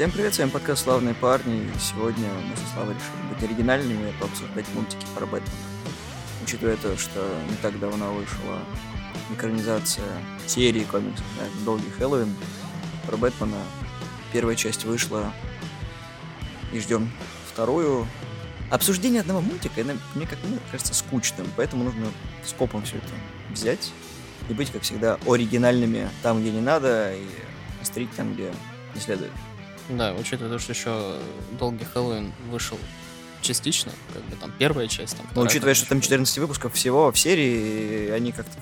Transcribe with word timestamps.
Всем 0.00 0.12
привет, 0.12 0.32
с 0.32 0.38
вами 0.38 0.48
подкаст 0.48 0.84
«Славные 0.84 1.14
парни». 1.14 1.58
И 1.58 1.78
сегодня 1.78 2.26
мы 2.26 2.56
со 2.56 2.72
Славой 2.72 2.94
решили 2.94 3.34
быть 3.34 3.42
оригинальными 3.42 4.08
и 4.08 4.12
пообсуждать 4.14 4.64
мультики 4.74 5.04
про 5.14 5.26
Бэтмена. 5.26 5.52
Учитывая 6.42 6.76
то, 6.78 6.96
что 6.96 7.20
не 7.50 7.56
так 7.56 7.78
давно 7.78 8.14
вышла 8.14 8.60
экранизация 9.30 10.06
серии 10.46 10.84
комиксов 10.84 11.26
да, 11.38 11.44
«Долгий 11.66 11.90
Хэллоуин» 11.98 12.34
про 13.06 13.18
Бэтмена. 13.18 13.58
Первая 14.32 14.56
часть 14.56 14.86
вышла, 14.86 15.34
и 16.72 16.80
ждем 16.80 17.12
вторую. 17.52 18.06
Обсуждение 18.70 19.20
одного 19.20 19.42
мультика, 19.42 19.82
мне 20.14 20.26
как 20.26 20.38
мне 20.44 20.60
кажется, 20.70 20.94
скучным, 20.94 21.46
поэтому 21.58 21.84
нужно 21.84 22.06
скопом 22.46 22.84
все 22.84 22.96
это 22.96 23.12
взять 23.50 23.92
и 24.48 24.54
быть, 24.54 24.72
как 24.72 24.80
всегда, 24.80 25.18
оригинальными 25.26 26.08
там, 26.22 26.40
где 26.40 26.52
не 26.52 26.62
надо, 26.62 27.14
и 27.14 27.26
острить 27.82 28.10
там, 28.16 28.32
где 28.32 28.50
не 28.94 29.00
следует. 29.02 29.32
Да, 29.96 30.14
учитывая 30.14 30.52
то, 30.52 30.58
что 30.58 30.72
еще 30.72 31.16
долгий 31.58 31.84
Хэллоуин 31.84 32.32
вышел 32.50 32.78
частично, 33.42 33.92
как 34.12 34.22
бы 34.24 34.36
там 34.36 34.52
первая 34.58 34.86
часть. 34.86 35.16
Там, 35.16 35.26
Но 35.34 35.42
учитывая, 35.42 35.74
что 35.74 35.88
там 35.88 36.00
14 36.00 36.38
выпусков 36.38 36.74
всего 36.74 37.10
в 37.10 37.18
серии, 37.18 38.10
они 38.10 38.32
как-то... 38.32 38.52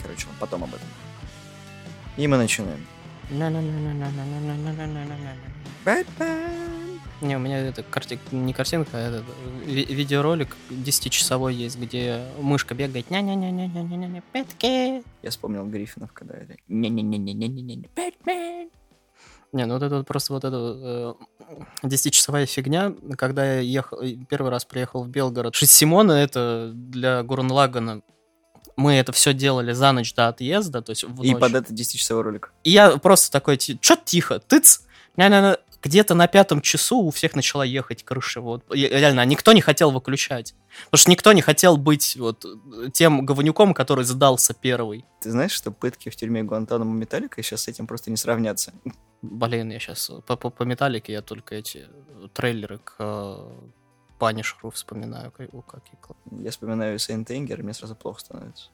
Короче, 0.00 0.26
потом 0.40 0.64
об 0.64 0.70
этом. 0.70 0.86
И 2.16 2.26
мы 2.26 2.36
начинаем. 2.36 2.84
Не, 7.20 7.36
у 7.36 7.38
меня 7.38 7.58
это 7.58 7.84
карти... 7.84 8.18
не 8.32 8.52
картинка, 8.52 8.90
а 8.94 8.98
этот 8.98 9.24
ви- 9.64 9.84
видеоролик 9.84 10.56
10-часовой 10.70 11.54
есть, 11.54 11.78
где 11.78 12.24
мышка 12.40 12.74
бегает. 12.74 13.10
ня 13.10 13.20
ня 13.20 13.34
ня 13.36 13.50
ня 13.50 13.68
ня 13.68 13.82
ня 13.82 14.06
ня 14.08 14.22
Пятки. 14.32 15.04
Я 15.22 15.30
вспомнил 15.30 15.64
Гриффинов, 15.66 16.12
когда 16.12 16.34
это... 16.34 16.56
Не-не-не-не-не-не-не, 16.66 17.88
Бэтмен! 17.94 18.70
Не, 19.52 19.66
ну 19.66 19.74
вот 19.74 19.82
это 19.82 19.98
вот 19.98 20.06
просто 20.06 20.32
вот 20.32 20.44
эта 20.44 21.16
э, 21.82 21.86
10-часовая 21.86 22.46
фигня, 22.46 22.94
когда 23.18 23.54
я 23.54 23.60
ехал, 23.60 23.98
первый 24.28 24.50
раз 24.50 24.64
приехал 24.64 25.04
в 25.04 25.08
Белгород. 25.08 25.54
Шесть 25.54 25.72
Симона 25.72 26.12
это 26.12 26.70
для 26.74 27.22
Гурнлагана 27.22 28.02
мы 28.76 28.94
это 28.94 29.12
все 29.12 29.34
делали 29.34 29.72
за 29.72 29.92
ночь 29.92 30.14
до 30.14 30.28
отъезда, 30.28 30.80
то 30.82 30.90
есть 30.90 31.04
в 31.04 31.22
И 31.22 31.32
ночь. 31.32 31.40
под 31.40 31.54
это 31.54 31.72
10-часовой 31.74 32.22
ролик. 32.22 32.52
И 32.64 32.70
я 32.70 32.96
просто 32.96 33.30
такой, 33.30 33.58
чё 33.58 33.96
тихо, 34.02 34.40
тыц, 34.40 34.82
Ня-ня-ня. 35.16 35.58
Где-то 35.82 36.14
на 36.14 36.26
пятом 36.28 36.60
часу 36.60 36.98
у 36.98 37.10
всех 37.10 37.34
начала 37.34 37.64
ехать 37.64 38.04
крыша, 38.04 38.40
вот, 38.40 38.64
И 38.74 38.86
реально, 38.86 39.24
никто 39.24 39.52
не 39.52 39.60
хотел 39.60 39.90
выключать, 39.90 40.54
потому 40.86 40.98
что 40.98 41.10
никто 41.10 41.32
не 41.32 41.42
хотел 41.42 41.76
быть 41.76 42.16
вот 42.16 42.44
тем 42.92 43.26
говнюком, 43.26 43.74
который 43.74 44.04
сдался 44.04 44.54
первый. 44.54 45.04
Ты 45.20 45.30
знаешь, 45.30 45.52
что 45.52 45.70
пытки 45.70 46.08
в 46.08 46.16
тюрьме 46.16 46.42
Гуантанамо 46.42 46.92
Металлика 46.92 47.42
сейчас 47.42 47.62
с 47.62 47.68
этим 47.68 47.86
просто 47.86 48.10
не 48.10 48.16
сравнятся? 48.16 48.72
Блин, 49.22 49.70
я 49.70 49.78
сейчас 49.78 50.10
по, 50.26 50.36
по, 50.36 50.50
по 50.50 50.62
металлике 50.64 51.12
я 51.12 51.22
только 51.22 51.54
эти 51.54 51.86
трейлеры 52.34 52.78
к 52.78 52.96
э, 52.98 53.50
Панишеру 54.18 54.70
вспоминаю, 54.70 55.30
как, 55.30 55.48
о, 55.52 55.58
кла- 55.58 56.16
Я 56.42 56.50
вспоминаю 56.50 56.98
Энгер, 57.08 57.60
и 57.60 57.62
мне 57.62 57.72
сразу 57.74 57.94
плохо 57.94 58.20
становится. 58.20 58.70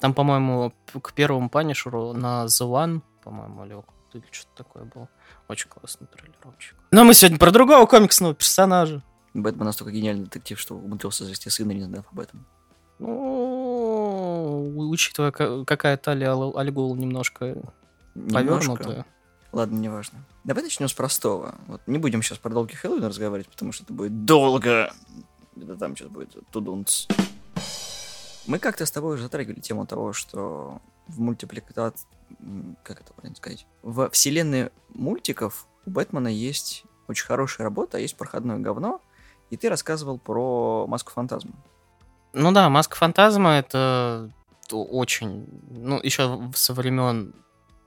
Там, 0.00 0.14
по-моему, 0.14 0.72
к 1.00 1.12
первому 1.12 1.48
Панишеру 1.48 2.12
на 2.12 2.46
The 2.46 2.68
One, 2.68 3.02
по-моему, 3.22 3.64
или, 3.64 3.82
или 4.14 4.24
что-то 4.30 4.64
такое 4.64 4.84
было. 4.84 5.08
Очень 5.48 5.68
классный 5.68 6.06
трейлеровчик. 6.06 6.76
Но 6.90 7.04
мы 7.04 7.14
сегодня 7.14 7.38
про 7.38 7.50
другого 7.50 7.86
комиксного 7.86 8.34
персонажа. 8.34 9.02
Бэтмен 9.34 9.64
настолько 9.64 9.92
гениальный 9.92 10.24
детектив, 10.24 10.58
что 10.60 10.76
умудрился 10.76 11.24
завести 11.24 11.48
сына, 11.50 11.72
не 11.72 11.82
знав 11.84 12.04
об 12.12 12.20
этом. 12.20 12.46
Ну, 12.98 14.88
учитывая, 14.90 15.30
ка- 15.32 15.64
какая 15.64 15.96
талия 15.96 16.30
Ал- 16.30 16.56
Альгул 16.56 16.94
немножко 16.94 17.56
Немножко. 18.14 18.44
повернутая. 18.76 19.06
Ладно, 19.52 19.78
неважно. 19.78 20.24
Давай 20.44 20.62
начнем 20.62 20.88
с 20.88 20.92
простого. 20.94 21.54
Вот 21.66 21.80
не 21.86 21.98
будем 21.98 22.22
сейчас 22.22 22.38
про 22.38 22.50
долгий 22.50 22.74
Хэллоуин 22.76 23.04
разговаривать, 23.04 23.48
потому 23.50 23.72
что 23.72 23.84
это 23.84 23.92
будет 23.92 24.24
долго. 24.24 24.92
Это 25.56 25.76
там 25.76 25.94
сейчас 25.96 26.08
будет 26.08 26.36
тудунц. 26.50 27.06
Мы 28.46 28.58
как-то 28.58 28.86
с 28.86 28.90
тобой 28.90 29.14
уже 29.14 29.24
затрагивали 29.24 29.60
тему 29.60 29.86
того, 29.86 30.12
что 30.12 30.80
в 31.06 31.20
мультипликации... 31.20 32.06
Как 32.82 33.00
это 33.00 33.12
правильно 33.12 33.36
сказать? 33.36 33.66
В 33.82 34.10
вселенной 34.10 34.70
мультиков 34.88 35.66
у 35.86 35.90
Бэтмена 35.90 36.28
есть 36.28 36.84
очень 37.08 37.26
хорошая 37.26 37.64
работа, 37.64 37.96
а 37.96 38.00
есть 38.00 38.16
проходное 38.16 38.58
говно. 38.58 39.00
И 39.50 39.56
ты 39.56 39.68
рассказывал 39.68 40.18
про 40.18 40.86
маску 40.86 41.12
фантазма. 41.12 41.52
Ну 42.32 42.52
да, 42.52 42.70
Маска 42.70 42.96
Фантазма 42.96 43.50
это 43.58 44.30
то- 44.66 44.84
очень... 44.84 45.46
Ну, 45.70 46.00
еще 46.02 46.50
со 46.54 46.72
времен 46.72 47.34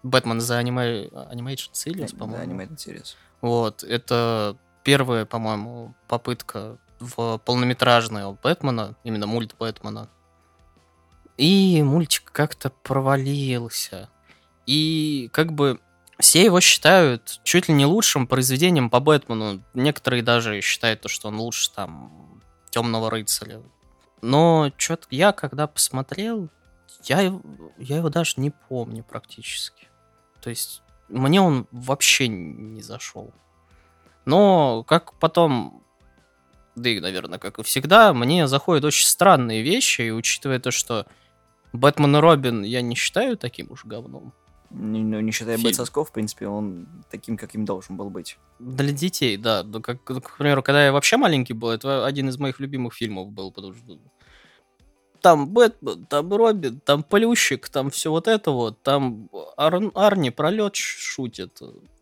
Бэтмен 0.03 0.39
за 0.39 0.57
аниме... 0.57 1.07
Animation 1.07 1.71
Series, 1.73 2.11
Да, 2.11 2.17
по-моему. 2.19 2.53
Animated 2.53 2.77
Series. 2.77 3.15
Вот, 3.41 3.83
это 3.83 4.55
первая, 4.83 5.25
по-моему, 5.25 5.95
попытка 6.07 6.77
в 6.99 7.39
полнометражного 7.39 8.37
Бэтмена, 8.43 8.95
именно 9.03 9.25
мульт 9.25 9.55
Бэтмена. 9.57 10.09
И 11.37 11.81
мультик 11.83 12.31
как-то 12.31 12.69
провалился. 12.69 14.09
И 14.65 15.29
как 15.31 15.53
бы 15.53 15.79
все 16.19 16.43
его 16.43 16.61
считают 16.61 17.39
чуть 17.43 17.67
ли 17.67 17.73
не 17.73 17.85
лучшим 17.85 18.27
произведением 18.27 18.89
по 18.89 18.99
Бэтмену. 18.99 19.63
Некоторые 19.73 20.23
даже 20.23 20.61
считают, 20.61 21.01
то, 21.01 21.09
что 21.09 21.27
он 21.27 21.39
лучше 21.39 21.71
там 21.71 22.41
Темного 22.69 23.09
рыцаря. 23.09 23.61
Но 24.21 24.71
что-то 24.77 25.07
я, 25.11 25.31
когда 25.31 25.67
посмотрел, 25.67 26.49
я, 27.03 27.21
я 27.77 27.97
его 27.97 28.09
даже 28.09 28.33
не 28.37 28.49
помню 28.49 29.03
практически. 29.03 29.87
То 30.41 30.49
есть 30.49 30.81
мне 31.09 31.41
он 31.41 31.67
вообще 31.71 32.27
не 32.27 32.81
зашел. 32.81 33.33
Но 34.25 34.83
как 34.83 35.13
потом, 35.19 35.83
да 36.75 36.89
и, 36.89 36.99
наверное, 36.99 37.39
как 37.39 37.59
и 37.59 37.63
всегда, 37.63 38.13
мне 38.13 38.47
заходят 38.47 38.83
очень 38.83 39.05
странные 39.05 39.61
вещи, 39.61 40.01
и 40.01 40.11
учитывая 40.11 40.59
то, 40.59 40.71
что 40.71 41.05
Бэтмен 41.73 42.15
и 42.15 42.19
Робин 42.19 42.63
я 42.63 42.81
не 42.81 42.95
считаю 42.95 43.37
таким 43.37 43.71
уж 43.71 43.85
говном. 43.85 44.33
Не, 44.77 45.03
ну, 45.03 45.19
не 45.21 45.31
считая 45.31 45.57
Фильм. 45.57 45.69
Бэт 45.69 45.75
Сосков, 45.75 46.09
в 46.09 46.11
принципе, 46.11 46.47
он 46.47 46.87
таким, 47.09 47.37
каким 47.37 47.65
должен 47.65 47.95
был 47.95 48.09
быть. 48.09 48.37
Для 48.59 48.91
детей, 48.91 49.37
да. 49.37 49.63
Ну, 49.63 49.81
как, 49.81 49.97
ну, 50.09 50.21
к 50.21 50.37
примеру, 50.37 50.61
когда 50.63 50.85
я 50.85 50.91
вообще 50.91 51.17
маленький 51.17 51.53
был, 51.53 51.69
это 51.69 52.05
один 52.05 52.27
из 52.29 52.37
моих 52.37 52.59
любимых 52.59 52.93
фильмов 52.93 53.29
был, 53.31 53.51
потому 53.51 53.73
что 53.73 53.97
там 55.21 55.47
Бэтмен, 55.47 56.05
там 56.05 56.33
Робин, 56.33 56.81
там 56.81 57.03
Плющик, 57.03 57.69
там 57.69 57.89
все 57.89 58.11
вот 58.11 58.27
это 58.27 58.51
вот, 58.51 58.81
там 58.83 59.29
Ар- 59.57 59.91
Арни 59.95 60.29
пролет 60.29 60.75
шутит 60.75 61.59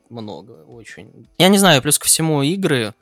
много 0.09 0.51
очень. 0.67 1.27
Я 1.37 1.49
не 1.49 1.57
знаю, 1.57 1.81
плюс 1.81 1.99
ко 1.99 2.05
всему 2.05 2.41
игры 2.41 2.93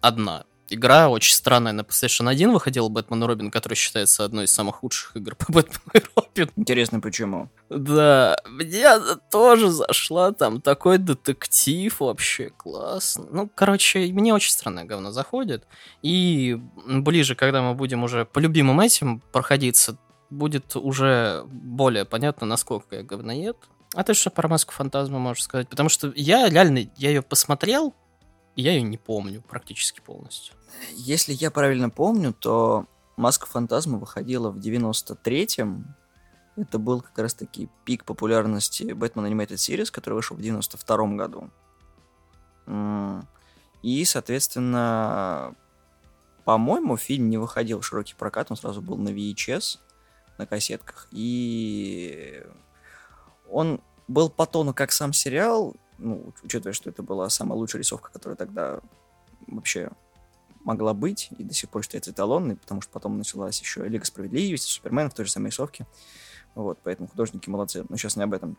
одна. 0.00 0.44
Игра 0.70 1.08
очень 1.08 1.34
странная. 1.34 1.72
На 1.72 1.82
PlayStation 1.82 2.28
1 2.28 2.52
выходил 2.52 2.88
Бэтмен 2.88 3.22
и 3.22 3.26
Робин, 3.26 3.50
который 3.50 3.74
считается 3.74 4.24
одной 4.24 4.44
из 4.44 4.52
самых 4.52 4.82
лучших 4.82 5.16
игр 5.16 5.34
по 5.36 5.46
Бэтмену 5.52 5.90
и 5.92 6.02
Робин. 6.16 6.50
Интересно, 6.56 7.00
почему? 7.00 7.50
Да, 7.68 8.36
мне 8.46 8.86
она 8.86 9.16
тоже 9.30 9.70
зашла, 9.70 10.32
там 10.32 10.60
такой 10.60 10.98
детектив 10.98 12.00
вообще 12.00 12.50
классно. 12.50 13.26
Ну, 13.30 13.50
короче, 13.54 14.06
мне 14.12 14.32
очень 14.32 14.52
странное 14.52 14.84
говно 14.84 15.10
заходит. 15.12 15.64
И 16.02 16.58
ближе, 16.86 17.34
когда 17.34 17.62
мы 17.62 17.74
будем 17.74 18.02
уже 18.02 18.24
по 18.24 18.38
любимым 18.38 18.80
этим 18.80 19.20
проходиться, 19.32 19.98
будет 20.30 20.76
уже 20.76 21.44
более 21.46 22.04
понятно, 22.04 22.46
насколько 22.46 22.96
я 22.96 23.02
говноед. 23.02 23.56
А 23.94 24.02
ты 24.02 24.14
что 24.14 24.30
про 24.30 24.48
маску 24.48 24.72
фантазма 24.72 25.18
можешь 25.18 25.44
сказать? 25.44 25.68
Потому 25.68 25.88
что 25.88 26.12
я 26.16 26.48
реально, 26.48 26.88
я 26.96 27.10
ее 27.10 27.22
посмотрел, 27.22 27.94
и 28.56 28.62
я 28.62 28.72
ее 28.72 28.82
не 28.82 28.98
помню 28.98 29.42
практически 29.42 30.00
полностью. 30.00 30.54
Если 30.92 31.32
я 31.32 31.50
правильно 31.50 31.90
помню, 31.90 32.32
то 32.32 32.86
Маска 33.16 33.46
Фантазма 33.46 33.98
выходила 33.98 34.50
в 34.50 34.58
93-м. 34.58 35.94
Это 36.56 36.78
был 36.78 37.00
как 37.00 37.18
раз-таки 37.18 37.68
пик 37.84 38.04
популярности 38.04 38.84
Batman 38.84 39.30
Animated 39.30 39.56
Series, 39.56 39.90
который 39.90 40.14
вышел 40.14 40.36
в 40.36 40.40
92-м 40.40 41.16
году. 41.16 41.50
И, 43.82 44.04
соответственно, 44.04 45.54
по-моему, 46.44 46.96
фильм 46.96 47.28
не 47.28 47.38
выходил 47.38 47.80
в 47.80 47.86
широкий 47.86 48.14
прокат, 48.14 48.50
он 48.50 48.56
сразу 48.56 48.80
был 48.80 48.96
на 48.96 49.08
VHS, 49.08 49.78
на 50.38 50.46
кассетках. 50.46 51.08
И 51.10 52.42
он 53.50 53.80
был 54.08 54.30
по 54.30 54.46
тону 54.46 54.74
как 54.74 54.92
сам 54.92 55.12
сериал, 55.12 55.74
ну, 55.98 56.32
учитывая, 56.42 56.72
что 56.72 56.90
это 56.90 57.02
была 57.02 57.28
самая 57.28 57.58
лучшая 57.58 57.80
рисовка, 57.80 58.10
которая 58.12 58.36
тогда 58.36 58.80
вообще 59.46 59.90
могла 60.64 60.94
быть 60.94 61.28
и 61.38 61.44
до 61.44 61.54
сих 61.54 61.68
пор 61.68 61.82
считается 61.82 62.10
эталонной, 62.10 62.56
потому 62.56 62.80
что 62.80 62.90
потом 62.90 63.18
началась 63.18 63.60
еще 63.60 63.86
Лига 63.86 64.04
Справедливости, 64.04 64.70
Супермен 64.70 65.10
в 65.10 65.14
той 65.14 65.26
же 65.26 65.30
самой 65.30 65.48
рисовке. 65.48 65.86
Вот, 66.54 66.78
поэтому 66.82 67.08
художники 67.08 67.50
молодцы. 67.50 67.84
Но 67.88 67.96
сейчас 67.96 68.16
не 68.16 68.22
об 68.22 68.32
этом. 68.32 68.56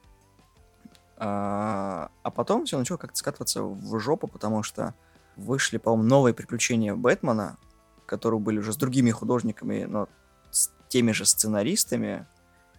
А, 1.18 2.12
а 2.24 2.32
потом 2.32 2.66
все 2.66 2.78
начало 2.78 2.98
как-то 2.98 3.18
скатываться 3.18 3.64
в 3.64 4.00
жопу, 4.00 4.28
потому 4.28 4.64
что 4.64 4.94
вышли, 5.36 5.78
по-моему, 5.78 6.08
новые 6.08 6.34
приключения 6.34 6.94
Бэтмена, 6.94 7.58
которые 8.06 8.40
были 8.40 8.60
уже 8.60 8.74
с 8.74 8.78
другими 8.78 9.12
художниками, 9.12 9.86
но 9.86 10.08
с 10.52 10.72
теми 10.90 11.12
же 11.12 11.26
сценаристами, 11.26 12.28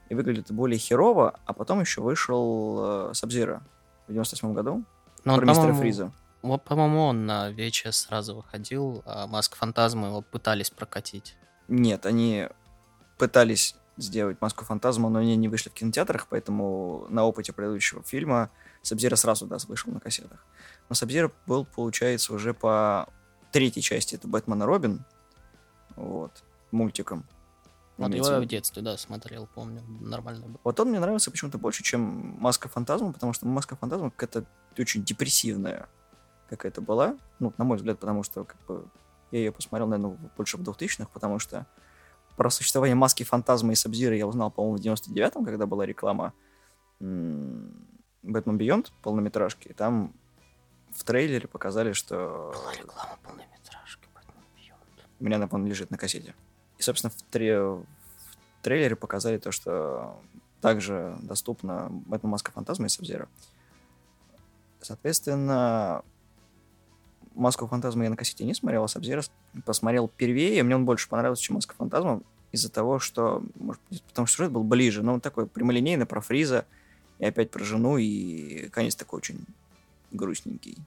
и 0.09 0.15
выглядит 0.15 0.53
более 0.53 0.79
херово, 0.79 1.41
а 1.47 1.53
потом 1.53 1.81
еще 1.81 2.01
вышел 2.01 3.11
э, 3.11 3.15
Сабзира 3.15 3.63
в 4.07 4.13
98 4.13 4.55
году. 4.55 4.85
Ну, 5.25 5.35
Про 5.35 5.43
он, 5.43 5.49
мистера 5.49 5.75
Фриза. 5.75 6.13
вот, 6.43 6.63
по-моему, 6.65 7.07
он 7.07 7.27
на 7.27 7.51
VHS 7.51 7.93
сразу 7.93 8.37
выходил, 8.37 9.03
а 9.07 9.27
Маск 9.27 9.57
Фантазма 9.57 10.09
его 10.09 10.23
пытались 10.23 10.71
прокатить. 10.71 11.37
Нет, 11.69 12.07
они 12.07 12.49
пытались 13.19 13.75
сделать 13.97 14.41
маску 14.41 14.65
фантазма, 14.65 15.09
но 15.09 15.21
они 15.21 15.37
не 15.37 15.49
вышли 15.49 15.71
в 15.71 15.73
кинотеатрах, 15.73 16.27
поэтому 16.29 17.07
на 17.09 17.25
опыте 17.25 17.53
предыдущего 17.53 18.03
фильма 18.03 18.51
Сабзира 18.83 19.17
сразу 19.17 19.47
да, 19.47 19.57
вышел 19.69 19.91
на 19.91 20.01
кассетах. 20.01 20.45
Но 20.89 20.95
Сабзира 20.95 21.33
был, 21.47 21.65
получается, 21.65 22.35
уже 22.35 22.55
по 22.55 23.09
третьей 23.53 23.83
части, 23.83 24.15
это 24.15 24.29
Бэтмен 24.29 24.63
и 24.63 24.67
Робин, 24.67 25.05
вот, 25.97 26.45
мультиком. 26.71 27.25
Вот 27.97 28.13
его 28.13 28.29
я 28.29 28.41
в 28.41 28.47
детстве, 28.47 28.83
да, 28.83 28.97
смотрел, 28.99 29.49
помню, 29.55 29.83
нормально 30.01 30.47
был. 30.47 30.61
Вот 30.65 30.79
он 30.79 30.91
мне 30.91 31.01
нравился 31.01 31.31
почему-то 31.31 31.57
больше, 31.57 31.83
чем 31.83 32.37
Маска 32.39 32.69
Фантазма, 32.69 33.13
потому 33.13 33.33
что 33.33 33.47
Маска 33.47 33.77
Фантазма 33.77 34.11
какая-то 34.11 34.47
очень 34.79 35.03
депрессивная 35.03 35.89
какая-то 36.51 36.81
была, 36.83 37.17
ну, 37.39 37.53
на 37.57 37.65
мой 37.65 37.79
взгляд, 37.79 37.99
потому 37.99 38.23
что 38.23 38.45
как 38.45 38.65
бы 38.67 38.87
я 39.31 39.39
ее 39.41 39.53
посмотрел, 39.53 39.89
наверное, 39.89 40.17
больше 40.37 40.59
в 40.59 40.61
2000-х, 40.61 41.09
потому 41.13 41.39
что 41.39 41.67
про 42.37 42.51
существование 42.51 42.95
Маски 42.95 43.23
Фантазма 43.23 43.73
и 43.73 43.75
Сабзира 43.75 44.15
я 44.15 44.27
узнал, 44.27 44.51
по-моему, 44.51 44.77
в 44.77 44.81
99-м, 44.81 45.45
когда 45.45 45.67
была 45.67 45.87
реклама 45.87 46.35
Бэтмен 47.01 48.59
Бионд 48.59 48.93
полнометражки, 49.03 49.69
и 49.69 49.73
там 49.73 50.15
в 50.91 51.03
трейлере 51.05 51.49
показали, 51.49 51.93
что 51.93 52.53
Была 52.55 52.73
реклама 52.75 53.19
полнометражки 53.23 54.09
Бэтмен 54.15 54.45
Бьонд. 54.55 55.09
у 55.19 55.25
меня, 55.25 55.39
напомню, 55.39 55.69
лежит 55.69 55.91
на 55.91 55.99
кассете. 55.99 56.35
И, 56.79 56.83
собственно, 56.83 57.11
в, 57.11 57.23
тре- 57.31 57.61
в 57.61 57.87
трейлере 58.63 58.97
показали 58.97 59.39
то, 59.39 59.53
что 59.53 60.21
также 60.61 61.17
доступна 61.23 61.89
Бэтмен 61.91 62.31
Маска 62.31 62.53
Фантазма 62.53 62.87
и 62.87 62.89
Сабзира. 62.89 63.29
Соответственно, 64.81 66.03
Маску 67.35 67.67
Фантазма 67.67 68.05
я 68.05 68.11
на 68.11 68.17
кассете 68.17 68.45
не 68.45 68.55
смотрел, 68.55 68.85
а 68.85 68.89
Сабзира 68.89 69.23
посмотрел 69.65 70.09
первее, 70.09 70.63
мне 70.63 70.75
он 70.75 70.85
больше 70.85 71.09
понравился, 71.09 71.43
чем 71.43 71.57
Маска 71.57 71.75
Фантазма, 71.75 72.23
из-за 72.53 72.71
того, 72.71 72.99
что, 72.99 73.43
может 73.57 73.83
потому 74.09 74.27
что 74.27 74.37
сюжет 74.37 74.53
был 74.53 74.65
ближе, 74.65 75.03
но 75.03 75.15
он 75.15 75.21
такой 75.21 75.47
прямолинейный, 75.47 76.07
про 76.07 76.21
Фриза, 76.21 76.65
и 77.19 77.27
опять 77.27 77.51
про 77.51 77.65
жену, 77.65 77.99
и 77.99 78.69
конец 78.69 78.95
такой 78.95 79.19
очень 79.19 79.45
грустненький. 80.13 80.79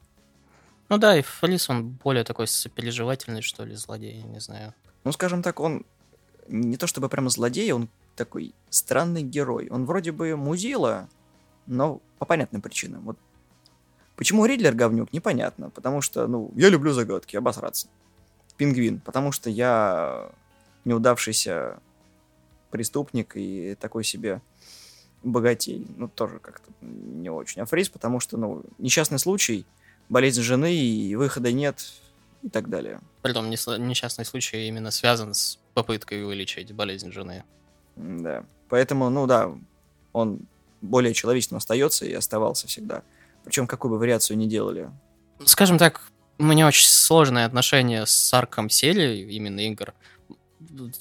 Ну 0.89 0.97
да, 0.97 1.18
и 1.18 1.21
Фрис, 1.21 1.69
он 1.69 1.89
более 1.89 2.24
такой 2.24 2.47
сопереживательный, 2.47 3.42
что 3.42 3.63
ли, 3.63 3.75
злодей, 3.75 4.21
я 4.21 4.24
не 4.24 4.39
знаю. 4.39 4.74
Ну, 5.04 5.12
скажем 5.12 5.42
так, 5.42 5.60
он 5.60 5.86
не 6.48 6.78
то 6.78 6.88
чтобы 6.88 7.10
прямо 7.10 7.30
злодей, 7.30 7.72
он 7.72 7.90
такой 8.16 8.54
странный 8.69 9.24
герой. 9.24 9.69
Он 9.69 9.86
вроде 9.86 10.12
бы 10.12 10.36
музила, 10.36 11.07
но 11.68 12.01
по 12.18 12.25
понятным 12.25 12.62
причинам. 12.62 13.04
Вот 13.04 13.18
почему 14.16 14.46
Ридлер 14.46 14.75
говнюк, 14.75 15.13
непонятно. 15.13 15.69
Потому 15.69 16.01
что, 16.01 16.28
ну, 16.28 16.51
я 16.56 16.69
люблю 16.69 16.92
загадки, 16.92 17.38
обосраться. 17.38 17.88
Пингвин, 18.57 19.00
потому 19.00 19.31
что 19.31 19.50
я 19.50 20.30
неудавшийся 20.84 21.80
преступник 22.72 23.36
и 23.36 23.75
такой 23.80 24.04
себе 24.04 24.42
богатей. 25.24 25.88
Ну, 25.95 26.07
тоже 26.10 26.40
как-то 26.40 26.69
не 26.81 27.30
очень. 27.30 27.62
А 27.62 27.66
Фриз, 27.66 27.90
потому 27.90 28.19
что, 28.19 28.38
ну, 28.38 28.63
несчастный 28.78 29.19
случай, 29.19 29.66
болезнь 30.10 30.42
жены, 30.42 30.75
и 30.75 31.16
выхода 31.16 31.52
нет, 31.52 31.81
и 32.44 32.50
так 32.50 32.69
далее. 32.69 33.01
Притом 33.21 33.50
нес- 33.50 33.77
несчастный 33.77 34.25
случай 34.25 34.68
именно 34.68 34.91
связан 34.91 35.33
с 35.33 35.59
попыткой 35.74 36.24
вылечить 36.24 36.71
болезнь 36.71 37.12
жены. 37.12 37.44
Да. 37.95 38.44
Поэтому, 38.69 39.09
ну 39.09 39.27
да, 39.27 39.51
он 40.13 40.39
более 40.81 41.13
человечным 41.13 41.57
остается 41.57 42.06
и 42.06 42.13
оставался 42.13 42.68
всегда. 42.68 43.03
Причем 43.44 43.68
какую 43.68 43.91
бы 43.91 43.97
вариацию 44.00 44.38
ни 44.38 44.45
делали. 44.45 44.89
Скажем 45.45 45.77
так, 45.77 46.01
у 46.38 46.44
меня 46.44 46.68
очень 46.68 46.88
сложное 46.88 47.45
отношение 47.45 48.06
с 48.06 48.33
Арком 48.33 48.69
Сели, 48.69 49.18
именно 49.30 49.59
игр. 49.59 49.94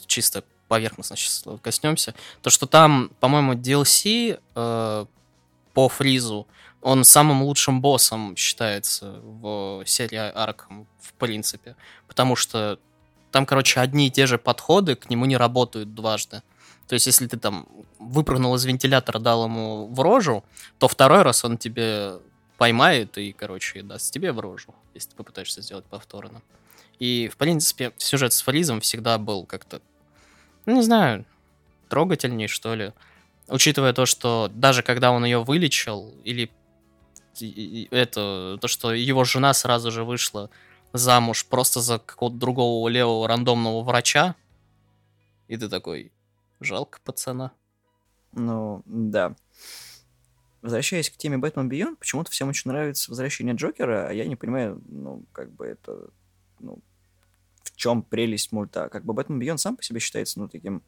Чисто 0.07 0.45
поверхностно 0.67 1.17
сейчас 1.17 1.45
коснемся. 1.63 2.15
То, 2.43 2.51
что 2.51 2.67
там, 2.67 3.11
по-моему, 3.21 3.55
DLC 3.55 4.41
э, 4.55 5.07
по 5.75 5.89
Фризу, 5.89 6.47
он 6.83 7.05
самым 7.05 7.43
лучшим 7.43 7.81
боссом 7.81 8.37
считается 8.37 9.21
в 9.23 9.85
серии 9.87 10.17
Арком, 10.17 10.87
в 11.01 11.13
принципе. 11.15 11.77
Потому 12.07 12.37
что 12.37 12.79
там, 13.31 13.47
короче, 13.47 13.81
одни 13.81 14.07
и 14.07 14.11
те 14.11 14.27
же 14.27 14.39
подходы 14.39 14.95
к 14.97 15.11
нему 15.11 15.25
не 15.27 15.37
работают 15.37 15.95
дважды. 15.95 16.43
То 16.87 16.95
есть, 16.95 17.07
если 17.07 17.27
ты 17.27 17.37
там 17.37 17.69
выпрыгнул 17.99 18.55
из 18.55 18.65
вентилятора, 18.65 19.19
дал 19.19 19.45
ему 19.45 19.89
в 19.89 20.01
рожу, 20.01 20.43
то 20.79 20.89
второй 20.89 21.23
раз 21.23 21.45
он 21.45 21.59
тебе 21.59 22.19
поймает 22.57 23.19
и, 23.19 23.33
короче, 23.33 23.83
даст 23.83 24.13
тебе 24.13 24.33
в 24.33 24.41
рожу, 24.41 24.75
если 24.95 25.11
ты 25.11 25.17
попытаешься 25.17 25.61
сделать 25.61 25.85
повторно. 25.85 26.43
И, 26.99 27.29
в 27.29 27.37
принципе, 27.37 27.93
сюжет 27.99 28.33
с 28.33 28.43
Фризом 28.43 28.81
всегда 28.81 29.19
был 29.19 29.45
как-то, 29.45 29.81
ну, 30.67 30.75
не 30.75 30.83
знаю, 30.83 31.25
трогательней, 31.89 32.49
что 32.49 32.75
ли. 32.75 32.93
Учитывая 33.49 33.93
то, 33.93 34.07
что 34.07 34.51
даже 34.53 34.83
когда 34.83 35.13
он 35.13 35.25
ее 35.25 35.43
вылечил, 35.43 36.13
или 36.25 36.51
это, 37.91 38.59
то, 38.61 38.69
что 38.69 38.93
его 38.93 39.25
жена 39.25 39.55
сразу 39.55 39.91
же 39.91 40.05
вышла 40.05 40.51
замуж 40.93 41.47
просто 41.47 41.81
за 41.81 41.99
какого-то 41.99 42.39
другого 42.39 42.89
левого 42.89 43.29
рандомного 43.29 43.83
врача, 43.83 44.35
и 45.49 45.57
ты 45.57 45.69
такой, 45.69 46.13
жалко 46.61 46.99
пацана. 47.05 47.53
Ну, 48.33 48.83
да. 48.87 49.35
Возвращаясь 50.61 51.11
к 51.11 51.17
теме 51.17 51.39
Бэтмен 51.39 51.71
Beyond, 51.71 51.97
почему-то 51.97 52.31
всем 52.31 52.49
очень 52.49 52.71
нравится 52.71 53.11
возвращение 53.11 53.55
Джокера, 53.55 54.09
а 54.09 54.13
я 54.13 54.27
не 54.27 54.37
понимаю, 54.37 54.83
ну, 54.89 55.25
как 55.33 55.53
бы 55.53 55.67
это, 55.67 56.11
ну, 56.59 56.79
в 57.63 57.77
чем 57.77 58.03
прелесть 58.03 58.51
мульта. 58.53 58.89
Как 58.89 59.05
бы 59.05 59.15
Бэтмен 59.15 59.41
Beyond 59.41 59.59
сам 59.59 59.77
по 59.77 59.83
себе 59.83 60.01
считается, 60.01 60.41
ну, 60.41 60.49
таким 60.49 60.83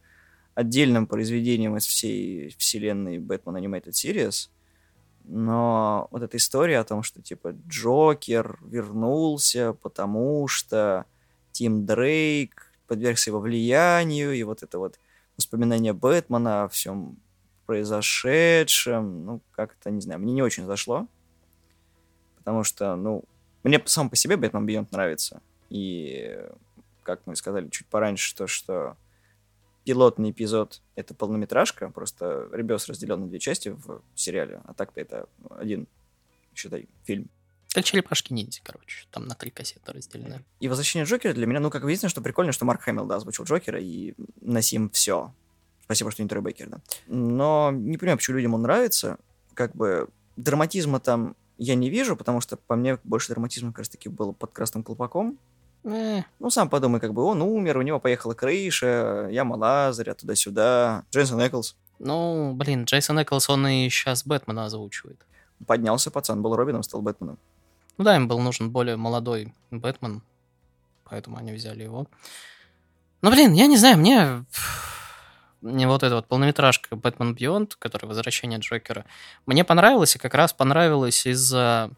отдельным 0.55 1.07
произведением 1.07 1.77
из 1.77 1.87
всей 1.87 2.55
вселенной 2.59 3.19
Batman 3.19 3.61
Animated 3.61 3.93
Series, 3.93 4.51
но 5.33 6.09
вот 6.11 6.23
эта 6.23 6.37
история 6.39 6.81
о 6.81 6.85
том, 6.85 7.05
что, 7.05 7.23
типа, 7.23 7.55
Джокер 7.69 8.59
вернулся, 8.63 9.75
потому 9.75 10.49
что 10.49 11.07
Тим 11.53 11.87
Дрейк 11.87 12.73
подвергся 12.89 13.31
его 13.31 13.39
влиянию, 13.39 14.33
и 14.33 14.43
вот 14.43 14.65
это 14.65 14.81
вот 14.81 14.99
воспоминание 15.37 15.93
Бэтмена 15.93 16.65
о 16.65 16.69
всем 16.69 17.17
произошедшем, 17.67 19.25
ну, 19.25 19.41
как-то, 19.53 19.91
не 19.91 20.01
знаю, 20.01 20.19
мне 20.19 20.33
не 20.33 20.43
очень 20.43 20.67
зашло, 20.67 21.07
потому 22.39 22.65
что, 22.65 22.97
ну, 22.97 23.23
мне 23.63 23.81
сам 23.85 24.11
по 24.11 24.17
себе 24.17 24.37
Бэтмен 24.37 24.67
Beyond 24.67 24.89
нравится, 24.91 25.41
и, 25.69 26.41
как 27.05 27.21
мы 27.27 27.37
сказали 27.37 27.69
чуть 27.69 27.87
пораньше, 27.87 28.35
то, 28.35 28.49
что 28.49 28.97
пилотный 29.85 30.31
эпизод— 30.31 30.83
это 30.95 31.15
полнометражка, 31.15 31.91
просто 31.91 32.49
Ребес 32.53 32.89
разделен 32.89 33.21
на 33.21 33.27
две 33.29 33.39
части 33.39 33.71
в 33.71 34.03
сериале, 34.15 34.61
а 34.65 34.75
так-то 34.75 35.01
это 35.01 35.29
один, 35.51 35.87
считай, 36.55 36.89
фильм. 37.05 37.29
Как 37.73 37.85
черепашки 37.85 38.33
ниндзя, 38.33 38.61
короче. 38.65 39.07
Там 39.13 39.27
на 39.27 39.35
три 39.35 39.51
кассеты 39.51 39.93
разделены. 39.93 40.45
И 40.59 40.67
«Возвращение 40.67 41.07
Джокера» 41.07 41.33
для 41.33 41.47
меня, 41.47 41.61
ну, 41.61 41.71
как 41.71 41.85
единственное, 41.85 42.11
что 42.11 42.21
прикольно, 42.21 42.51
что 42.51 42.65
Марк 42.65 42.83
Хэмилл, 42.83 43.07
да, 43.07 43.17
озвучил 43.17 43.45
Джокера, 43.45 43.79
и 43.81 44.15
на 44.41 44.61
сим 44.61 44.91
все. 44.91 45.33
Спасибо, 45.85 46.11
что 46.11 46.23
не 46.23 46.29
Трой 46.29 46.43
Бейкер, 46.43 46.69
да. 46.69 46.81
Но 47.07 47.71
не 47.73 47.97
понимаю, 47.97 48.19
почему 48.19 48.37
людям 48.37 48.55
он 48.55 48.63
нравится. 48.63 49.19
Как 49.55 49.75
бы 49.77 50.09
драматизма 50.37 50.99
там 50.99 51.37
я 51.59 51.75
не 51.75 51.91
вижу, 51.91 52.17
потому 52.17 52.41
что 52.41 52.57
по 52.57 52.75
мне 52.75 52.99
больше 53.05 53.33
драматизма 53.33 53.71
как 53.71 53.81
раз-таки 53.81 54.09
было 54.09 54.33
под 54.33 54.53
красным 54.53 54.83
колпаком. 54.83 55.39
Э, 55.85 56.23
Ну, 56.39 56.51
сам 56.51 56.69
подумай, 56.69 57.01
как 57.01 57.15
бы 57.15 57.23
он 57.23 57.43
умер, 57.43 57.79
у 57.79 57.83
него 57.83 58.01
поехала 58.01 58.35
крыша, 58.35 59.29
яма 59.31 59.55
Лазаря, 59.55 60.15
туда-сюда. 60.15 61.05
Джейсон 61.11 61.47
Эклс 61.47 61.77
ну, 62.01 62.55
блин, 62.55 62.85
Джейсон 62.85 63.23
Эклс, 63.23 63.51
он 63.51 63.67
и 63.69 63.89
сейчас 63.91 64.25
Бэтмена 64.25 64.65
озвучивает. 64.65 65.21
поднялся, 65.67 66.11
пацан, 66.11 66.41
был 66.41 66.57
Робином, 66.57 66.83
стал 66.83 67.03
Бэтменом. 67.03 67.39
Ну 67.99 68.05
да, 68.05 68.17
им 68.17 68.27
был 68.27 68.41
нужен 68.41 68.71
более 68.71 68.97
молодой 68.97 69.53
Бэтмен, 69.71 70.23
поэтому 71.05 71.37
они 71.37 71.53
взяли 71.53 71.83
его. 71.83 72.07
Ну, 73.21 73.31
блин, 73.31 73.53
я 73.53 73.67
не 73.67 73.77
знаю, 73.77 73.99
мне... 73.99 74.45
Мне 75.61 75.87
вот 75.87 76.03
эта 76.03 76.15
вот 76.15 76.27
полнометражка 76.27 76.97
Бэтмен 76.97 77.35
Beyond, 77.35 77.73
которая 77.79 78.09
«Возвращение 78.09 78.59
Джокера», 78.61 79.05
мне 79.45 79.63
понравилось, 79.63 80.17
и 80.17 80.19
как 80.19 80.33
раз 80.33 80.55
понравилось 80.55 81.27
из-за, 81.27 81.91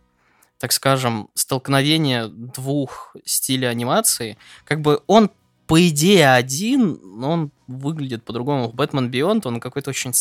так 0.63 0.71
скажем, 0.71 1.29
столкновения 1.35 2.29
двух 2.29 3.17
стилей 3.25 3.69
анимации. 3.69 4.39
Как 4.65 4.81
бы 4.81 5.03
он, 5.09 5.29
по 5.67 5.89
идее, 5.89 6.33
один, 6.35 7.01
но 7.03 7.33
он 7.33 7.51
выглядит 7.67 8.23
по-другому. 8.23 8.69
Бэтмен 8.69 9.11
Beyond 9.11 9.41
он 9.45 9.59
какой-то 9.59 9.91
очень 9.91 10.13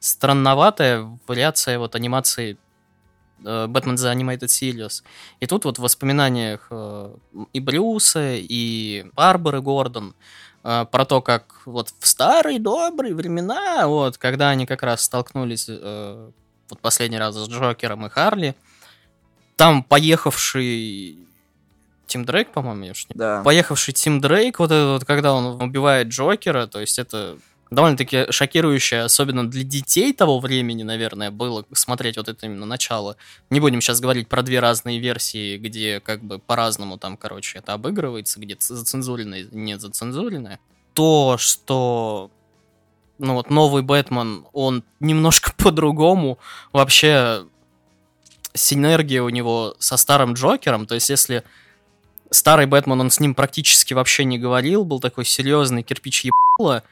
странноватая 0.00 1.18
вариация 1.26 1.78
вот 1.78 1.94
анимации 1.94 2.56
э, 3.44 3.66
Бэтмен 3.66 3.96
The 3.96 4.14
Animated 4.14 4.46
Series. 4.46 5.02
И 5.40 5.46
тут 5.46 5.66
вот 5.66 5.78
в 5.78 5.82
воспоминаниях 5.82 6.68
э, 6.70 7.14
и 7.52 7.60
Брюса, 7.60 8.36
и 8.36 9.04
Барбары 9.12 9.60
Гордон 9.60 10.14
э, 10.64 10.86
про 10.90 11.04
то, 11.04 11.20
как 11.20 11.66
вот 11.66 11.92
в 11.98 12.06
старые 12.06 12.58
добрые 12.58 13.14
времена, 13.14 13.86
вот, 13.88 14.16
когда 14.16 14.48
они 14.48 14.64
как 14.64 14.82
раз 14.84 15.02
столкнулись 15.02 15.68
вот 15.68 16.80
последний 16.80 17.18
раз 17.18 17.36
с 17.36 17.46
Джокером 17.46 18.06
и 18.06 18.08
Харли, 18.08 18.54
там 19.62 19.84
поехавший 19.84 21.18
Тим 22.08 22.24
Дрейк, 22.24 22.50
по-моему, 22.50 22.82
я 22.82 22.90
уж 22.90 23.06
не... 23.08 23.14
Да. 23.14 23.42
Поехавший 23.44 23.94
Тим 23.94 24.20
Дрейк, 24.20 24.58
вот 24.58 24.72
это 24.72 24.94
вот, 24.94 25.04
когда 25.04 25.32
он 25.34 25.62
убивает 25.62 26.08
Джокера, 26.08 26.66
то 26.66 26.80
есть 26.80 26.98
это 26.98 27.38
довольно-таки 27.70 28.26
шокирующее, 28.32 29.04
особенно 29.04 29.48
для 29.48 29.62
детей 29.62 30.12
того 30.12 30.40
времени, 30.40 30.82
наверное, 30.82 31.30
было 31.30 31.64
смотреть 31.74 32.16
вот 32.16 32.28
это 32.28 32.44
именно 32.46 32.66
начало. 32.66 33.16
Не 33.50 33.60
будем 33.60 33.80
сейчас 33.80 34.00
говорить 34.00 34.26
про 34.26 34.42
две 34.42 34.58
разные 34.58 34.98
версии, 34.98 35.58
где 35.58 36.00
как 36.00 36.24
бы 36.24 36.40
по-разному 36.40 36.98
там, 36.98 37.16
короче, 37.16 37.60
это 37.60 37.74
обыгрывается, 37.74 38.40
где 38.40 38.56
зацензуренное, 38.58 39.46
не 39.52 39.78
зацензуренное. 39.78 40.58
То, 40.92 41.36
что 41.38 42.32
ну 43.18 43.34
вот 43.34 43.48
новый 43.48 43.82
Бэтмен, 43.82 44.44
он 44.52 44.82
немножко 44.98 45.52
по-другому. 45.56 46.40
Вообще 46.72 47.44
синергия 48.54 49.22
у 49.22 49.28
него 49.28 49.74
со 49.78 49.96
старым 49.96 50.34
Джокером, 50.34 50.86
то 50.86 50.94
есть 50.94 51.08
если 51.10 51.44
старый 52.30 52.66
Бэтмен, 52.66 53.00
он 53.00 53.10
с 53.10 53.20
ним 53.20 53.34
практически 53.34 53.94
вообще 53.94 54.24
не 54.24 54.38
говорил, 54.38 54.84
был 54.84 55.00
такой 55.00 55.24
серьезный 55.24 55.82
кирпич 55.82 56.24
ебало, 56.24 56.82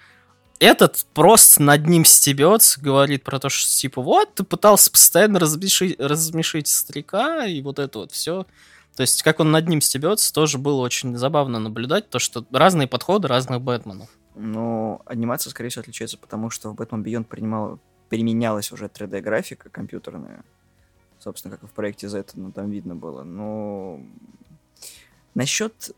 этот 0.58 1.06
просто 1.14 1.62
над 1.62 1.86
ним 1.86 2.04
стебется, 2.04 2.80
говорит 2.80 3.24
про 3.24 3.38
то, 3.38 3.48
что 3.48 3.70
типа 3.74 4.02
вот, 4.02 4.34
ты 4.34 4.44
пытался 4.44 4.90
постоянно 4.90 5.38
размешить, 5.38 5.98
размешить 5.98 6.68
старика, 6.68 7.46
и 7.46 7.62
вот 7.62 7.78
это 7.78 8.00
вот 8.00 8.12
все. 8.12 8.46
То 8.94 9.02
есть, 9.02 9.22
как 9.22 9.40
он 9.40 9.50
над 9.50 9.68
ним 9.68 9.80
стебется, 9.80 10.32
тоже 10.34 10.58
было 10.58 10.82
очень 10.82 11.16
забавно 11.16 11.58
наблюдать, 11.58 12.10
то, 12.10 12.18
что 12.18 12.44
разные 12.52 12.86
подходы 12.86 13.28
разных 13.28 13.62
Бэтменов. 13.62 14.10
Ну, 14.34 15.00
анимация, 15.06 15.50
скорее 15.50 15.70
всего, 15.70 15.80
отличается, 15.80 16.18
потому 16.18 16.50
что 16.50 16.70
в 16.70 16.74
Batman 16.74 17.02
Beyond 17.02 17.24
принимала, 17.24 17.78
применялась 18.10 18.70
уже 18.72 18.86
3D-графика 18.86 19.70
компьютерная. 19.70 20.44
Собственно, 21.20 21.54
как 21.54 21.64
и 21.64 21.66
в 21.66 21.72
проекте 21.72 22.08
Z, 22.08 22.24
ну, 22.34 22.50
там 22.50 22.70
видно 22.70 22.96
было. 22.96 23.22
Но 23.22 24.00
насчет 25.34 25.94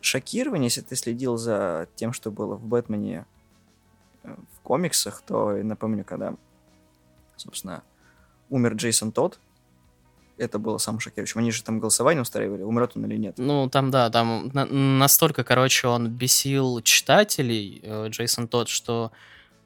шокирования, 0.00 0.64
если 0.66 0.80
ты 0.80 0.96
следил 0.96 1.36
за 1.36 1.88
тем, 1.94 2.12
что 2.12 2.30
было 2.30 2.56
в 2.56 2.64
Бэтмене 2.64 3.24
в 4.24 4.60
комиксах, 4.62 5.22
то 5.24 5.52
напомню, 5.62 6.04
когда, 6.04 6.34
собственно, 7.36 7.84
умер 8.50 8.74
Джейсон 8.74 9.12
Тодд, 9.12 9.38
это 10.38 10.58
было 10.58 10.78
самым 10.78 11.00
шокирующим. 11.00 11.38
Они 11.40 11.50
же 11.50 11.62
там 11.62 11.78
голосование 11.78 12.20
устраивали, 12.20 12.62
умрет 12.62 12.92
он 12.96 13.06
или 13.06 13.16
нет. 13.16 13.38
Ну, 13.38 13.70
там, 13.70 13.90
да, 13.90 14.10
там 14.10 14.50
на- 14.52 14.66
настолько, 14.66 15.44
короче, 15.44 15.86
он 15.86 16.08
бесил 16.10 16.80
читателей, 16.82 17.80
э, 17.82 18.08
Джейсон 18.08 18.48
Тодд, 18.48 18.68
что, 18.68 19.12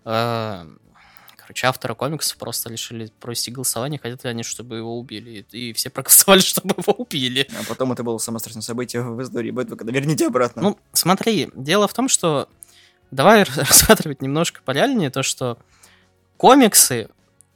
э, 0.05 0.67
короче, 1.51 1.67
автора 1.67 1.95
комиксов 1.95 2.37
просто 2.39 2.71
решили 2.71 3.11
провести 3.19 3.51
голосование, 3.51 3.99
хотят 3.99 4.23
ли 4.23 4.31
они, 4.31 4.45
чтобы 4.45 4.77
его 4.77 4.97
убили. 4.97 5.45
И 5.51 5.73
все 5.73 5.91
проголосовали, 5.91 6.41
чтобы 6.41 6.77
его 6.79 6.93
убили. 6.93 7.49
А 7.59 7.65
потом 7.69 7.93
это 7.93 8.05
было 8.05 8.19
самое 8.19 8.39
страшное 8.39 8.63
событие 8.63 9.03
в 9.03 9.21
истории 9.21 9.51
Бэтмена, 9.51 9.77
когда 9.77 9.93
верните 9.93 10.29
обратно. 10.29 10.63
Ну, 10.63 10.79
смотри, 10.93 11.49
дело 11.57 11.89
в 11.89 11.93
том, 11.93 12.09
что 12.09 12.49
давай 13.11 13.43
рассматривать 13.57 14.23
немножко 14.23 14.61
пореальнее 14.65 15.11
то, 15.11 15.25
что 15.25 15.59
комиксы, 16.37 17.09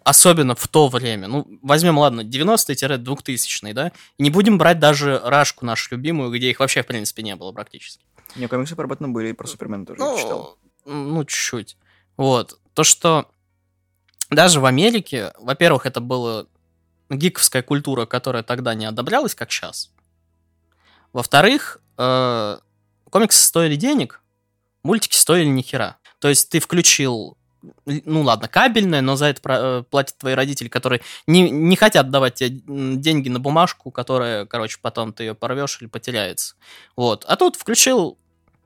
особенно 0.02 0.56
в 0.56 0.66
то 0.66 0.88
время, 0.88 1.28
ну, 1.28 1.46
возьмем, 1.62 1.96
ладно, 1.96 2.22
90-2000-е, 2.22 3.74
да, 3.74 3.92
и 4.18 4.22
не 4.24 4.30
будем 4.30 4.58
брать 4.58 4.80
даже 4.80 5.20
Рашку 5.24 5.64
нашу 5.64 5.94
любимую, 5.94 6.36
где 6.36 6.50
их 6.50 6.58
вообще, 6.58 6.82
в 6.82 6.86
принципе, 6.86 7.22
не 7.22 7.36
было 7.36 7.52
практически. 7.52 8.04
Не, 8.34 8.48
комиксы 8.48 8.74
про 8.74 8.88
Бэтмена 8.88 9.12
были, 9.12 9.28
и 9.28 9.32
про 9.34 9.46
Супермена 9.46 9.86
тоже 9.86 10.00
ну, 10.00 10.18
читал. 10.18 10.58
Ну, 10.84 11.24
чуть-чуть. 11.24 11.76
Вот. 12.16 12.58
То, 12.74 12.82
что 12.82 13.30
даже 14.31 14.61
в 14.61 14.66
Америке, 14.66 15.33
во-первых, 15.38 15.87
это 15.87 16.00
была 16.00 16.47
гиковская 17.11 17.62
культура, 17.62 18.07
которая 18.07 18.43
тогда 18.43 18.75
не 18.75 18.87
одобрялась, 18.87 19.35
как 19.35 19.50
сейчас. 19.50 19.90
Во-вторых, 21.12 21.81
э, 21.97 22.59
комиксы 23.11 23.45
стоили 23.45 23.76
денег, 23.76 24.23
мультики 24.83 25.14
стоили 25.14 25.47
ни 25.47 25.62
хера. 25.62 25.99
То 26.19 26.28
есть 26.28 26.50
ты 26.50 26.61
включил 26.61 27.37
ну 27.87 28.23
ладно, 28.23 28.49
кабельная, 28.49 29.00
но 29.00 29.16
за 29.16 29.26
это 29.26 29.40
э, 29.45 29.85
платят 29.88 30.19
твои 30.19 30.35
родители, 30.35 30.69
которые 30.69 31.00
не, 31.26 31.50
не 31.50 31.76
хотят 31.76 32.11
давать 32.11 32.35
тебе 32.35 32.61
деньги 32.97 33.28
на 33.28 33.40
бумажку, 33.40 33.90
которая, 33.90 34.47
короче, 34.47 34.78
потом 34.81 35.12
ты 35.12 35.25
ее 35.25 35.35
порвешь 35.35 35.78
или 35.81 35.88
потеряется. 35.88 36.57
Вот. 36.97 37.25
А 37.26 37.37
тут 37.37 37.57
включил, 37.57 38.19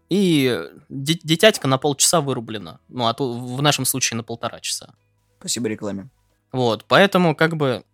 и 0.09 0.69
дитятика 0.88 1.69
на 1.69 1.79
полчаса 1.79 2.21
вырублена. 2.21 2.81
Ну, 2.88 3.07
а 3.07 3.15
тут 3.15 3.37
в 3.37 3.62
нашем 3.62 3.85
случае 3.85 4.17
на 4.17 4.25
полтора 4.25 4.61
часа. 4.61 4.95
Спасибо 5.38 5.68
рекламе. 5.68 6.09
Вот, 6.52 6.85
поэтому 6.87 7.35
как 7.35 7.57
бы 7.57 7.85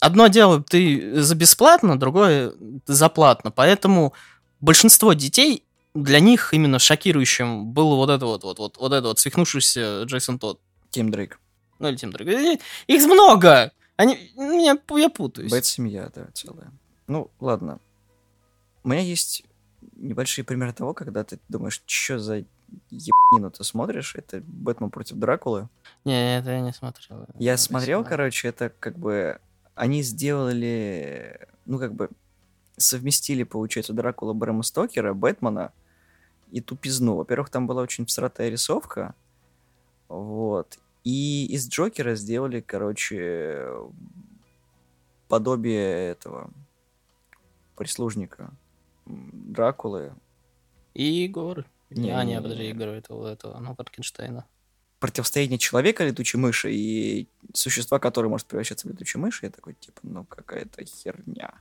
одно 0.00 0.26
дело 0.28 0.62
ты 0.62 1.22
за 1.22 1.34
бесплатно, 1.34 1.98
другое 1.98 2.52
за 2.86 3.08
платно. 3.08 3.50
Поэтому 3.50 4.12
большинство 4.60 5.12
детей 5.12 5.64
для 5.94 6.20
них 6.20 6.52
именно 6.52 6.78
шокирующим 6.78 7.72
было 7.72 7.94
вот 7.94 8.10
это 8.10 8.26
вот, 8.26 8.42
вот, 8.44 8.58
вот, 8.58 8.76
вот 8.76 8.92
это 8.92 9.08
вот 9.08 9.18
свихнувшийся 9.18 10.02
Джейсон 10.04 10.38
Тодд. 10.38 10.60
Тим 10.90 11.10
Дрейк. 11.10 11.40
Ну 11.78 11.88
или 11.88 11.96
Тим 11.96 12.12
Дрейк. 12.12 12.60
Их 12.86 13.04
много! 13.04 13.72
Они, 13.96 14.32
меня, 14.36 14.76
я 14.90 15.08
путаюсь. 15.08 15.50
Бэт-семья, 15.50 16.10
да, 16.14 16.26
целая. 16.32 16.72
Ну, 17.06 17.30
ладно. 17.40 17.78
У 18.82 18.88
меня 18.88 19.00
есть 19.00 19.44
небольшие 19.96 20.44
примеры 20.44 20.72
того, 20.72 20.94
когда 20.94 21.22
ты 21.22 21.38
думаешь, 21.48 21.82
что 21.86 22.18
за 22.18 22.44
ебанину 22.90 23.50
ты 23.50 23.64
смотришь, 23.64 24.14
это 24.14 24.42
Бэтмен 24.46 24.90
против 24.90 25.16
Дракулы. 25.16 25.68
Не, 26.04 26.38
это 26.38 26.50
я 26.50 26.60
не 26.60 26.72
смотрел. 26.72 27.26
Я 27.38 27.56
смотрел, 27.56 28.04
короче, 28.04 28.48
это 28.48 28.70
как 28.70 28.98
бы... 28.98 29.40
Они 29.74 30.02
сделали, 30.02 31.48
ну, 31.66 31.78
как 31.78 31.94
бы, 31.94 32.08
совместили, 32.76 33.42
получается, 33.42 33.92
Дракула 33.92 34.32
Брэма 34.32 34.62
Стокера, 34.62 35.14
Бэтмена, 35.14 35.72
и 36.52 36.60
тупизну. 36.60 37.16
Во-первых, 37.16 37.50
там 37.50 37.66
была 37.66 37.82
очень 37.82 38.06
всратая 38.06 38.48
рисовка, 38.48 39.14
вот. 40.08 40.78
И 41.02 41.46
из 41.46 41.68
Джокера 41.68 42.14
сделали, 42.14 42.60
короче, 42.60 43.66
подобие 45.28 46.10
этого 46.10 46.50
прислужника 47.76 48.50
Дракулы. 49.04 50.14
Игорь. 50.94 51.64
Не, 51.90 52.10
а, 52.10 52.24
не, 52.24 52.40
подожди, 52.40 52.70
Игорь 52.70 52.88
этого, 52.88 53.28
этого, 53.28 53.58
ну, 53.58 53.74
Франкенштейна. 53.74 54.46
Противостояние 55.00 55.58
человека 55.58 56.04
летучей 56.04 56.38
мыши 56.38 56.72
и 56.72 57.28
существа, 57.52 57.98
которое 57.98 58.28
может 58.28 58.46
превращаться 58.46 58.88
в 58.88 58.90
летучую 58.90 59.22
мышь, 59.22 59.42
я 59.42 59.50
такой, 59.50 59.74
типа, 59.74 60.00
ну, 60.02 60.24
какая-то 60.24 60.84
херня. 60.84 61.54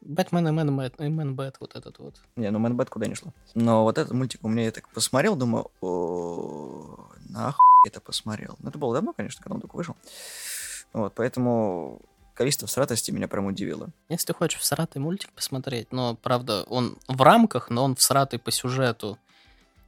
Бэтмен 0.00 0.48
и 0.48 0.50
Man-Bat, 0.50 1.00
и 1.00 1.08
Man-Bat, 1.08 1.56
вот 1.60 1.76
этот 1.76 1.98
вот. 1.98 2.16
Не, 2.36 2.50
ну 2.50 2.58
Man-Bat 2.58 2.90
куда 2.90 3.06
не 3.06 3.14
шло. 3.14 3.32
Но 3.54 3.84
вот 3.84 3.98
этот 3.98 4.12
мультик 4.12 4.40
у 4.42 4.48
меня 4.48 4.64
я 4.64 4.72
так 4.72 4.88
посмотрел, 4.88 5.36
думаю, 5.36 5.70
о, 5.80 7.08
нахуй 7.28 7.64
это 7.86 8.00
посмотрел. 8.00 8.56
Ну, 8.60 8.70
это 8.70 8.78
было 8.78 8.94
давно, 8.94 9.12
конечно, 9.12 9.42
когда 9.42 9.54
он 9.54 9.60
только 9.60 9.76
вышел. 9.76 9.96
Вот, 10.92 11.14
поэтому 11.14 12.00
количество 12.34 12.66
всратости 12.66 13.10
меня 13.10 13.28
прям 13.28 13.46
удивило. 13.46 13.90
Если 14.08 14.32
хочешь 14.32 14.60
всратый 14.60 15.00
мультик 15.00 15.30
посмотреть, 15.32 15.92
но, 15.92 16.16
правда, 16.16 16.64
он 16.64 16.98
в 17.06 17.22
рамках, 17.22 17.70
но 17.70 17.84
он 17.84 17.94
всратый 17.94 18.38
по 18.38 18.50
сюжету, 18.50 19.18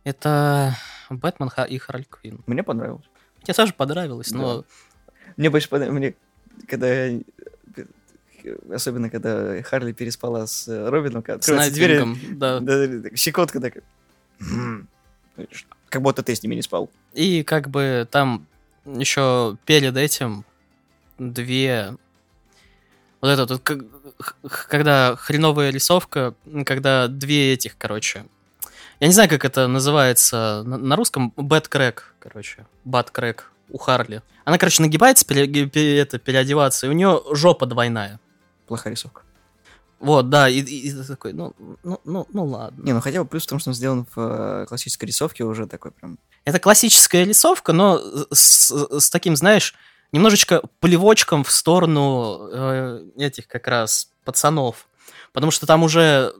это 0.04 0.76
Бэтмен 1.10 1.50
и 1.68 1.78
Харальд 1.78 2.08
Квин. 2.08 2.42
Мне 2.46 2.62
понравилось. 2.62 3.04
Мне 3.42 3.54
тоже 3.54 3.72
понравилось, 3.72 4.30
да. 4.30 4.38
но... 4.38 4.64
Мне 5.36 5.50
больше 5.50 5.68
понравилось, 5.68 5.98
мне, 5.98 6.14
когда 6.68 7.08
особенно 8.72 9.10
когда 9.10 9.62
Харли 9.62 9.92
переспала 9.92 10.46
с 10.46 10.68
э, 10.68 10.88
Робином, 10.88 11.22
когда 11.22 11.36
открывается 11.36 11.74
дверь, 11.74 12.04
да. 12.32 12.60
да, 12.60 13.16
щекотка 13.16 13.60
такая. 13.60 13.82
Как 15.88 16.02
будто 16.02 16.22
ты 16.22 16.34
с 16.34 16.42
ними 16.42 16.54
не 16.54 16.62
спал. 16.62 16.90
И 17.12 17.42
как 17.42 17.68
бы 17.68 18.06
там 18.10 18.46
еще 18.84 19.56
перед 19.64 19.96
этим 19.96 20.44
две... 21.18 21.96
Вот 23.20 23.28
это 23.28 23.46
вот, 23.46 24.50
когда 24.68 25.16
хреновая 25.16 25.70
рисовка, 25.70 26.34
когда 26.66 27.08
две 27.08 27.52
этих, 27.54 27.76
короче... 27.78 28.26
Я 29.00 29.06
не 29.06 29.12
знаю, 29.12 29.28
как 29.28 29.44
это 29.44 29.66
называется 29.66 30.62
на, 30.64 30.96
русском. 30.96 31.32
Bad 31.36 31.68
crack, 31.68 32.00
короче. 32.20 32.66
Crack 32.86 33.40
у 33.70 33.78
Харли. 33.78 34.22
Она, 34.44 34.58
короче, 34.58 34.82
нагибается 34.82 35.26
пере, 35.26 35.46
пере, 35.46 35.98
это, 35.98 36.18
переодеваться, 36.18 36.86
и 36.86 36.90
у 36.90 36.92
нее 36.92 37.22
жопа 37.32 37.66
двойная 37.66 38.20
плохая 38.66 38.92
рисовка. 38.92 39.22
Вот, 40.00 40.28
да, 40.28 40.48
и, 40.48 40.60
и, 40.60 40.88
и 40.88 41.02
такой, 41.04 41.32
ну, 41.32 41.54
ну, 41.82 42.00
ну, 42.04 42.26
ну 42.32 42.44
ладно. 42.44 42.82
Не, 42.82 42.92
ну 42.92 43.00
хотя 43.00 43.22
бы 43.22 43.28
плюс 43.28 43.44
в 43.44 43.48
том, 43.48 43.58
что 43.58 43.70
он 43.70 43.74
сделан 43.74 44.06
в 44.14 44.20
э, 44.20 44.66
классической 44.66 45.06
рисовке 45.06 45.44
уже 45.44 45.66
такой 45.66 45.92
прям. 45.92 46.18
Это 46.44 46.58
классическая 46.58 47.24
рисовка, 47.24 47.72
но 47.72 48.00
с, 48.30 48.70
с 49.00 49.10
таким, 49.10 49.34
знаешь, 49.34 49.74
немножечко 50.12 50.62
плевочком 50.80 51.42
в 51.42 51.50
сторону 51.50 52.48
э, 52.52 53.04
этих 53.16 53.48
как 53.48 53.66
раз 53.66 54.10
пацанов. 54.24 54.88
Потому 55.32 55.50
что 55.50 55.66
там 55.66 55.82
уже 55.82 56.34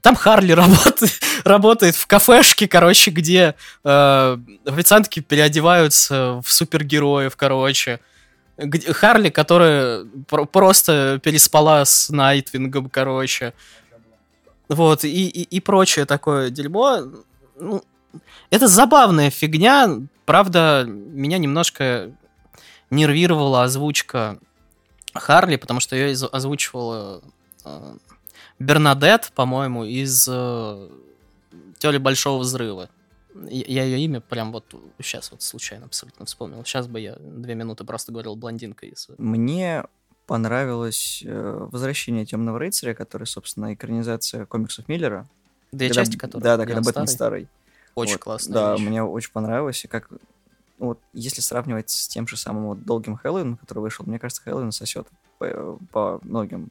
там 0.00 0.14
Харли 0.14 0.52
работает, 0.52 1.12
работает 1.44 1.96
в 1.96 2.06
кафешке, 2.06 2.68
короче, 2.68 3.10
где 3.10 3.54
э, 3.84 4.38
официантки 4.64 5.20
переодеваются 5.20 6.40
в 6.44 6.52
супергероев, 6.52 7.36
короче. 7.36 8.00
Где- 8.56 8.92
Харли, 8.92 9.28
которая 9.30 10.04
про- 10.28 10.44
просто 10.46 11.20
переспала 11.22 11.84
с 11.84 12.08
Найтвингом, 12.10 12.88
короче. 12.88 13.52
Вот, 14.68 15.04
и, 15.04 15.28
и, 15.28 15.42
и 15.42 15.60
прочее 15.60 16.06
такое 16.06 16.50
дерьмо. 16.50 17.02
Ну, 17.58 17.82
это 18.50 18.66
забавная 18.68 19.30
фигня. 19.30 19.88
Правда, 20.24 20.84
меня 20.86 21.38
немножко 21.38 22.10
нервировала 22.90 23.64
озвучка 23.64 24.38
Харли, 25.14 25.56
потому 25.56 25.80
что 25.80 25.96
ее 25.96 26.16
озвучивала 26.32 27.22
э, 27.64 27.94
Бернадет, 28.58 29.32
по-моему, 29.34 29.84
из 29.84 30.26
э, 30.30 30.88
Теории 31.78 31.98
Большого 31.98 32.38
Взрыва. 32.40 32.88
Я 33.50 33.84
ее 33.84 33.98
имя 34.00 34.20
прям 34.20 34.50
вот 34.50 34.64
сейчас 34.98 35.30
вот 35.30 35.42
случайно 35.42 35.84
абсолютно 35.86 36.24
вспомнил. 36.24 36.64
Сейчас 36.64 36.86
бы 36.86 37.00
я 37.00 37.16
две 37.18 37.54
минуты 37.54 37.84
просто 37.84 38.12
говорил 38.12 38.34
блондинка 38.34 38.86
из... 38.86 39.08
Мне 39.18 39.84
понравилось 40.26 41.22
э, 41.24 41.66
«Возвращение 41.70 42.24
Темного 42.24 42.58
рыцаря», 42.58 42.94
который, 42.94 43.26
собственно, 43.26 43.74
экранизация 43.74 44.46
комиксов 44.46 44.88
Миллера. 44.88 45.28
Две 45.70 45.88
Когда- 45.88 46.00
части, 46.02 46.16
которые... 46.16 46.42
Да, 46.42 46.56
да, 46.56 46.64
когда 46.64 46.80
Бэтмен 46.80 47.06
старый. 47.06 47.42
старый. 47.42 47.48
Очень 47.94 48.12
Вот, 48.14 48.20
классно. 48.22 48.54
Да, 48.54 48.76
мне 48.78 49.02
очень 49.02 49.32
понравилось. 49.32 49.84
И 49.84 49.88
как, 49.88 50.08
ну 50.78 50.86
вот, 50.86 50.98
если 51.12 51.42
сравнивать 51.42 51.90
с 51.90 52.08
тем 52.08 52.26
же 52.26 52.36
самым 52.36 52.66
вот 52.68 52.84
долгим 52.84 53.16
Хэллоуином, 53.16 53.58
который 53.58 53.80
вышел, 53.80 54.04
мне 54.06 54.18
кажется, 54.18 54.42
Хэллоуин 54.42 54.72
сосет 54.72 55.06
по, 55.38 55.78
по 55.92 56.20
многим 56.22 56.70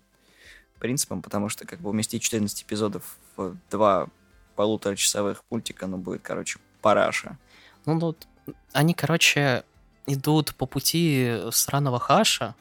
принципам, 0.80 1.22
потому 1.22 1.50
что 1.50 1.66
как 1.66 1.80
бы 1.80 1.90
уместить 1.90 2.22
14 2.24 2.64
эпизодов 2.64 3.18
в 3.38 3.56
два 3.72 4.08
полуторачасовых 4.56 5.44
мультика, 5.50 5.88
ну, 5.88 5.98
будет, 5.98 6.22
короче, 6.22 6.60
параша. 6.82 7.38
Ну, 7.86 8.00
вот, 8.00 8.28
они, 8.74 8.94
короче, 8.94 9.64
идут 10.08 10.56
по 10.56 10.66
пути 10.66 11.40
сраного 11.52 12.00
хаша. 12.00 12.56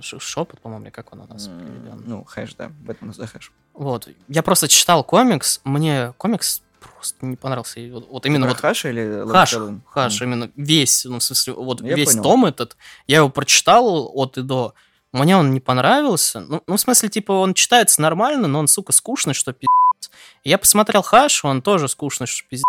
Шепот, 0.00 0.60
по-моему, 0.60 0.90
как 0.92 1.12
он 1.12 1.20
у 1.22 1.26
нас 1.26 1.46
переведен. 1.48 2.02
Ну, 2.06 2.24
хэш, 2.24 2.54
да, 2.54 2.68
Бэтмен 2.68 3.12
за 3.12 3.26
хэш. 3.26 3.52
Вот. 3.74 4.08
Я 4.28 4.42
просто 4.42 4.68
читал 4.68 5.02
комикс, 5.02 5.60
мне 5.64 6.12
комикс 6.18 6.62
просто 6.78 7.26
не 7.26 7.36
понравился. 7.36 7.80
И 7.80 7.90
вот, 7.90 8.08
вот 8.08 8.26
именно 8.26 8.46
Про 8.46 8.52
вот 8.54 8.60
Хаш 8.60 8.84
или 8.84 9.24
Хаш? 9.28 9.56
Хаш, 9.86 10.22
М. 10.22 10.28
именно 10.28 10.50
весь, 10.56 11.04
ну, 11.04 11.18
в 11.18 11.22
смысле, 11.22 11.54
вот 11.54 11.80
Я 11.80 11.94
весь 11.94 12.10
понял. 12.10 12.22
том 12.22 12.44
этот, 12.44 12.76
я 13.06 13.18
его 13.18 13.28
прочитал 13.28 14.10
от 14.14 14.38
и 14.38 14.42
до. 14.42 14.74
Мне 15.12 15.36
он 15.36 15.52
не 15.52 15.60
понравился. 15.60 16.40
Ну, 16.40 16.62
ну, 16.66 16.76
в 16.76 16.80
смысле, 16.80 17.08
типа, 17.08 17.32
он 17.32 17.54
читается 17.54 18.00
нормально, 18.00 18.48
но 18.48 18.58
он, 18.58 18.66
сука, 18.66 18.92
скучный, 18.92 19.34
что 19.34 19.52
пиздец. 19.52 20.10
Я 20.42 20.58
посмотрел 20.58 21.02
Хаш, 21.02 21.44
он 21.44 21.62
тоже 21.62 21.88
скучный, 21.88 22.26
что 22.26 22.48
пиздец. 22.48 22.64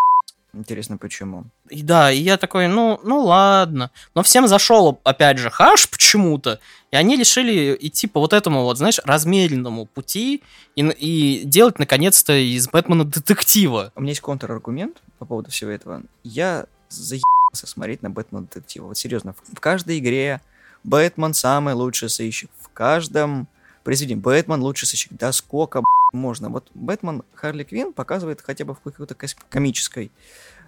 Интересно, 0.54 0.98
почему? 0.98 1.46
И 1.68 1.82
да, 1.82 2.12
и 2.12 2.18
я 2.18 2.36
такой, 2.36 2.68
ну, 2.68 3.00
ну 3.02 3.20
ладно. 3.20 3.90
Но 4.14 4.22
всем 4.22 4.46
зашел, 4.46 5.00
опять 5.02 5.38
же, 5.38 5.50
хаш 5.50 5.90
почему-то. 5.90 6.60
И 6.92 6.96
они 6.96 7.16
решили 7.16 7.76
идти 7.80 8.06
по 8.06 8.20
вот 8.20 8.32
этому 8.32 8.62
вот, 8.62 8.78
знаешь, 8.78 9.00
размеренному 9.04 9.86
пути 9.86 10.44
и, 10.76 10.82
и 10.82 11.42
делать, 11.44 11.80
наконец-то, 11.80 12.34
из 12.34 12.68
Бэтмена 12.68 13.04
детектива. 13.04 13.90
У 13.96 14.00
меня 14.00 14.10
есть 14.10 14.20
контраргумент 14.20 15.02
по 15.18 15.26
поводу 15.26 15.50
всего 15.50 15.70
этого. 15.70 16.02
Я 16.22 16.66
заебался 16.88 17.66
смотреть 17.66 18.02
на 18.02 18.10
Бэтмена 18.10 18.46
детектива. 18.46 18.86
Вот 18.86 18.96
серьезно, 18.96 19.32
в, 19.32 19.56
в 19.56 19.60
каждой 19.60 19.98
игре 19.98 20.40
Бэтмен 20.84 21.34
самый 21.34 21.74
лучший 21.74 22.08
сыщик. 22.08 22.50
В 22.60 22.68
каждом 22.68 23.48
произведении 23.82 24.20
Бэтмен 24.20 24.62
лучший 24.62 24.86
сыщик. 24.86 25.12
Да 25.12 25.32
сколько 25.32 25.82
можно. 26.12 26.48
Вот 26.48 26.70
Бэтмен 26.74 27.22
Харли 27.34 27.64
Квин 27.64 27.92
показывает 27.92 28.40
хотя 28.40 28.64
бы 28.64 28.74
в 28.74 28.80
какой-то 28.80 29.14
комической, 29.48 30.10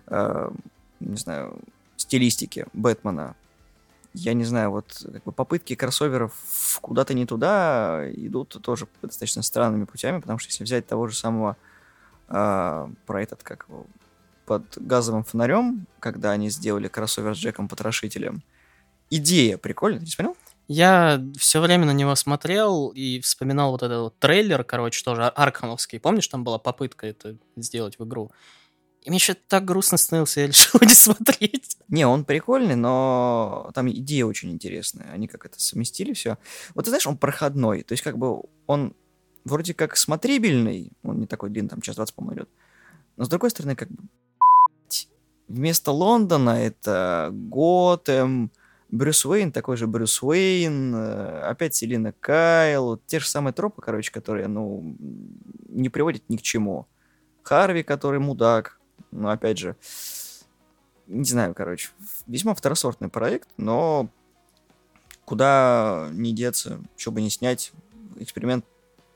э, 0.06 0.50
не 1.00 1.16
знаю, 1.16 1.58
стилистике 1.96 2.66
Бэтмена. 2.72 3.34
Я 4.14 4.32
не 4.32 4.44
знаю, 4.44 4.70
вот 4.70 5.06
как 5.12 5.24
бы 5.24 5.32
попытки 5.32 5.74
кроссоверов 5.74 6.32
куда-то 6.80 7.12
не 7.12 7.26
туда 7.26 8.04
идут 8.14 8.56
тоже 8.62 8.88
достаточно 9.02 9.42
странными 9.42 9.84
путями, 9.84 10.20
потому 10.20 10.38
что 10.38 10.50
если 10.50 10.64
взять 10.64 10.86
того 10.86 11.06
же 11.06 11.14
самого 11.14 11.56
а, 12.28 12.90
про 13.04 13.22
этот, 13.22 13.42
как 13.42 13.66
его, 13.68 13.86
под 14.46 14.64
газовым 14.76 15.22
фонарем, 15.22 15.86
когда 16.00 16.30
они 16.30 16.48
сделали 16.50 16.88
кроссовер 16.88 17.34
с 17.34 17.38
Джеком 17.38 17.68
Потрошителем. 17.68 18.42
Идея 19.10 19.58
прикольная, 19.58 20.00
ты 20.00 20.06
смотрел? 20.06 20.36
Я 20.68 21.22
все 21.38 21.60
время 21.60 21.86
на 21.86 21.92
него 21.92 22.14
смотрел 22.16 22.88
и 22.88 23.20
вспоминал 23.20 23.70
вот 23.70 23.82
этот 23.82 24.00
вот 24.00 24.18
трейлер, 24.18 24.64
короче, 24.64 25.04
тоже 25.04 25.22
ар- 25.22 25.32
аркхамовский. 25.36 26.00
Помнишь, 26.00 26.26
там 26.26 26.42
была 26.42 26.58
попытка 26.58 27.06
это 27.06 27.36
сделать 27.56 27.98
в 27.98 28.04
игру? 28.04 28.32
И 29.02 29.10
мне 29.10 29.20
что-то 29.20 29.40
так 29.46 29.64
грустно 29.64 29.96
становился, 29.96 30.40
я 30.42 30.48
решил 30.48 30.80
не 30.82 30.94
смотреть. 30.94 31.76
Не, 31.88 32.04
он 32.04 32.24
прикольный, 32.24 32.74
но 32.74 33.70
там 33.74 33.88
идея 33.88 34.24
очень 34.24 34.50
интересная. 34.50 35.08
Они 35.12 35.28
как 35.28 35.46
это 35.46 35.60
совместили 35.60 36.12
все. 36.12 36.36
Вот 36.74 36.84
ты 36.84 36.90
знаешь, 36.90 37.06
он 37.06 37.16
проходной. 37.16 37.84
То 37.84 37.92
есть 37.92 38.02
как 38.02 38.18
бы 38.18 38.42
он 38.66 38.96
вроде 39.44 39.72
как 39.74 39.96
смотрибельный, 39.96 40.90
он 41.04 41.20
не 41.20 41.28
такой 41.28 41.50
длинный, 41.50 41.68
там 41.68 41.80
час 41.80 41.94
20, 41.94 42.14
по-моему, 42.14 42.40
идет. 42.40 42.48
Но 43.16 43.24
с 43.24 43.28
другой 43.28 43.50
стороны, 43.50 43.76
как 43.76 43.88
бы 43.88 44.02
вместо 45.46 45.92
Лондона 45.92 46.50
это 46.50 47.30
Готэм, 47.32 48.50
Брюс 48.96 49.24
Уэйн, 49.26 49.52
такой 49.52 49.76
же 49.76 49.86
Брюс 49.86 50.22
Уэйн, 50.22 50.94
э, 50.94 51.40
опять 51.42 51.74
Селина 51.74 52.12
Кайл, 52.12 52.98
те 53.06 53.20
же 53.20 53.28
самые 53.28 53.52
тропы, 53.52 53.82
короче, 53.82 54.10
которые, 54.10 54.48
ну, 54.48 54.96
не 55.68 55.88
приводят 55.88 56.22
ни 56.28 56.36
к 56.36 56.42
чему. 56.42 56.86
Харви, 57.42 57.82
который 57.82 58.20
мудак, 58.20 58.80
ну, 59.10 59.28
опять 59.28 59.58
же, 59.58 59.76
не 61.06 61.24
знаю, 61.24 61.54
короче, 61.54 61.90
весьма 62.26 62.54
второсортный 62.54 63.08
проект, 63.08 63.48
но 63.58 64.08
куда 65.24 66.08
не 66.12 66.32
деться, 66.32 66.80
что 66.96 67.12
бы 67.12 67.20
не 67.20 67.30
снять, 67.30 67.72
эксперимент 68.18 68.64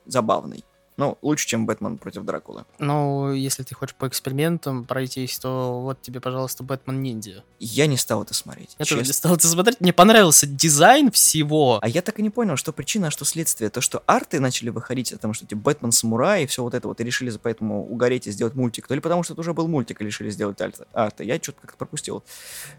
забавный. 0.05 0.63
Ну, 1.01 1.17
лучше, 1.23 1.47
чем 1.47 1.65
Бэтмен 1.65 1.97
против 1.97 2.25
Дракулы. 2.25 2.63
Ну, 2.77 3.33
если 3.33 3.63
ты 3.63 3.73
хочешь 3.73 3.95
по 3.95 4.07
экспериментам 4.07 4.83
пройтись, 4.83 5.39
то 5.39 5.81
вот 5.81 5.99
тебе, 5.99 6.19
пожалуйста, 6.19 6.61
Бэтмен 6.61 7.01
Ниндзя. 7.01 7.43
Я 7.57 7.87
не 7.87 7.97
стал 7.97 8.21
это 8.21 8.35
смотреть. 8.35 8.75
Я 8.77 8.85
тоже 8.85 8.99
честно. 8.99 9.09
не 9.09 9.13
стал 9.13 9.35
это 9.35 9.47
смотреть. 9.47 9.81
Мне 9.81 9.93
понравился 9.93 10.45
дизайн 10.45 11.09
всего. 11.09 11.79
А 11.81 11.89
я 11.89 12.03
так 12.03 12.19
и 12.19 12.21
не 12.21 12.29
понял, 12.29 12.55
что 12.55 12.71
причина, 12.71 13.07
а 13.07 13.09
что 13.09 13.25
следствие. 13.25 13.71
То, 13.71 13.81
что 13.81 14.03
арты 14.05 14.39
начали 14.39 14.69
выходить, 14.69 15.11
потому 15.11 15.33
что 15.33 15.47
типа 15.47 15.61
Бэтмен 15.61 15.91
Самурай 15.91 16.43
и 16.43 16.45
все 16.45 16.61
вот 16.61 16.75
это 16.75 16.87
вот, 16.87 17.01
и 17.01 17.03
решили 17.03 17.35
поэтому 17.41 17.83
угореть 17.83 18.27
и 18.27 18.31
сделать 18.31 18.53
мультик. 18.53 18.85
То 18.87 18.93
ли 18.93 19.01
потому, 19.01 19.23
что 19.23 19.33
это 19.33 19.41
уже 19.41 19.55
был 19.55 19.67
мультик, 19.67 20.03
и 20.03 20.05
решили 20.05 20.29
сделать 20.29 20.59
арты. 20.93 21.23
Я 21.23 21.37
что-то 21.37 21.61
как-то 21.61 21.77
пропустил 21.77 22.23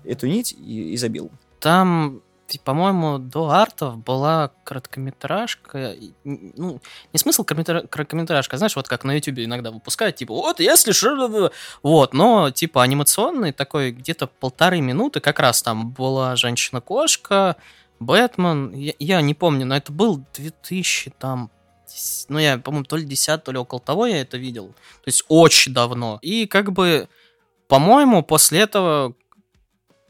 эту 0.05 0.29
нить 0.29 0.53
и, 0.53 0.93
и 0.93 0.97
забил. 0.97 1.33
Там, 1.59 2.23
по-моему, 2.61 3.19
до 3.19 3.51
артов 3.51 3.99
была 3.99 4.53
короткометражка. 4.65 5.95
Ну, 6.25 6.81
не 7.13 7.19
смысл 7.19 7.45
короткометра- 7.45 7.87
короткометражка, 7.87 8.57
знаешь, 8.57 8.77
вот 8.77 8.89
как 8.89 9.05
на 9.05 9.13
Ютубе 9.13 9.45
иногда 9.45 9.71
выпускают, 9.71 10.17
типа, 10.17 10.35
вот, 10.35 10.61
если 10.61 10.93
что... 10.93 11.51
Вот, 11.83 12.15
но, 12.15 12.51
типа, 12.51 12.83
анимационный 12.83 13.53
такой, 13.53 13.93
где-то 13.93 14.27
полторы 14.27 14.81
минуты, 14.81 15.21
как 15.21 15.39
раз 15.39 15.63
там 15.63 15.91
была 15.91 16.37
Женщина-кошка, 16.37 17.57
Бэтмен, 18.01 18.73
я, 18.75 18.93
я 18.99 19.21
не 19.23 19.35
помню, 19.35 19.67
но 19.67 19.77
это 19.77 19.93
был 19.93 20.25
2000, 20.35 21.13
там, 21.19 21.51
ну, 22.29 22.39
я, 22.39 22.59
по-моему, 22.59 22.85
то 22.85 22.97
ли 22.97 23.05
10, 23.05 23.45
то 23.45 23.53
ли 23.53 23.59
около 23.59 23.81
того 23.81 24.07
я 24.07 24.21
это 24.21 24.37
видел. 24.39 24.69
То 24.69 25.07
есть 25.07 25.25
очень 25.29 25.73
давно. 25.73 26.19
И 26.23 26.47
как 26.47 26.73
бы, 26.73 27.09
по-моему, 27.69 28.23
после 28.23 28.61
этого 28.61 29.15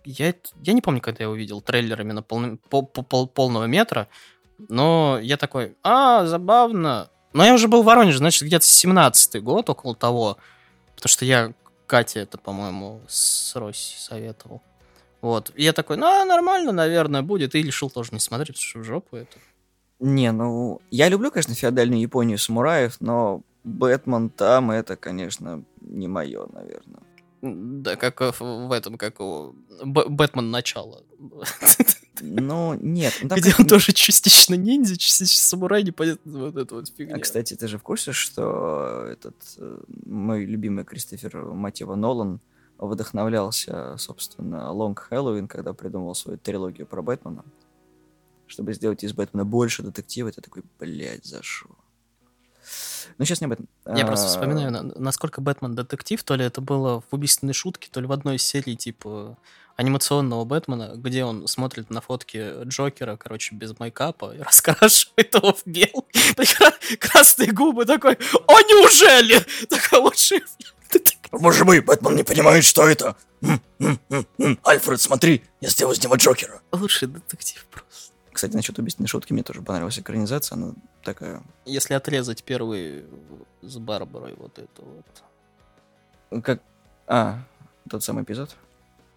я, 0.05 0.35
я 0.63 0.73
не 0.73 0.81
помню, 0.81 1.01
когда 1.01 1.25
я 1.25 1.31
увидел 1.31 1.61
трейлер 1.61 2.01
именно 2.01 2.23
полный- 2.23 2.59
по- 2.69 2.83
по- 2.83 3.03
пол- 3.03 3.29
полного 3.29 3.65
метра, 3.65 4.09
но 4.69 5.19
я 5.23 5.37
такой, 5.37 5.77
а, 5.83 6.27
забавно. 6.27 7.09
Но 7.33 7.45
я 7.45 7.55
уже 7.55 7.69
был 7.69 7.83
в 7.83 7.87
Воронеже, 7.87 8.19
значит, 8.19 8.43
где-то 8.43 8.65
17-й 8.67 9.41
год, 9.41 9.71
около 9.71 9.95
того, 9.97 10.37
потому 10.95 11.09
что 11.09 11.25
я 11.25 11.53
Кате 11.87 12.21
это, 12.21 12.39
по-моему, 12.39 13.03
с 13.09 13.55
Роси 13.55 13.97
советовал. 13.99 14.63
Вот. 15.21 15.53
И 15.55 15.63
я 15.63 15.73
такой, 15.73 15.97
ну, 15.97 16.25
нормально, 16.25 16.73
наверное, 16.73 17.23
будет. 17.23 17.55
И 17.55 17.63
решил 17.63 17.91
тоже 17.91 18.11
не 18.13 18.19
смотреть, 18.21 18.57
потому 18.57 18.65
что 18.67 18.79
в 18.81 18.85
жопу 18.85 19.17
это. 19.17 19.37
Не, 20.01 20.33
ну, 20.33 20.81
я 20.91 21.09
люблю, 21.09 21.31
конечно, 21.31 21.55
феодальную 21.55 22.01
Японию 22.01 22.39
самураев, 22.39 22.97
но 23.01 23.43
Бэтмен 23.63 24.31
там, 24.31 24.71
это, 24.71 24.97
конечно, 24.97 25.63
не 25.81 26.09
мое, 26.09 26.47
наверное. 26.53 27.03
Да, 27.43 27.97
как 27.97 28.21
в 28.21 28.41
в 28.41 28.73
этом, 28.73 28.97
как 28.97 29.21
у 29.21 29.55
Б- 29.85 30.09
Бэтмен 30.09 30.51
начало. 30.51 31.03
Ну, 32.25 32.75
нет. 32.75 33.15
ну, 33.23 33.35
Где 33.35 33.51
как- 33.51 33.61
он 33.61 33.67
тоже 33.67 33.93
частично 33.93 34.55
ниндзя, 34.55 34.97
частично 34.97 35.41
самурай, 35.49 35.83
непонятно 35.83 36.39
вот 36.39 36.57
это 36.57 36.75
вот 36.77 36.89
фигня. 36.89 37.17
А, 37.17 37.19
кстати, 37.19 37.55
ты 37.55 37.67
же 37.67 37.79
в 37.79 37.83
курсе, 37.83 38.13
что 38.13 39.07
этот 39.11 39.35
э, 39.57 39.79
мой 40.07 40.45
любимый 40.45 40.85
Кристофер 40.85 41.37
Матьева 41.47 41.97
Нолан 41.97 42.39
вдохновлялся, 42.79 43.97
собственно, 43.99 44.71
Лонг 44.71 45.01
Хэллоуин, 45.01 45.49
когда 45.49 45.73
придумал 45.73 46.15
свою 46.15 46.39
трилогию 46.39 46.87
про 46.87 47.03
Бэтмена, 47.03 47.45
чтобы 48.47 48.73
сделать 48.75 49.03
из 49.03 49.13
Бэтмена 49.15 49.45
больше 49.45 49.83
детектива. 49.83 50.29
Это 50.29 50.43
такой, 50.43 50.63
блядь, 50.79 51.25
за 51.25 51.43
шо? 53.13 53.17
Ну, 53.19 53.25
сейчас 53.25 53.41
не 53.41 53.47
об 53.47 53.53
этом. 53.53 53.69
Я 53.87 54.07
просто 54.07 54.27
А, 54.27 54.29
вспоминаю, 54.29 54.71
на- 54.71 54.83
насколько 54.83 55.41
Бэтмен 55.41 55.75
детектив, 55.75 56.23
то 56.23 56.35
ли 56.35 56.45
это 56.45 56.61
было 56.61 57.01
в 57.01 57.15
убийственной 57.15 57.53
шутке, 57.55 57.89
то 57.93 58.01
ли 58.01 58.07
в 58.07 58.13
одной 58.13 58.37
из 58.37 58.43
серий, 58.43 58.77
типа, 58.77 59.37
анимационного 59.77 60.45
Бэтмена, 60.45 60.93
где 60.97 61.25
он 61.25 61.47
смотрит 61.49 61.89
на 61.91 62.01
фотки 62.01 62.63
Джокера, 62.65 63.17
короче, 63.17 63.55
без 63.55 63.79
майкапа, 63.79 64.35
и 64.35 64.39
раскрашивает 64.43 65.35
его 65.35 65.53
в 65.55 65.63
белый. 65.67 66.97
Красные 66.99 67.53
губы 67.53 67.85
такой, 67.85 68.15
о, 68.47 68.61
неужели? 68.63 69.41
Такой 69.69 70.01
лучший 70.01 70.43
Боже 71.31 71.65
мой, 71.65 71.81
Бэтмен 71.81 72.17
не 72.17 72.23
понимает, 72.25 72.65
что 72.65 72.87
это. 72.87 73.17
Альфред, 74.63 75.01
смотри, 75.01 75.43
я 75.61 75.71
сделал 75.71 75.93
из 75.93 76.03
него 76.03 76.17
Джокера. 76.17 76.61
Лучший 76.73 77.09
детектив 77.09 77.65
просто. 77.71 77.92
Кстати, 78.33 78.55
насчет 78.55 78.79
убийственной 78.79 79.09
шутки 79.09 79.33
мне 79.33 79.43
тоже 79.43 79.63
понравилась 79.63 79.99
экранизация, 79.99 80.57
она 80.57 80.73
такая... 81.03 81.43
Если 81.65 81.95
отрезать 81.95 82.43
первый 82.43 83.05
с 83.61 83.77
Барбарой 83.77 84.35
вот 84.37 84.59
это 84.59 84.83
вот. 86.31 86.43
Как... 86.43 86.61
А, 87.07 87.41
тот 87.91 88.03
самый 88.03 88.25
эпизод? 88.25 88.57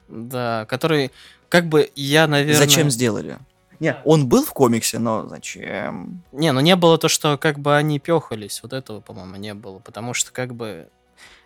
Да, 0.08 0.66
который, 0.66 1.12
как 1.50 1.68
бы, 1.68 1.90
я, 1.96 2.28
наверное... 2.28 2.58
Зачем 2.58 2.90
сделали? 2.90 3.38
Не, 3.80 3.98
он 4.06 4.28
был 4.28 4.46
в 4.46 4.54
комиксе, 4.54 5.00
но 5.00 5.28
зачем? 5.28 6.24
Не, 6.32 6.52
ну 6.52 6.62
не 6.62 6.76
было 6.76 6.98
то, 6.98 7.08
что 7.08 7.38
как 7.38 7.60
бы 7.60 7.76
они 7.76 8.00
пехались. 8.00 8.62
Вот 8.64 8.74
этого, 8.74 9.02
по-моему, 9.02 9.36
не 9.36 9.54
было. 9.54 9.80
Потому 9.80 10.14
что 10.14 10.32
как 10.32 10.56
бы 10.56 10.88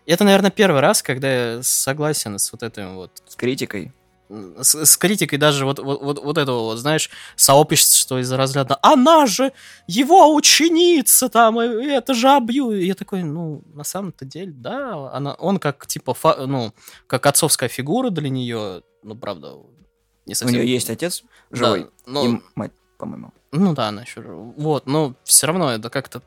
это, 0.06 0.24
наверное, 0.24 0.52
первый 0.52 0.82
раз, 0.82 1.04
когда 1.04 1.32
я 1.56 1.64
согласен 1.64 2.40
с 2.40 2.52
вот 2.52 2.64
этим 2.64 2.96
вот... 2.96 3.22
С 3.28 3.36
критикой? 3.36 3.92
С, 4.30 4.86
с 4.86 4.98
критикой 4.98 5.40
даже 5.40 5.66
вот, 5.66 5.80
вот, 5.80 6.02
вот, 6.02 6.24
вот 6.24 6.38
этого 6.38 6.60
вот, 6.60 6.78
знаешь, 6.78 7.10
сообщества 7.36 8.22
из 8.22 8.32
разряда 8.32 8.78
«Она 8.84 9.26
же 9.26 9.52
его 9.88 10.36
ученица 10.36 11.30
там, 11.30 11.58
это 11.58 12.14
же 12.14 12.30
обью!» 12.30 12.72
И 12.72 12.86
я 12.86 12.94
такой, 12.94 13.24
ну, 13.24 13.64
на 13.74 13.84
самом-то 13.84 14.26
деле, 14.26 14.52
да, 14.52 15.12
она, 15.12 15.34
он 15.34 15.58
как, 15.58 15.88
типа, 15.88 16.14
фа, 16.14 16.46
ну, 16.46 16.74
как 17.08 17.26
отцовская 17.26 17.70
фигура 17.70 18.12
для 18.12 18.30
нее, 18.30 18.84
ну, 19.02 19.16
правда, 19.16 19.56
не 20.28 20.36
совсем... 20.36 20.60
У 20.60 20.62
нее 20.62 20.72
есть 20.72 20.92
отец 20.92 21.24
живой 21.50 21.86
да, 21.86 21.90
но... 22.06 22.26
и 22.26 22.40
мать, 22.54 22.72
по-моему. 23.00 23.34
Ну 23.52 23.74
да, 23.74 23.88
она 23.88 24.04
еще 24.04 24.22
Вот, 24.22 24.86
но 24.86 25.16
все 25.24 25.48
равно 25.48 25.72
это 25.72 25.90
как-то 25.90 26.22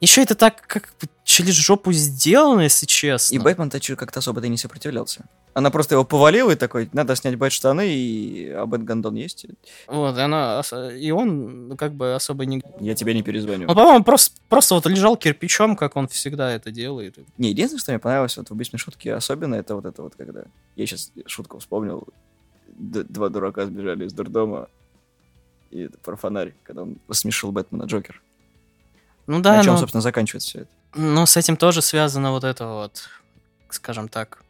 еще 0.00 0.22
это 0.22 0.34
так, 0.34 0.66
как 0.66 0.92
через 1.24 1.54
жопу 1.54 1.90
сделано, 1.92 2.60
если 2.62 2.84
честно. 2.84 3.34
И 3.34 3.38
Бэтмен-то 3.38 3.80
как-то 3.96 4.18
особо-то 4.18 4.48
не 4.48 4.58
сопротивлялся. 4.58 5.24
Она 5.56 5.70
просто 5.70 5.94
его 5.94 6.04
повалила 6.04 6.50
и 6.50 6.54
такой, 6.54 6.90
надо 6.92 7.16
снять 7.16 7.36
бэт-штаны, 7.36 7.88
и 7.88 8.50
а 8.50 8.66
бэт-гандон 8.66 9.14
есть. 9.14 9.46
Вот, 9.86 10.18
и 10.18 10.20
она, 10.20 10.60
и 10.94 11.10
он 11.10 11.68
ну, 11.68 11.76
как 11.78 11.94
бы 11.94 12.14
особо 12.14 12.44
не... 12.44 12.62
Я 12.78 12.94
тебе 12.94 13.14
не 13.14 13.22
перезвоню. 13.22 13.66
Он, 13.66 13.74
по-моему, 13.74 14.04
просто, 14.04 14.38
просто 14.50 14.74
вот 14.74 14.84
лежал 14.84 15.16
кирпичом, 15.16 15.74
как 15.74 15.96
он 15.96 16.08
всегда 16.08 16.52
это 16.52 16.70
делает. 16.70 17.16
Не, 17.38 17.48
единственное, 17.48 17.80
что 17.80 17.92
мне 17.92 17.98
понравилось 17.98 18.36
вот 18.36 18.50
в 18.50 18.52
«Убийственной 18.52 18.80
шутке» 18.80 19.14
особенно, 19.14 19.54
это 19.54 19.74
вот 19.74 19.86
это 19.86 20.02
вот, 20.02 20.14
когда... 20.14 20.42
Я 20.74 20.84
сейчас 20.84 21.10
шутку 21.24 21.58
вспомнил. 21.58 22.06
Два 22.66 23.30
дурака 23.30 23.64
сбежали 23.64 24.04
из 24.04 24.12
дурдома. 24.12 24.68
И 25.70 25.80
это 25.84 25.96
про 25.96 26.16
фонарь, 26.16 26.52
когда 26.64 26.82
он 26.82 26.98
смешил 27.12 27.50
Бэтмена 27.50 27.84
Джокер. 27.84 28.20
Ну 29.26 29.40
да, 29.40 29.56
На 29.56 29.64
чем, 29.64 29.72
но... 29.72 29.80
собственно, 29.80 30.02
заканчивается 30.02 30.50
все 30.50 30.60
это? 30.60 30.70
Ну, 30.96 31.24
с 31.24 31.34
этим 31.38 31.56
тоже 31.56 31.80
связано 31.80 32.32
вот 32.32 32.44
это 32.44 32.66
вот, 32.66 33.08
скажем 33.70 34.08
так, 34.08 34.42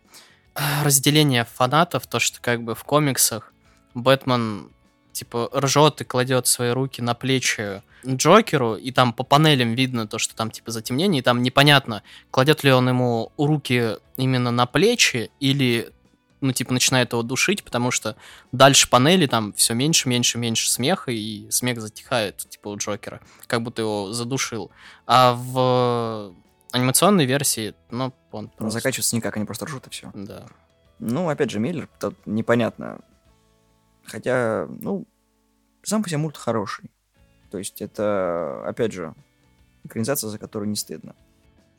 разделение 0.85 1.45
фанатов, 1.45 2.07
то, 2.07 2.19
что 2.19 2.41
как 2.41 2.63
бы 2.63 2.75
в 2.75 2.85
комиксах 2.85 3.53
Бэтмен 3.95 4.71
типа 5.13 5.51
ржет 5.55 6.01
и 6.03 6.05
кладет 6.05 6.47
свои 6.47 6.71
руки 6.71 7.01
на 7.01 7.15
плечи 7.15 7.83
Джокеру, 8.07 8.77
и 8.77 8.93
там 8.93 9.13
по 9.13 9.25
панелям 9.25 9.75
видно 9.75 10.07
то, 10.07 10.19
что 10.19 10.37
там 10.37 10.51
типа 10.51 10.71
затемнение, 10.71 11.21
и 11.21 11.23
там 11.23 11.43
непонятно, 11.43 12.03
кладет 12.31 12.63
ли 12.63 12.73
он 12.73 12.89
ему 12.89 13.33
руки 13.39 13.97
именно 14.17 14.51
на 14.51 14.67
плечи 14.67 15.31
или 15.41 15.91
ну, 16.43 16.53
типа, 16.53 16.75
начинает 16.75 17.13
его 17.13 17.23
душить, 17.23 17.65
потому 17.65 17.91
что 17.91 18.15
дальше 18.53 18.91
панели 18.91 19.27
там 19.27 19.55
все 19.55 19.73
меньше, 19.73 20.09
меньше, 20.09 20.37
меньше 20.37 20.71
смеха, 20.71 21.11
и 21.11 21.51
смех 21.51 21.81
затихает, 21.81 22.37
типа, 22.37 22.69
у 22.69 22.77
Джокера, 22.77 23.21
как 23.47 23.63
будто 23.63 23.81
его 23.83 24.13
задушил. 24.13 24.71
А 25.07 25.33
в 25.33 26.35
анимационной 26.73 27.27
версии, 27.27 27.75
ну, 27.91 28.13
он 28.33 28.49
просто... 28.49 28.79
Заканчивается 28.79 29.17
никак, 29.17 29.37
они 29.37 29.47
просто 29.47 29.67
ржут 29.67 29.87
и 29.87 29.91
все. 29.91 30.11
Да. 30.15 30.47
Ну, 30.99 31.29
опять 31.29 31.51
же, 31.51 31.59
Миллер, 31.59 31.89
тут 31.99 32.15
непонятно. 32.27 33.01
Хотя, 34.05 34.67
ну, 34.69 35.05
сам 35.83 36.03
по 36.03 36.09
себе 36.09 36.19
мульт 36.19 36.37
хороший. 36.37 36.91
То 37.51 37.59
есть 37.59 37.83
это, 37.83 38.63
опять 38.67 38.93
же, 38.93 39.15
экранизация, 39.85 40.31
за 40.31 40.39
которую 40.39 40.69
не 40.69 40.77
стыдно. 40.77 41.15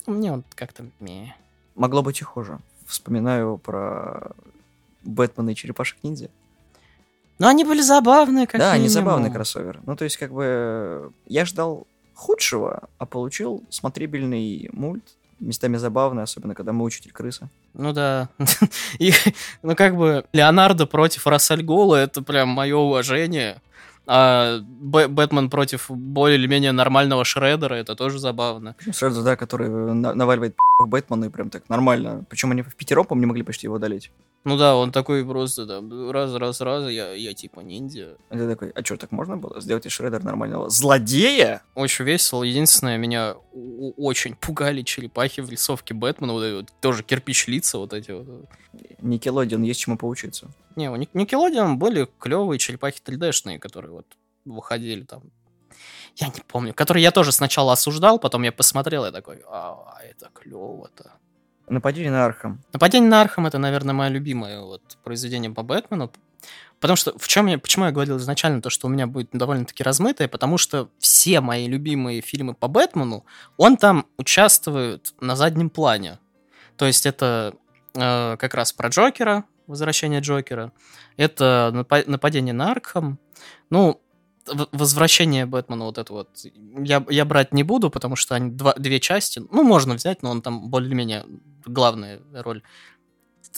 Мне 0.06 0.32
он 0.32 0.44
как-то... 0.56 0.86
Могло 1.76 2.02
быть 2.02 2.22
и 2.22 2.24
хуже 2.24 2.60
вспоминаю 2.88 3.58
про 3.58 4.32
Бэтмена 5.04 5.52
и 5.52 5.56
Черепашек-ниндзя. 5.56 6.30
Но 7.40 7.48
они 7.48 7.64
были 7.64 7.82
забавные, 7.82 8.48
как 8.48 8.60
Да, 8.60 8.72
они 8.72 8.88
забавный 8.88 9.32
кроссовер. 9.32 9.82
Ну, 9.86 9.96
то 9.96 10.06
есть, 10.06 10.18
как 10.18 10.32
бы, 10.32 11.12
я 11.28 11.46
ждал 11.46 11.86
худшего, 12.18 12.90
а 12.98 13.06
получил 13.06 13.64
смотрибельный 13.70 14.70
мульт, 14.74 15.04
местами 15.40 15.78
забавный, 15.78 16.24
особенно 16.24 16.56
когда 16.56 16.74
мы 16.74 16.84
учитель 16.84 17.12
крыса. 17.12 17.50
Ну 17.74 17.94
да. 17.94 18.30
И, 19.00 19.14
ну 19.62 19.76
как 19.76 19.96
бы 19.96 20.26
Леонардо 20.34 20.88
против 20.88 21.28
Рассель 21.28 21.64
Гола, 21.64 21.96
это 21.96 22.22
прям 22.24 22.50
мое 22.50 22.76
уважение. 22.76 23.62
А 24.10 24.60
Б- 24.62 25.10
Бэтмен 25.10 25.50
против 25.50 25.92
более 25.92 26.38
или 26.40 26.48
менее 26.48 26.72
нормального 26.72 27.26
Шредера, 27.26 27.76
это 27.76 27.94
тоже 27.96 28.20
забавно. 28.20 28.76
Шредер, 28.80 29.22
да, 29.22 29.36
который 29.36 29.70
на- 29.70 30.14
наваливает 30.16 30.56
Бэтмену 30.88 31.26
и 31.26 31.30
прям 31.30 31.50
так 31.50 31.68
нормально. 31.70 32.24
Причем 32.30 32.52
они 32.52 32.62
в 32.62 32.74
пятером, 32.76 33.06
по 33.06 33.16
не 33.16 33.26
могли 33.26 33.44
почти 33.44 33.68
его 33.68 33.76
одолеть. 33.76 34.10
Ну 34.48 34.56
да, 34.56 34.78
он 34.78 34.94
такой 34.94 35.26
просто, 35.26 35.66
да, 35.66 35.82
раз, 36.14 36.34
раз, 36.34 36.62
раз, 36.62 36.90
я, 36.90 37.12
я 37.12 37.34
типа 37.34 37.60
ниндзя. 37.60 38.16
А 38.30 38.38
ты 38.38 38.48
такой, 38.48 38.70
а 38.70 38.82
что, 38.82 38.96
так 38.96 39.12
можно 39.12 39.36
было 39.36 39.60
сделать 39.60 39.86
из 39.86 39.92
Шредера 39.92 40.24
нормального 40.24 40.70
злодея? 40.70 41.64
Очень 41.76 42.06
весело. 42.06 42.44
Единственное, 42.44 42.98
меня 42.98 43.36
очень 43.98 44.36
пугали 44.36 44.84
черепахи 44.84 45.42
в 45.42 45.50
рисовке 45.50 45.94
Бэтмена, 45.94 46.32
вот, 46.32 46.54
вот 46.54 46.66
тоже 46.80 47.04
кирпич 47.04 47.48
лица 47.48 47.78
вот 47.78 47.92
эти 47.92 48.12
вот. 48.12 48.46
Никелодион, 49.02 49.64
есть 49.64 49.82
чему 49.82 49.98
поучиться. 49.98 50.48
Не, 50.78 50.90
у 50.90 50.96
Nickelodeon 50.96 51.78
были 51.78 52.08
клевые 52.18 52.58
черепахи 52.58 53.02
3D-шные, 53.06 53.60
которые 53.60 53.92
вот 53.92 54.06
выходили 54.46 55.04
там 55.04 55.24
я 56.16 56.28
не 56.28 56.42
помню, 56.48 56.74
который 56.74 57.04
я 57.04 57.12
тоже 57.12 57.32
сначала 57.32 57.74
осуждал, 57.74 58.18
потом 58.18 58.42
я 58.42 58.52
посмотрел 58.52 59.06
и 59.06 59.12
такой, 59.12 59.44
а, 59.48 60.00
это 60.02 60.30
клево-то. 60.34 61.12
Нападение 61.68 62.12
на 62.12 62.26
Архам. 62.26 62.64
Нападение 62.72 63.10
на 63.10 63.22
Архам 63.22 63.46
это, 63.46 63.58
наверное, 63.58 63.94
мое 63.94 64.10
любимое 64.10 64.62
вот 64.62 64.82
произведение 65.04 65.52
по 65.52 65.64
Бэтмену. 65.64 66.12
Потому 66.80 66.96
что 66.96 67.18
в 67.18 67.28
чем 67.28 67.48
я, 67.48 67.58
почему 67.58 67.86
я 67.86 67.92
говорил 67.92 68.18
изначально 68.18 68.62
то, 68.62 68.70
что 68.70 68.88
у 68.88 68.90
меня 68.90 69.08
будет 69.08 69.30
довольно-таки 69.32 69.84
размытое, 69.84 70.28
потому 70.28 70.58
что 70.58 70.90
все 71.00 71.42
мои 71.42 71.68
любимые 71.68 72.22
фильмы 72.22 72.54
по 72.54 72.68
Бэтмену, 72.68 73.26
он 73.58 73.78
там 73.78 74.06
участвует 74.18 75.14
на 75.20 75.36
заднем 75.36 75.70
плане. 75.70 76.20
То 76.78 76.86
есть 76.86 77.06
это 77.06 77.56
э, 77.96 78.38
как 78.38 78.54
раз 78.54 78.74
про 78.74 78.90
Джокера, 78.90 79.44
возвращение 79.66 80.22
Джокера, 80.22 80.72
это 81.18 81.86
нападение 82.06 82.54
на 82.54 82.72
Архам. 82.72 83.20
Ну, 83.72 84.00
возвращение 84.72 85.46
Бэтмена 85.46 85.86
вот 85.86 85.98
это 85.98 86.14
вот 86.14 86.30
я, 86.78 87.04
я 87.10 87.26
брать 87.26 87.54
не 87.54 87.64
буду, 87.64 87.90
потому 87.90 88.16
что 88.16 88.36
они 88.36 88.52
два, 88.52 88.74
две 88.76 89.00
части. 89.00 89.42
Ну, 89.52 89.64
можно 89.64 89.96
взять, 89.96 90.22
но 90.22 90.32
он 90.32 90.42
там 90.42 90.70
более-менее 90.70 91.26
главная 91.68 92.22
роль. 92.34 92.62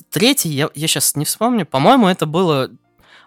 Третий, 0.10 0.50
я, 0.50 0.70
я 0.76 0.88
сейчас 0.88 1.16
не 1.16 1.26
вспомню, 1.26 1.66
по-моему, 1.66 2.08
это 2.08 2.26
было 2.26 2.72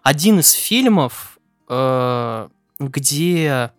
один 0.03 0.40
из 0.40 0.53
фильмов, 0.53 1.38
э, 1.68 2.49
где, 2.79 3.73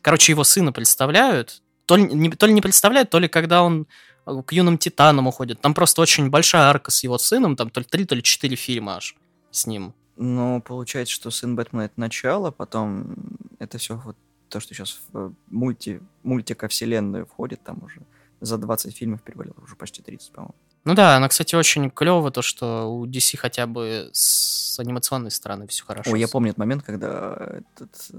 короче, 0.00 0.32
его 0.32 0.44
сына 0.44 0.72
представляют. 0.72 1.62
То 1.86 1.96
ли, 1.96 2.04
не, 2.04 2.30
то 2.30 2.46
ли 2.46 2.52
не 2.52 2.60
представляют, 2.60 3.10
то 3.10 3.18
ли 3.18 3.28
когда 3.28 3.62
он 3.62 3.86
к 4.24 4.52
юным 4.52 4.78
титанам 4.78 5.26
уходит. 5.26 5.60
Там 5.60 5.74
просто 5.74 6.00
очень 6.00 6.30
большая 6.30 6.62
арка 6.64 6.90
с 6.90 7.02
его 7.02 7.18
сыном, 7.18 7.56
там 7.56 7.70
то 7.70 7.80
ли 7.80 7.86
три, 7.86 8.04
то 8.04 8.14
ли 8.14 8.22
четыре 8.22 8.56
фильма 8.56 8.96
аж 8.96 9.16
с 9.50 9.66
ним. 9.66 9.94
Ну, 10.16 10.62
получается, 10.62 11.12
что 11.12 11.30
сын 11.30 11.56
Бэтмена 11.56 11.82
это 11.82 11.98
начало, 11.98 12.50
потом 12.50 13.16
это 13.58 13.78
все 13.78 13.96
вот 13.96 14.16
то, 14.48 14.60
что 14.60 14.74
сейчас 14.74 15.00
в 15.12 15.32
мульти, 15.48 16.00
мультика 16.22 16.68
вселенную 16.68 17.26
входит, 17.26 17.62
там 17.64 17.82
уже 17.82 18.02
за 18.42 18.58
20 18.58 18.96
фильмов 18.96 19.22
перевалил, 19.22 19.54
уже 19.62 19.76
почти 19.76 20.02
30, 20.02 20.32
по-моему. 20.32 20.54
Ну 20.84 20.94
да, 20.94 21.16
она, 21.16 21.28
кстати, 21.28 21.54
очень 21.54 21.90
клево, 21.90 22.30
то, 22.30 22.42
что 22.42 22.92
у 22.92 23.06
DC 23.06 23.36
хотя 23.36 23.66
бы 23.66 24.10
с 24.12 24.78
анимационной 24.80 25.30
стороны 25.30 25.68
все 25.68 25.84
хорошо. 25.84 26.10
Ой, 26.10 26.20
я 26.20 26.26
помню 26.26 26.50
этот 26.50 26.58
момент, 26.58 26.82
когда 26.82 27.62
этот, 27.76 28.10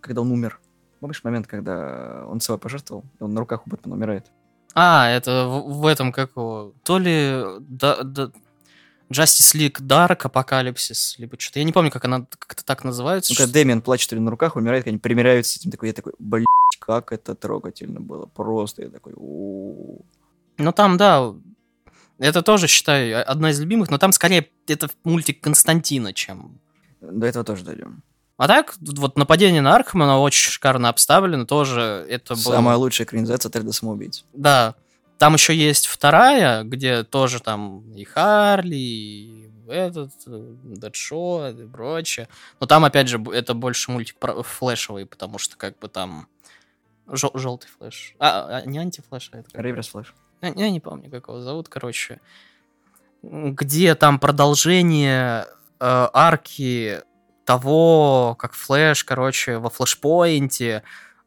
когда 0.00 0.20
он 0.20 0.30
умер. 0.30 0.60
Помнишь 1.00 1.24
момент, 1.24 1.48
когда 1.48 2.24
он 2.28 2.40
собой 2.40 2.60
пожертвовал, 2.60 3.04
и 3.18 3.24
он 3.24 3.34
на 3.34 3.40
руках 3.40 3.66
у 3.66 3.70
Бэтмена 3.70 3.96
умирает? 3.96 4.30
А, 4.74 5.08
это 5.08 5.46
в, 5.48 5.80
в 5.80 5.86
этом 5.86 6.12
как 6.12 6.30
его... 6.36 6.74
То 6.84 6.98
ли... 6.98 7.42
Да, 7.60 8.04
да, 8.04 8.30
Justice 9.12 9.54
League 9.54 9.80
Dark, 9.80 10.22
Апокалипсис, 10.22 11.16
либо 11.18 11.38
что-то. 11.38 11.58
Я 11.58 11.64
не 11.64 11.72
помню, 11.72 11.90
как 11.90 12.04
она 12.04 12.26
как 12.38 12.52
это 12.52 12.64
так 12.64 12.82
называется. 12.82 13.32
Ну, 13.32 13.36
когда 13.36 13.52
Дэмиан 13.52 13.82
плачет 13.82 14.12
или 14.12 14.20
на 14.20 14.30
руках, 14.30 14.56
умирает, 14.56 14.86
они 14.86 14.98
примеряются 14.98 15.54
с 15.54 15.56
этим, 15.58 15.70
такой, 15.70 15.88
я 15.88 15.94
такой, 15.94 16.14
блядь, 16.18 16.46
как 16.76 17.12
это 17.12 17.34
трогательно 17.34 18.00
было. 18.00 18.26
Просто 18.26 18.82
я 18.82 18.88
такой, 18.90 19.14
Ну 19.16 20.72
там, 20.74 20.96
да, 20.96 21.34
Это 22.18 22.42
тоже, 22.42 22.68
считаю, 22.68 23.28
одна 23.28 23.50
из 23.50 23.60
любимых, 23.60 23.90
но 23.90 23.98
там 23.98 24.12
скорее 24.12 24.48
это 24.68 24.88
мультик 25.04 25.40
Константина, 25.40 26.12
чем... 26.12 26.60
До 27.00 27.26
этого 27.26 27.44
тоже 27.44 27.64
дойдем. 27.64 28.02
А 28.36 28.48
так, 28.48 28.74
вот 28.80 29.16
нападение 29.16 29.60
на 29.60 29.74
Аркхема, 29.74 30.18
очень 30.18 30.50
шикарно 30.50 30.88
обставлено, 30.88 31.46
тоже 31.46 32.06
это 32.08 32.34
было... 32.34 32.54
Самая 32.54 32.76
лучшая 32.76 33.06
экранизация 33.06 33.48
отряда 33.48 33.72
самоубийц. 33.72 34.24
Да. 34.32 34.74
Там 35.18 35.34
еще 35.34 35.54
есть 35.54 35.86
вторая, 35.86 36.64
где 36.64 37.04
тоже 37.04 37.40
там 37.40 37.92
и 37.92 38.04
Харли, 38.04 38.76
и 38.76 39.50
этот, 39.68 40.10
Дэдшот 40.26 41.50
и 41.50 41.66
прочее. 41.66 42.28
Но 42.60 42.66
там, 42.66 42.84
опять 42.84 43.08
же, 43.08 43.22
это 43.32 43.54
больше 43.54 43.90
мультик 43.90 44.16
флешевый, 44.44 45.06
потому 45.06 45.38
что 45.38 45.56
как 45.56 45.78
бы 45.78 45.88
там 45.88 46.26
жел- 47.08 47.32
желтый 47.34 47.70
флеш. 47.70 48.14
А, 48.18 48.58
а, 48.58 48.66
не 48.66 48.78
антифлеш, 48.78 49.30
а 49.32 49.38
это... 49.38 49.50
как- 49.50 49.60
Reverse 49.60 49.88
Flash. 49.88 50.14
Я, 50.40 50.52
я 50.56 50.70
не 50.70 50.80
помню, 50.80 51.10
как 51.10 51.28
его 51.28 51.40
зовут, 51.40 51.68
короче. 51.68 52.20
Где 53.22 53.94
там 53.94 54.18
продолжение 54.18 55.46
э, 55.78 56.08
арки 56.12 57.00
того, 57.44 58.34
как 58.38 58.52
Флэш, 58.54 59.04
короче, 59.04 59.58
во 59.58 59.70
флешпоинте, 59.70 60.82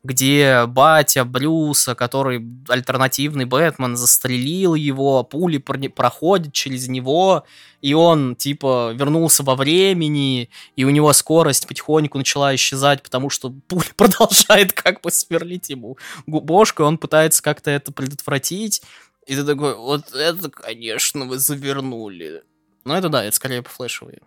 где 0.06 0.66
батя 0.68 1.26
Брюса, 1.26 1.96
который 1.96 2.46
альтернативный 2.70 3.46
Бэтмен, 3.46 3.98
застрелил 3.98 4.76
его, 4.76 5.24
пули 5.24 5.58
проходят 5.58 6.54
через 6.54 6.88
него, 6.88 7.44
и 7.82 7.94
он, 7.94 8.36
типа, 8.36 8.94
вернулся 8.94 9.44
во 9.44 9.56
времени, 9.56 10.50
и 10.76 10.84
у 10.86 10.90
него 10.90 11.12
скорость 11.14 11.68
потихоньку 11.68 12.18
начала 12.18 12.54
исчезать, 12.56 13.04
потому 13.04 13.30
что 13.30 13.50
пуля 13.68 13.88
продолжает 13.98 14.74
как 14.74 15.02
бы 15.02 15.12
сверлить 15.12 15.70
ему 15.70 15.98
гу- 16.28 16.42
бошку, 16.42 16.84
и 16.84 16.86
он 16.86 16.98
пытается 16.98 17.42
как-то 17.44 17.72
это 17.72 17.92
предотвратить. 17.92 18.82
И 19.28 19.36
ты 19.36 19.44
такой, 19.44 19.76
вот 19.76 20.14
это, 20.14 20.50
конечно, 20.50 21.26
вы 21.26 21.40
завернули. 21.40 22.44
Но 22.86 22.96
это 22.96 23.10
да, 23.10 23.24
это 23.24 23.36
скорее 23.36 23.64
флешевые. 23.64 24.22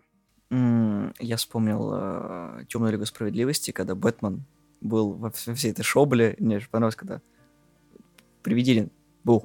М, 0.51 1.15
Я 1.21 1.37
вспомнил 1.37 2.65
Темную 2.69 2.93
Лигу 2.93 3.07
Справедливости, 3.07 3.71
когда 3.71 3.95
Бэтмен 3.95 4.45
был 4.81 5.13
во 5.15 5.29
вс- 5.31 5.55
всей 5.55 5.71
этой 5.73 5.83
шобле. 5.83 6.37
Мне 6.39 6.57
очень 6.57 6.69
понравилось, 6.71 6.97
когда 6.97 7.21
привидели. 8.43 8.89
Бух. 9.25 9.45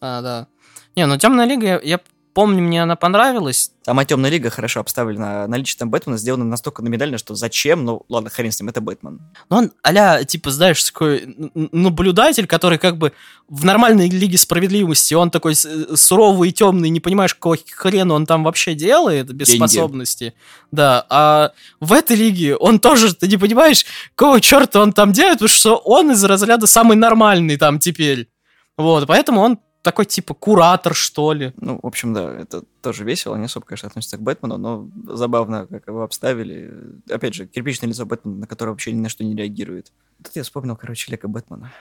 А, 0.00 0.20
да. 0.22 0.48
Не, 0.96 1.06
ну 1.06 1.16
Темная 1.18 1.46
Лига, 1.46 1.66
я, 1.66 1.80
я 1.82 2.00
помню, 2.34 2.62
мне 2.62 2.82
она 2.82 2.96
понравилась. 2.96 3.70
Сама 3.84 4.04
Темная 4.04 4.30
Лига 4.30 4.50
хорошо 4.50 4.80
обставлена. 4.80 5.46
Наличие 5.46 5.78
там 5.78 5.90
Бэтмена 5.90 6.18
сделано 6.18 6.44
настолько 6.44 6.82
номинально, 6.82 7.18
что 7.18 7.34
зачем? 7.34 7.84
Ну, 7.84 8.02
ладно, 8.08 8.30
хрен 8.30 8.50
с 8.50 8.60
ним, 8.60 8.68
это 8.68 8.80
Бэтмен. 8.80 9.20
Но 9.50 9.56
он 9.58 9.72
а 9.82 10.24
типа, 10.24 10.50
знаешь, 10.50 10.82
такой 10.82 11.34
наблюдатель, 11.54 12.46
который 12.46 12.78
как 12.78 12.98
бы 12.98 13.12
в 13.48 13.64
нормальной 13.64 14.08
Лиге 14.08 14.36
Справедливости, 14.38 15.14
он 15.14 15.30
такой 15.30 15.54
с- 15.54 15.96
суровый 15.96 16.48
и 16.48 16.52
темный, 16.52 16.88
не 16.90 17.00
понимаешь, 17.00 17.34
какого 17.34 17.56
хрена 17.74 18.14
он 18.14 18.26
там 18.26 18.42
вообще 18.44 18.74
делает 18.74 19.32
без 19.32 19.48
Деньги. 19.48 19.58
способности. 19.58 20.34
Да, 20.72 21.06
а 21.08 21.52
в 21.80 21.92
этой 21.92 22.16
лиге 22.16 22.56
он 22.56 22.80
тоже, 22.80 23.14
ты 23.14 23.28
не 23.28 23.36
понимаешь, 23.36 23.84
какого 24.14 24.40
черта 24.40 24.80
он 24.82 24.92
там 24.92 25.12
делает, 25.12 25.38
потому 25.38 25.48
что 25.48 25.76
он 25.76 26.10
из 26.10 26.24
разряда 26.24 26.66
самый 26.66 26.96
нормальный 26.96 27.56
там 27.56 27.78
теперь. 27.78 28.28
Вот, 28.76 29.06
поэтому 29.06 29.40
он 29.40 29.58
такой 29.84 30.06
типа 30.06 30.34
куратор, 30.34 30.94
что 30.94 31.32
ли. 31.32 31.52
Ну, 31.56 31.78
в 31.80 31.86
общем, 31.86 32.14
да, 32.14 32.34
это 32.34 32.64
тоже 32.80 33.04
весело. 33.04 33.36
Не 33.36 33.44
особо, 33.44 33.66
конечно, 33.66 33.88
относится 33.88 34.16
к 34.16 34.22
Бэтмену, 34.22 34.56
но 34.56 34.88
забавно, 35.14 35.66
как 35.66 35.86
его 35.86 36.02
обставили. 36.02 36.72
Опять 37.08 37.34
же, 37.34 37.46
кирпичное 37.46 37.88
лицо 37.88 38.06
Бэтмена, 38.06 38.38
на 38.38 38.46
которое 38.46 38.70
вообще 38.70 38.92
ни 38.92 39.00
на 39.00 39.08
что 39.08 39.22
не 39.22 39.36
реагирует. 39.36 39.92
Тут 40.24 40.34
я 40.34 40.42
вспомнил, 40.42 40.74
короче, 40.74 41.12
Лего 41.12 41.28
Бэтмена. 41.28 41.72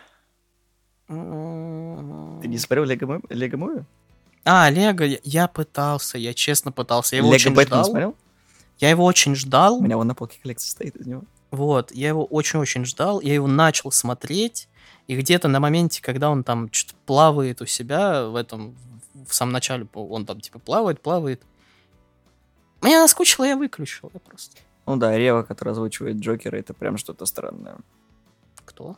Ты 1.08 2.48
не 2.48 2.58
смотрел 2.58 2.84
Лего, 2.84 3.22
Лего 3.30 3.58
Муви? 3.58 3.84
А, 4.44 4.70
Лего, 4.70 5.06
я, 5.24 5.48
пытался, 5.48 6.18
я 6.18 6.34
честно 6.34 6.72
пытался. 6.72 7.16
Я 7.16 7.22
его 7.22 7.30
Лего 7.30 7.36
очень 7.36 7.56
ждал. 7.56 7.86
смотрел? 7.86 8.16
Я 8.80 8.89
его 8.89 9.06
очень 9.06 9.36
ждал. 9.36 9.78
У 9.78 9.82
меня 9.82 9.96
вон 9.96 10.08
на 10.08 10.16
полке 10.16 10.39
коллекция 10.42 10.70
стоит 10.70 10.98
из 10.98 11.08
него. 11.08 11.24
Вот, 11.52 11.92
я 11.92 12.08
его 12.08 12.26
очень-очень 12.26 12.84
ждал, 12.84 13.22
я 13.22 13.36
его 13.36 13.46
начал 13.46 13.92
смотреть, 13.92 14.68
и 15.08 15.18
где-то 15.18 15.48
на 15.48 15.60
моменте, 15.60 16.02
когда 16.02 16.30
он 16.30 16.44
там 16.44 16.72
что-то 16.72 16.98
плавает 17.06 17.62
у 17.62 17.66
себя 17.66 18.26
в 18.26 18.36
этом, 18.36 18.76
в 19.28 19.34
самом 19.34 19.54
начале, 19.54 19.88
он 19.94 20.26
там 20.26 20.39
типа 20.42 20.60
плавает, 20.60 21.02
плавает, 21.02 21.42
мне 22.82 23.00
наскучило, 23.00 23.46
я 23.46 23.56
выключил, 23.56 24.12
я 24.13 24.20
просто... 24.20 24.58
Ну 24.86 24.98
да, 24.98 25.18
Рева, 25.18 25.44
который 25.44 25.70
озвучивает 25.70 26.18
Джокера, 26.18 26.58
это 26.58 26.74
прям 26.74 26.98
что-то 26.98 27.26
странное. 27.26 27.78
Кто? 28.66 28.98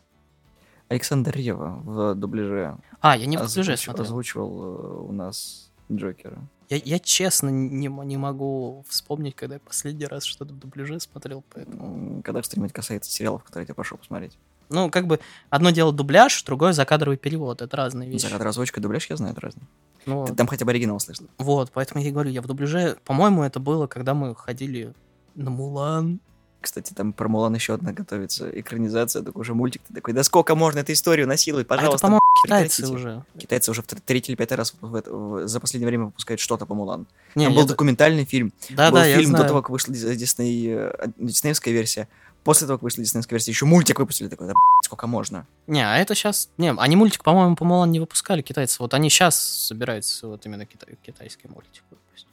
Александр 0.88 1.36
Рева 1.36 1.80
в 1.84 2.15
дубляже. 2.15 2.78
А, 3.02 3.15
я 3.15 3.26
не 3.28 3.38
в 3.38 3.41
дубляже 3.41 3.74
озвуч- 3.74 3.84
смотрел. 3.84 4.06
Озвучивал 4.06 4.63
э, 4.63 4.98
у 5.08 5.12
нас 5.12 5.72
Джокера. 5.91 6.39
Я, 6.70 6.78
я 6.78 7.00
честно 7.00 7.50
не, 7.50 7.88
не 7.88 8.18
могу 8.18 8.84
вспомнить, 8.88 9.36
когда 9.36 9.56
я 9.56 9.60
последний 9.60 10.08
раз 10.08 10.24
что-то 10.24 10.54
в 10.54 10.58
дубляже 10.58 11.00
смотрел, 11.00 11.44
поэтому... 11.54 12.24
Когда 12.24 12.41
что-нибудь 12.41 12.74
касается 12.74 13.12
сериалов, 13.12 13.44
которые 13.44 13.63
я 13.63 13.65
тебе 13.68 13.76
пошел 13.76 14.00
посмотреть. 14.00 14.38
Ну, 14.69 14.89
как 14.89 15.08
бы, 15.08 15.19
одно 15.49 15.69
дело 15.71 15.91
дубляж, 15.93 16.43
другое 16.43 16.73
закадровый 16.73 17.17
перевод, 17.17 17.62
это 17.62 17.75
разные 17.78 18.10
вещи. 18.10 18.23
За 18.23 18.30
кадр 18.30 18.47
озвучка 18.47 18.80
и 18.80 18.84
дубляж 18.84 19.08
я 19.10 19.15
знаю, 19.17 19.34
это 19.34 19.41
разные. 19.41 19.67
Ну, 20.06 20.25
Ты 20.25 20.34
там 20.34 20.47
хотя 20.47 20.65
бы 20.65 20.71
оригинал 20.71 20.99
слышал. 20.99 21.25
Вот, 21.38 21.71
поэтому 21.73 22.01
я 22.01 22.10
и 22.10 22.12
говорю, 22.12 22.30
я 22.32 22.41
в 22.41 22.47
дубляже, 22.47 22.97
по-моему, 23.06 23.43
это 23.43 23.60
было, 23.60 23.88
когда 23.88 24.13
мы 24.13 24.36
ходили 24.36 24.93
на 25.36 25.49
Мулан. 25.49 26.19
Кстати, 26.62 26.93
там 26.93 27.13
про 27.13 27.28
Мулан 27.28 27.54
еще 27.54 27.75
одна 27.75 27.91
готовится 27.93 28.49
экранизация, 28.60 29.21
такой 29.21 29.41
уже 29.41 29.54
мультик. 29.54 29.82
Ты 29.88 29.93
такой, 29.93 30.15
да 30.15 30.23
сколько 30.23 30.56
можно 30.56 30.80
эту 30.80 30.93
историю 30.93 31.28
насиловать, 31.28 31.67
А 31.69 31.73
это, 31.73 31.75
пожалуйста. 31.78 32.01
по-моему, 32.08 32.21
китайцы 32.43 32.82
прекратите». 32.82 32.95
уже. 33.08 33.23
Китайцы 33.38 33.69
уже 33.71 33.82
в 33.84 33.86
тр- 33.86 34.01
третий 34.04 34.32
или 34.32 34.38
пятый 34.38 34.56
раз 34.56 34.73
в 34.82 34.95
это- 34.95 35.12
в- 35.13 35.47
за 35.47 35.60
последнее 35.60 35.88
время 35.88 36.06
выпускают 36.06 36.39
что-то 36.39 36.65
по 36.65 36.73
Мулан. 36.73 37.06
Не, 37.36 37.45
Там 37.45 37.54
я 37.54 37.60
был 37.60 37.67
д- 37.67 37.73
документальный 37.73 38.25
фильм, 38.25 38.51
да, 38.71 38.89
был 38.89 38.97
да, 38.97 39.06
я 39.06 39.17
фильм 39.17 39.32
до 39.32 39.38
знаю. 39.38 39.47
того, 39.49 39.62
как 39.62 39.69
вышла 39.69 39.91
Дис- 39.93 40.15
Дисней, 40.15 40.69
э, 40.75 40.91
диснеевская 41.17 41.71
версия. 41.71 42.08
После 42.46 42.68
того, 42.68 42.78
как 42.78 42.84
вышла 42.84 43.04
диснеевская 43.04 43.38
версия, 43.38 43.52
еще 43.52 43.66
мультик 43.66 43.98
выпустили. 43.98 44.28
Такой, 44.28 44.48
да 44.48 44.54
сколько 44.84 45.08
можно? 45.08 45.48
Не, 45.66 45.82
а 45.82 45.98
это 45.98 46.14
сейчас... 46.14 46.52
Не, 46.58 46.74
они 46.74 46.96
мультик, 46.96 47.24
по-моему, 47.24 47.56
по 47.56 47.66
Мулан 47.66 47.90
не 47.92 48.00
выпускали, 48.00 48.44
китайцы. 48.44 48.78
Вот 48.80 48.94
они 48.94 49.10
сейчас 49.10 49.36
собираются 49.36 50.28
вот 50.28 50.46
именно 50.46 50.68
китай- 50.68 50.96
китайский 51.02 51.48
мультик 51.48 51.84
выпустить. 51.90 52.30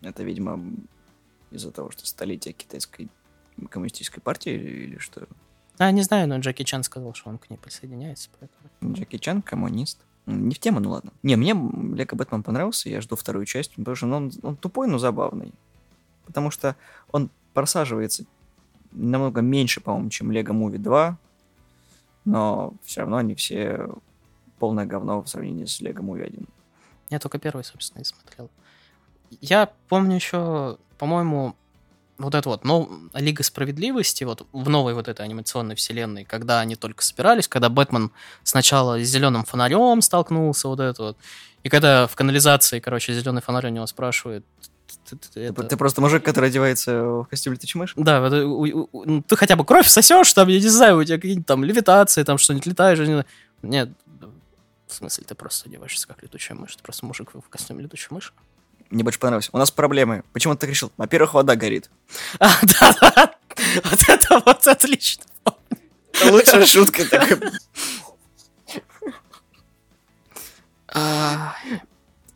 Это, 0.00 0.22
видимо, 0.22 0.62
из-за 1.50 1.72
того, 1.72 1.90
что 1.90 2.06
столетие 2.06 2.54
китайской 2.54 3.08
коммунистической 3.68 4.22
партии 4.22 4.52
или, 4.52 4.98
что? 4.98 5.26
А, 5.78 5.90
не 5.90 6.02
знаю, 6.02 6.28
но 6.28 6.38
Джеки 6.38 6.62
Чан 6.62 6.84
сказал, 6.84 7.12
что 7.14 7.28
он 7.28 7.38
к 7.38 7.50
ней 7.50 7.56
присоединяется, 7.56 8.30
поэтому... 8.38 8.94
Джеки 8.94 9.18
Чан, 9.18 9.42
коммунист. 9.42 9.98
Не 10.26 10.54
в 10.54 10.60
тему, 10.60 10.78
ну 10.78 10.90
ладно. 10.90 11.12
Не, 11.24 11.34
мне 11.34 11.50
Лего 11.50 12.14
Бэтмен 12.14 12.44
понравился, 12.44 12.90
я 12.90 13.00
жду 13.00 13.16
вторую 13.16 13.44
часть, 13.44 13.74
потому 13.74 13.96
что 13.96 14.06
ну, 14.06 14.16
он, 14.18 14.32
он 14.42 14.56
тупой, 14.56 14.86
но 14.86 14.98
забавный. 14.98 15.52
Потому 16.26 16.52
что 16.52 16.76
он 17.10 17.30
просаживается 17.54 18.24
намного 18.92 19.40
меньше, 19.40 19.80
по-моему, 19.80 20.10
чем 20.10 20.32
Лего 20.32 20.52
Муви 20.52 20.78
2, 20.78 21.18
но 22.24 22.74
все 22.84 23.00
равно 23.00 23.16
они 23.18 23.34
все 23.34 23.88
полное 24.58 24.86
говно 24.86 25.22
в 25.22 25.28
сравнении 25.28 25.64
с 25.64 25.80
Лего 25.80 26.02
Муви 26.02 26.24
1. 26.24 26.46
Я 27.10 27.18
только 27.18 27.38
первый, 27.38 27.64
собственно, 27.64 28.02
и 28.02 28.04
смотрел. 28.04 28.50
Я 29.40 29.70
помню 29.88 30.16
еще, 30.16 30.78
по-моему, 30.98 31.54
вот 32.18 32.34
это 32.34 32.48
вот, 32.48 32.64
но 32.64 32.90
Лига 33.14 33.44
Справедливости, 33.44 34.24
вот 34.24 34.46
в 34.52 34.68
новой 34.68 34.94
вот 34.94 35.06
этой 35.06 35.24
анимационной 35.24 35.76
вселенной, 35.76 36.24
когда 36.24 36.60
они 36.60 36.74
только 36.74 37.04
собирались, 37.04 37.46
когда 37.46 37.68
Бэтмен 37.68 38.10
сначала 38.42 38.98
с 38.98 39.06
зеленым 39.06 39.44
фонарем 39.44 40.02
столкнулся, 40.02 40.68
вот 40.68 40.80
это 40.80 41.02
вот, 41.02 41.16
и 41.62 41.68
когда 41.68 42.06
в 42.08 42.16
канализации, 42.16 42.80
короче, 42.80 43.12
зеленый 43.12 43.40
фонарь 43.40 43.66
у 43.66 43.70
него 43.70 43.86
спрашивает, 43.86 44.44
«Ты- 45.32 45.40
это- 45.40 45.62
ты 45.64 45.76
просто 45.76 46.00
мужик, 46.00 46.24
который 46.24 46.48
одевается 46.50 47.02
в 47.04 47.24
костюм 47.26 47.52
летучей 47.54 47.78
мыши? 47.78 47.94
да, 47.96 48.20
вот, 48.20 48.32
у- 48.32 48.88
у- 48.92 49.04
ну, 49.04 49.22
ты 49.22 49.36
хотя 49.36 49.56
бы 49.56 49.64
кровь 49.64 49.86
сосешь, 49.88 50.32
там, 50.32 50.48
я 50.48 50.58
не 50.60 50.68
знаю, 50.68 50.98
у 50.98 51.04
тебя 51.04 51.16
какие-нибудь 51.16 51.46
там 51.46 51.64
левитации, 51.64 52.22
там 52.22 52.38
что-нибудь 52.38 52.66
летаешь, 52.66 52.98
не. 52.98 53.24
Нет, 53.62 53.90
в 54.86 54.94
смысле, 54.94 55.24
ты 55.26 55.34
просто 55.34 55.68
одеваешься 55.68 56.06
как 56.06 56.22
летучая 56.22 56.56
мышь, 56.56 56.76
ты 56.76 56.82
просто 56.82 57.04
мужик 57.06 57.30
в 57.34 57.48
костюме 57.50 57.82
летучей 57.82 58.08
мыши. 58.10 58.32
Мне 58.90 59.04
больше 59.04 59.18
понравилось. 59.18 59.50
У 59.52 59.58
нас 59.58 59.70
проблемы. 59.70 60.24
Почему 60.32 60.54
ты 60.54 60.60
так 60.60 60.70
решил? 60.70 60.90
Во-первых, 60.96 61.34
вода 61.34 61.56
горит. 61.56 61.90
А, 62.38 62.48
да, 62.62 62.94
да, 63.00 63.34
вот 63.84 64.00
это 64.08 64.42
вот 64.46 64.66
отлично. 64.66 65.24
Это 66.12 66.32
лучшая 66.32 66.64
шутка 66.66 67.04
такая. 67.04 67.52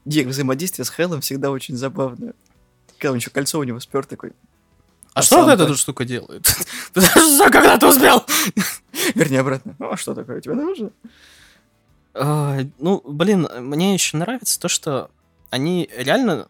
Их 0.05 0.27
взаимодействие 0.27 0.85
с 0.85 0.91
Хеллом 0.91 1.21
всегда 1.21 1.51
очень 1.51 1.77
забавное. 1.77 2.35
Когда 2.99 3.13
он 3.13 3.17
еще 3.19 3.31
кольцо 3.31 3.59
у 3.59 3.65
него 3.65 3.81
спер 3.81 4.05
такой. 4.05 4.31
А 5.15 5.21
А 5.21 5.23
что 5.23 5.45
вот 5.45 5.51
эта 5.61 5.75
штука 5.77 6.05
делает? 6.05 6.47
Когда 6.95 7.77
ты 7.79 7.87
успел? 7.87 8.25
Вернее, 9.15 9.41
обратно. 9.41 9.75
Ну, 9.79 9.91
а 9.93 9.97
что 9.97 10.15
такое? 10.15 10.41
Тебе 10.41 10.55
нужно? 10.55 10.91
А, 12.15 12.59
Ну, 12.79 13.03
блин, 13.05 13.49
мне 13.61 13.95
еще 13.95 14.17
нравится 14.17 14.59
то, 14.59 14.69
что 14.69 15.11
они 15.51 15.89
реально 15.97 16.49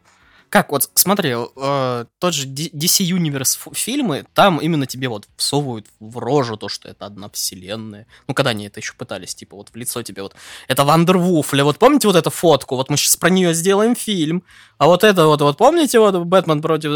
как 0.52 0.70
вот, 0.70 0.90
смотри, 0.92 1.30
э, 1.34 2.04
тот 2.18 2.34
же 2.34 2.46
DC 2.46 3.06
Universe 3.06 3.74
фильмы, 3.74 4.26
там 4.34 4.58
именно 4.58 4.86
тебе 4.86 5.08
вот 5.08 5.26
всовывают 5.36 5.86
в 5.98 6.18
рожу 6.18 6.58
то, 6.58 6.68
что 6.68 6.90
это 6.90 7.06
одна 7.06 7.30
вселенная. 7.30 8.06
Ну, 8.28 8.34
когда 8.34 8.50
они 8.50 8.66
это 8.66 8.78
еще 8.78 8.92
пытались, 8.92 9.34
типа, 9.34 9.56
вот 9.56 9.70
в 9.70 9.76
лицо 9.76 10.02
тебе 10.02 10.22
вот, 10.22 10.34
это 10.68 10.84
Вандервуф, 10.84 11.54
или 11.54 11.62
вот 11.62 11.78
помните 11.78 12.06
вот 12.06 12.16
эту 12.16 12.28
фотку, 12.28 12.76
вот 12.76 12.90
мы 12.90 12.98
сейчас 12.98 13.16
про 13.16 13.30
нее 13.30 13.54
сделаем 13.54 13.96
фильм, 13.96 14.42
а 14.76 14.88
вот 14.88 15.04
это 15.04 15.26
вот, 15.26 15.40
вот 15.40 15.56
помните 15.56 15.98
вот 15.98 16.16
Бэтмен 16.16 16.60
против, 16.60 16.90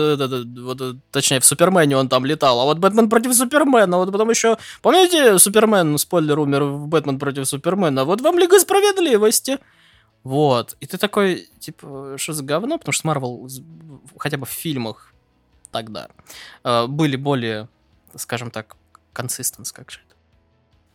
вот, 0.63 0.97
точнее, 1.11 1.41
в 1.41 1.47
Супермене 1.47 1.97
он 1.97 2.11
там 2.11 2.27
летал, 2.27 2.61
а 2.61 2.65
вот 2.65 2.79
Бэтмен 2.79 3.09
против 3.09 3.35
Супермена, 3.35 3.97
вот 3.97 4.13
потом 4.13 4.29
еще, 4.29 4.59
помните 4.83 5.39
Супермен, 5.39 5.97
спойлер, 5.97 6.39
умер 6.39 6.65
в 6.65 6.89
Бэтмен 6.89 7.19
против 7.19 7.49
Супермена, 7.49 8.05
вот 8.05 8.21
вам 8.21 8.39
Лига 8.39 8.61
Справедливости. 8.61 9.59
Вот. 10.27 10.77
И 10.81 10.87
ты 10.87 10.99
такой, 10.99 11.49
типа, 11.61 12.17
что 12.17 12.33
за 12.33 12.43
говно? 12.43 12.79
Потому 12.79 12.93
что 12.93 13.07
Марвел, 13.07 13.49
хотя 14.19 14.37
бы 14.37 14.45
в 14.45 14.51
фильмах 14.51 15.15
тогда, 15.71 16.09
э, 16.65 16.89
были 16.89 17.15
более, 17.15 17.69
скажем 18.17 18.51
так, 18.51 18.77
консистенс, 19.13 19.71
как 19.71 19.93
же 19.93 20.01
это? 20.01 20.17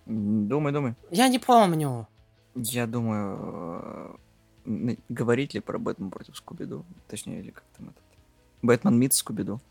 Думай, 0.05 0.73
думай. 0.73 0.95
Я 1.11 1.29
не 1.29 1.39
помню. 1.39 2.09
Я 2.55 2.87
думаю, 2.87 4.19
э, 4.65 4.95
говорить 5.07 5.53
ли 5.53 5.61
про 5.61 5.79
Бэтмен 5.79 6.11
против 6.11 6.35
Скуби-Ду? 6.35 6.83
Точнее, 7.07 7.39
или 7.39 7.51
как 7.51 7.63
там 7.77 7.87
этот? 7.87 8.03
Бэтмен 8.61 8.99
Мид 8.99 9.13
Скуби-Ду. 9.13 9.61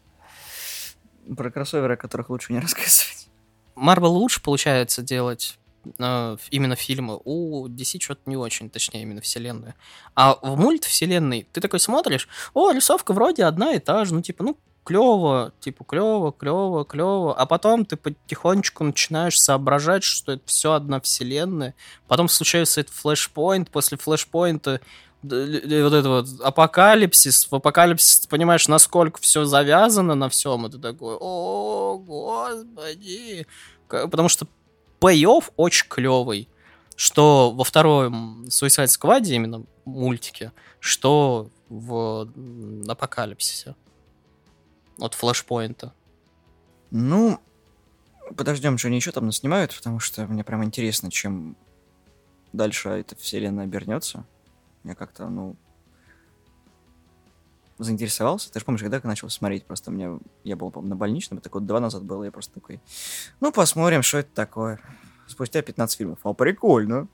Про 1.37 1.51
кроссоверы, 1.51 1.94
о 1.94 1.96
которых 1.99 2.31
лучше 2.31 2.55
не 2.55 2.61
рассказывать. 2.61 3.29
Марвел 3.75 4.14
лучше 4.14 4.42
получается 4.42 5.03
делать 5.03 5.59
именно 6.50 6.76
фильмы, 6.76 7.20
у 7.24 7.66
DC 7.68 8.00
что-то 8.00 8.22
не 8.26 8.36
очень, 8.36 8.70
точнее, 8.70 9.02
именно 9.02 9.20
вселенную. 9.20 9.74
А 10.14 10.36
в 10.42 10.58
мультвселенной 10.58 11.46
ты 11.52 11.60
такой 11.60 11.80
смотришь, 11.80 12.28
о, 12.54 12.72
рисовка 12.72 13.12
вроде 13.12 13.44
одна 13.44 13.72
и 13.72 13.78
та 13.78 14.04
же, 14.04 14.14
ну, 14.14 14.22
типа, 14.22 14.44
ну, 14.44 14.58
клево, 14.84 15.52
типа, 15.60 15.84
клево, 15.84 16.32
клево, 16.32 16.84
клево, 16.84 17.34
а 17.34 17.46
потом 17.46 17.84
ты 17.84 17.96
потихонечку 17.96 18.84
начинаешь 18.84 19.40
соображать, 19.40 20.02
что 20.04 20.32
это 20.32 20.42
все 20.46 20.72
одна 20.72 21.00
вселенная, 21.00 21.74
потом 22.08 22.28
случается 22.28 22.80
этот 22.80 22.94
флешпоинт, 22.94 23.70
после 23.70 23.98
флешпоинта 23.98 24.80
вот 25.22 25.92
это 25.92 26.08
вот 26.08 26.26
апокалипсис, 26.40 27.50
в 27.50 27.54
апокалипсис 27.54 28.20
ты 28.20 28.28
понимаешь, 28.28 28.68
насколько 28.68 29.20
все 29.20 29.44
завязано 29.44 30.14
на 30.14 30.30
всем, 30.30 30.66
и 30.66 30.70
ты 30.70 30.78
такой, 30.78 31.16
о, 31.20 31.98
господи, 31.98 33.46
потому 33.88 34.30
что 34.30 34.46
пей-офф 35.00 35.52
очень 35.56 35.88
клевый. 35.88 36.48
Что 36.96 37.50
во 37.50 37.64
втором 37.64 38.44
Suicide 38.44 38.86
Squad, 38.86 39.26
именно 39.26 39.64
мультике, 39.84 40.52
что 40.80 41.50
в 41.68 42.28
Апокалипсисе. 42.88 43.74
От 44.98 45.14
флешпоинта. 45.14 45.94
Ну, 46.90 47.40
подождем, 48.36 48.76
что 48.76 48.88
они 48.88 48.96
еще 48.96 49.12
там 49.12 49.26
наснимают, 49.26 49.74
потому 49.74 49.98
что 49.98 50.26
мне 50.26 50.44
прям 50.44 50.62
интересно, 50.62 51.10
чем 51.10 51.56
дальше 52.52 52.90
эта 52.90 53.16
вселенная 53.16 53.64
обернется. 53.64 54.26
Я 54.84 54.94
как-то, 54.94 55.28
ну, 55.28 55.56
заинтересовался. 57.82 58.52
Ты 58.52 58.60
же 58.60 58.64
помнишь, 58.64 58.82
когда 58.82 58.96
я 58.96 59.02
начал 59.04 59.28
смотреть, 59.30 59.64
просто 59.64 59.90
мне, 59.90 60.18
я 60.44 60.56
был, 60.56 60.70
по 60.70 60.80
на 60.80 60.96
больничном, 60.96 61.38
это 61.38 61.48
год 61.50 61.66
два 61.66 61.80
назад 61.80 62.04
было, 62.04 62.24
я 62.24 62.30
просто 62.30 62.54
такой, 62.54 62.80
ну, 63.40 63.52
посмотрим, 63.52 64.02
что 64.02 64.18
это 64.18 64.30
такое. 64.34 64.80
Спустя 65.26 65.62
15 65.62 65.96
фильмов. 65.96 66.18
А, 66.24 66.32
прикольно. 66.34 67.08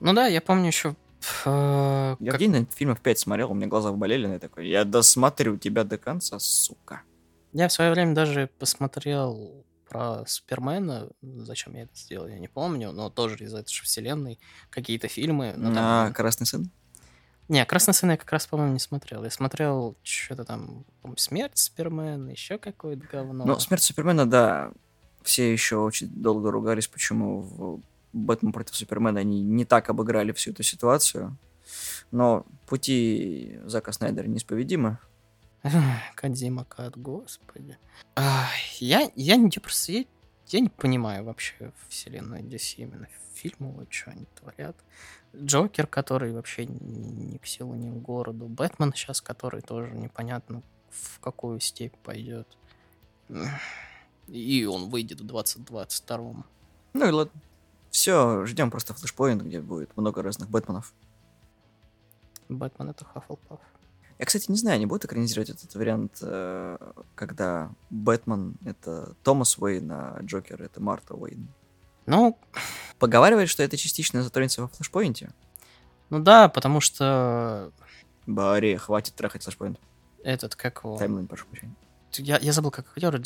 Ну 0.00 0.12
да, 0.12 0.26
я 0.26 0.40
помню 0.40 0.66
еще 0.66 0.96
я 1.44 2.16
как... 2.18 2.34
в 2.34 2.38
день 2.38 2.66
фильмов 2.74 3.00
5 3.00 3.18
смотрел, 3.18 3.50
у 3.50 3.54
меня 3.54 3.66
глаза 3.66 3.92
болели, 3.92 4.26
на 4.26 4.38
такой, 4.38 4.68
я 4.68 4.84
досмотрю 4.84 5.56
тебя 5.56 5.84
до 5.84 5.98
конца, 5.98 6.38
сука. 6.38 7.02
Я 7.52 7.68
в 7.68 7.72
свое 7.72 7.90
время 7.90 8.14
даже 8.14 8.50
посмотрел 8.58 9.64
про 9.88 10.24
Супермена, 10.26 11.10
зачем 11.20 11.74
я 11.74 11.82
это 11.82 11.94
сделал, 11.94 12.26
я 12.26 12.38
не 12.38 12.48
помню, 12.48 12.92
но 12.92 13.10
тоже 13.10 13.44
из 13.44 13.54
этой 13.54 13.72
же 13.72 13.82
вселенной 13.82 14.38
какие-то 14.70 15.08
фильмы. 15.08 15.54
Ну, 15.56 15.70
а, 15.72 15.74
там... 15.74 16.14
Красный 16.14 16.46
сын? 16.46 16.70
Не, 17.52 17.66
Красный 17.66 17.92
сын 17.92 18.10
я 18.10 18.16
как 18.16 18.32
раз, 18.32 18.46
по-моему, 18.46 18.72
не 18.72 18.78
смотрел. 18.78 19.24
Я 19.24 19.30
смотрел 19.30 19.94
что-то 20.02 20.46
там, 20.46 20.86
Смерть 21.18 21.58
Супермена, 21.58 22.30
еще 22.30 22.56
какое-то 22.56 23.06
говно. 23.12 23.44
Ну, 23.44 23.58
Смерть 23.60 23.82
Супермена, 23.82 24.24
да. 24.24 24.72
Все 25.22 25.52
еще 25.52 25.76
очень 25.76 26.08
долго 26.08 26.50
ругались, 26.50 26.88
почему 26.88 27.42
в 27.42 27.80
Бэтмен 28.14 28.52
против 28.52 28.74
Супермена 28.74 29.20
они 29.20 29.42
не 29.42 29.66
так 29.66 29.90
обыграли 29.90 30.32
всю 30.32 30.52
эту 30.52 30.62
ситуацию. 30.62 31.36
Но 32.10 32.46
пути 32.66 33.60
Зака 33.66 33.92
Снайдера 33.92 34.26
неисповедимы. 34.26 34.96
Кадзима 36.14 36.64
Кат, 36.64 36.96
господи. 36.96 37.76
я, 38.78 39.10
я 39.14 39.36
не 39.36 39.50
просто 39.50 39.92
я, 39.92 40.04
я 40.46 40.60
не 40.60 40.70
понимаю 40.70 41.24
вообще 41.24 41.70
вселенную 41.90 42.42
DC 42.42 42.76
именно 42.78 43.08
фильмы, 43.42 43.72
вот 43.72 43.92
что 43.92 44.10
они 44.10 44.26
творят. 44.40 44.76
Джокер, 45.34 45.86
который 45.86 46.32
вообще 46.32 46.66
ни 46.66 47.38
к 47.38 47.46
силу, 47.46 47.74
ни 47.74 47.90
к 47.90 48.02
городу. 48.02 48.46
Бэтмен 48.46 48.92
сейчас, 48.92 49.20
который 49.20 49.62
тоже 49.62 49.90
непонятно 49.94 50.62
в 50.90 51.20
какую 51.20 51.60
степь 51.60 51.96
пойдет. 52.04 52.46
И 54.28 54.64
он 54.64 54.90
выйдет 54.90 55.20
в 55.20 55.26
2022. 55.26 56.44
Ну 56.94 57.08
и 57.08 57.10
ладно. 57.10 57.40
Все, 57.90 58.46
ждем 58.46 58.70
просто 58.70 58.94
флешпоинт, 58.94 59.42
где 59.42 59.60
будет 59.60 59.96
много 59.96 60.22
разных 60.22 60.48
Бэтменов. 60.48 60.94
Бэтмен 62.48 62.90
это 62.90 63.04
Хаффлпаф. 63.04 63.60
Я, 64.18 64.26
кстати, 64.26 64.50
не 64.50 64.56
знаю, 64.56 64.76
они 64.76 64.86
будут 64.86 65.04
экранизировать 65.04 65.50
этот 65.50 65.74
вариант, 65.74 66.18
э, 66.22 66.78
когда 67.14 67.72
Бэтмен— 67.90 68.56
это 68.64 69.14
Томас 69.22 69.58
Уэйн, 69.58 69.90
а 69.90 70.18
Джокер— 70.22 70.62
это 70.62 70.80
Марта 70.80 71.14
Уэйн. 71.14 71.48
Ну... 72.06 72.38
Поговаривают, 73.02 73.50
что 73.50 73.64
это 73.64 73.76
частично 73.76 74.22
затронется 74.22 74.62
во 74.62 74.68
флешпоинте. 74.68 75.32
Ну 76.08 76.20
да, 76.20 76.48
потому 76.48 76.80
что... 76.80 77.72
Барри, 78.26 78.76
хватит 78.76 79.16
трахать 79.16 79.42
флешпоинт. 79.42 79.80
Этот, 80.22 80.54
как 80.54 80.84
его... 80.84 80.96
Таймлайн, 80.96 81.26
прошу 81.26 81.46
прощения. 81.46 81.74
Я, 82.12 82.38
я 82.38 82.52
забыл, 82.52 82.70
как 82.70 82.86
актер, 82.96 83.20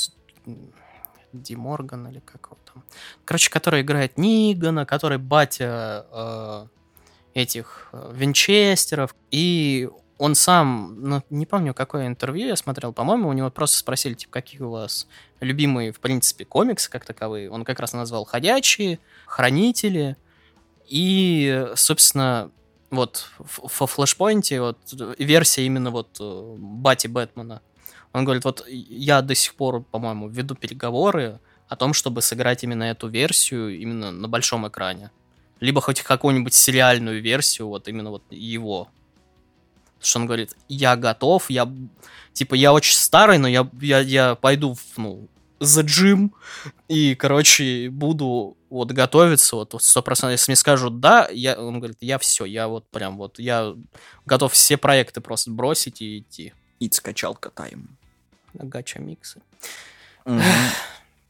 Ди 1.34 1.56
Морган 1.56 2.08
или 2.08 2.20
как 2.20 2.46
его 2.46 2.56
там. 2.64 2.84
Короче, 3.26 3.50
который 3.50 3.82
играет 3.82 4.16
Нигана, 4.16 4.86
который 4.86 5.18
батя 5.18 6.06
э, 6.10 6.66
этих 7.34 7.90
э, 7.92 8.12
Винчестеров. 8.14 9.14
И 9.30 9.90
он 10.18 10.34
сам, 10.34 10.96
ну, 11.00 11.22
не 11.28 11.44
помню, 11.44 11.74
какое 11.74 12.06
интервью 12.06 12.48
я 12.48 12.56
смотрел, 12.56 12.92
по-моему, 12.92 13.28
у 13.28 13.32
него 13.32 13.50
просто 13.50 13.78
спросили, 13.78 14.14
типа, 14.14 14.32
какие 14.32 14.62
у 14.62 14.70
вас 14.70 15.06
любимые, 15.40 15.92
в 15.92 16.00
принципе, 16.00 16.44
комиксы 16.44 16.90
как 16.90 17.04
таковые. 17.04 17.50
Он 17.50 17.64
как 17.64 17.80
раз 17.80 17.92
назвал 17.92 18.24
«Ходячие», 18.24 18.98
«Хранители». 19.26 20.16
И, 20.86 21.66
собственно, 21.74 22.50
вот 22.90 23.28
во 23.38 23.86
флешпоинте 23.86 24.60
вот 24.60 24.78
версия 25.18 25.66
именно 25.66 25.90
вот 25.90 26.16
э, 26.20 26.54
Бати 26.58 27.08
Бэтмена. 27.08 27.60
Он 28.12 28.24
говорит, 28.24 28.44
вот 28.44 28.64
я 28.68 29.20
до 29.20 29.34
сих 29.34 29.54
пор, 29.56 29.82
по-моему, 29.82 30.28
веду 30.28 30.54
переговоры 30.54 31.40
о 31.68 31.76
том, 31.76 31.92
чтобы 31.92 32.22
сыграть 32.22 32.62
именно 32.64 32.84
эту 32.84 33.08
версию 33.08 33.78
именно 33.78 34.12
на 34.12 34.28
большом 34.28 34.66
экране. 34.68 35.10
Либо 35.60 35.80
хоть 35.80 36.00
какую-нибудь 36.02 36.54
сериальную 36.54 37.20
версию, 37.20 37.68
вот 37.68 37.88
именно 37.88 38.10
вот 38.10 38.22
его 38.30 38.88
что 40.00 40.20
он 40.20 40.26
говорит, 40.26 40.56
я 40.68 40.96
готов, 40.96 41.50
я, 41.50 41.70
типа, 42.32 42.54
я 42.54 42.72
очень 42.72 42.94
старый, 42.94 43.38
но 43.38 43.48
я, 43.48 43.68
я, 43.80 44.00
я 44.00 44.34
пойду, 44.34 44.74
в, 44.74 44.98
ну, 44.98 45.28
за 45.58 45.82
джим, 45.82 46.34
и, 46.88 47.14
короче, 47.14 47.88
буду 47.90 48.56
вот 48.70 48.92
готовиться, 48.92 49.56
вот 49.56 49.74
сто 49.80 50.02
процентов, 50.02 50.32
если 50.32 50.50
мне 50.50 50.56
скажут 50.56 51.00
да, 51.00 51.28
я, 51.30 51.58
он 51.58 51.78
говорит, 51.78 51.98
я 52.00 52.18
все, 52.18 52.44
я 52.44 52.68
вот 52.68 52.88
прям 52.90 53.16
вот, 53.16 53.38
я 53.38 53.74
готов 54.26 54.52
все 54.52 54.76
проекты 54.76 55.20
просто 55.20 55.50
бросить 55.50 56.02
и 56.02 56.18
идти. 56.18 56.52
И 56.78 56.90
скачалка 56.90 57.48
тайм. 57.48 57.96
Гача 58.52 58.98
миксы. 58.98 59.40
Mm-hmm. 60.26 60.42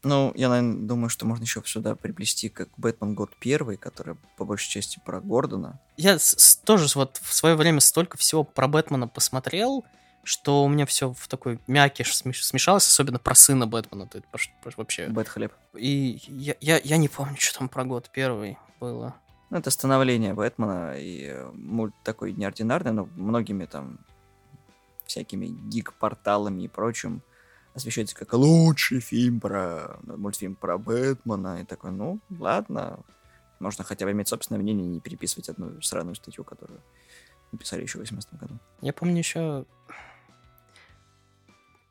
Ну, 0.07 0.31
я, 0.35 0.47
наверное, 0.47 0.87
думаю, 0.87 1.09
что 1.09 1.25
можно 1.25 1.43
еще 1.43 1.61
сюда 1.65 1.93
приплести 1.95 2.47
как 2.47 2.69
Бэтмен 2.77 3.13
год 3.13 3.31
первый, 3.41 3.75
который 3.75 4.15
по 4.37 4.45
большей 4.45 4.69
части 4.69 5.01
про 5.05 5.19
Гордона. 5.19 5.81
Я 5.97 6.17
с- 6.17 6.55
тоже 6.63 6.87
вот 6.95 7.19
в 7.21 7.33
свое 7.33 7.55
время 7.55 7.81
столько 7.81 8.17
всего 8.17 8.45
про 8.45 8.69
Бэтмена 8.69 9.09
посмотрел, 9.09 9.83
что 10.23 10.63
у 10.63 10.69
меня 10.69 10.85
все 10.85 11.11
в 11.13 11.27
такой 11.27 11.59
мякиш 11.67 12.15
смешалось, 12.15 12.87
особенно 12.87 13.19
про 13.19 13.35
сына 13.35 13.67
Бэтмена. 13.67 14.03
Это 14.03 14.23
вообще... 14.31 15.07
Бэт 15.07 15.27
хлеб. 15.27 15.51
И 15.75 16.21
я, 16.29 16.55
я, 16.61 16.79
я 16.81 16.95
не 16.95 17.09
помню, 17.09 17.35
что 17.37 17.59
там 17.59 17.67
про 17.67 17.83
год 17.83 18.09
первый 18.13 18.57
было. 18.79 19.13
Ну, 19.49 19.57
это 19.57 19.69
становление 19.71 20.33
Бэтмена, 20.33 20.93
и 20.97 21.35
мульт 21.53 21.93
такой 22.05 22.31
неординарный, 22.31 22.93
но 22.93 23.09
многими 23.17 23.65
там 23.65 23.99
всякими 25.05 25.47
гик-порталами 25.47 26.63
и 26.63 26.67
прочим 26.69 27.23
освещается 27.77 28.15
как 28.15 28.33
лучший 28.33 28.99
фильм 28.99 29.39
про 29.39 29.97
мультфильм 30.03 30.55
про 30.55 30.77
Бэтмена. 30.77 31.61
И 31.61 31.65
такой, 31.65 31.91
ну, 31.91 32.19
ладно, 32.39 32.99
можно 33.59 33.83
хотя 33.83 34.05
бы 34.05 34.11
иметь 34.11 34.27
собственное 34.27 34.61
мнение 34.61 34.85
и 34.85 34.89
не 34.89 34.99
переписывать 34.99 35.49
одну 35.49 35.81
сраную 35.81 36.15
статью, 36.15 36.43
которую 36.43 36.81
написали 37.51 37.83
еще 37.83 37.97
в 37.97 38.01
18 38.01 38.33
году. 38.33 38.59
Я 38.81 38.93
помню 38.93 39.17
еще 39.17 39.65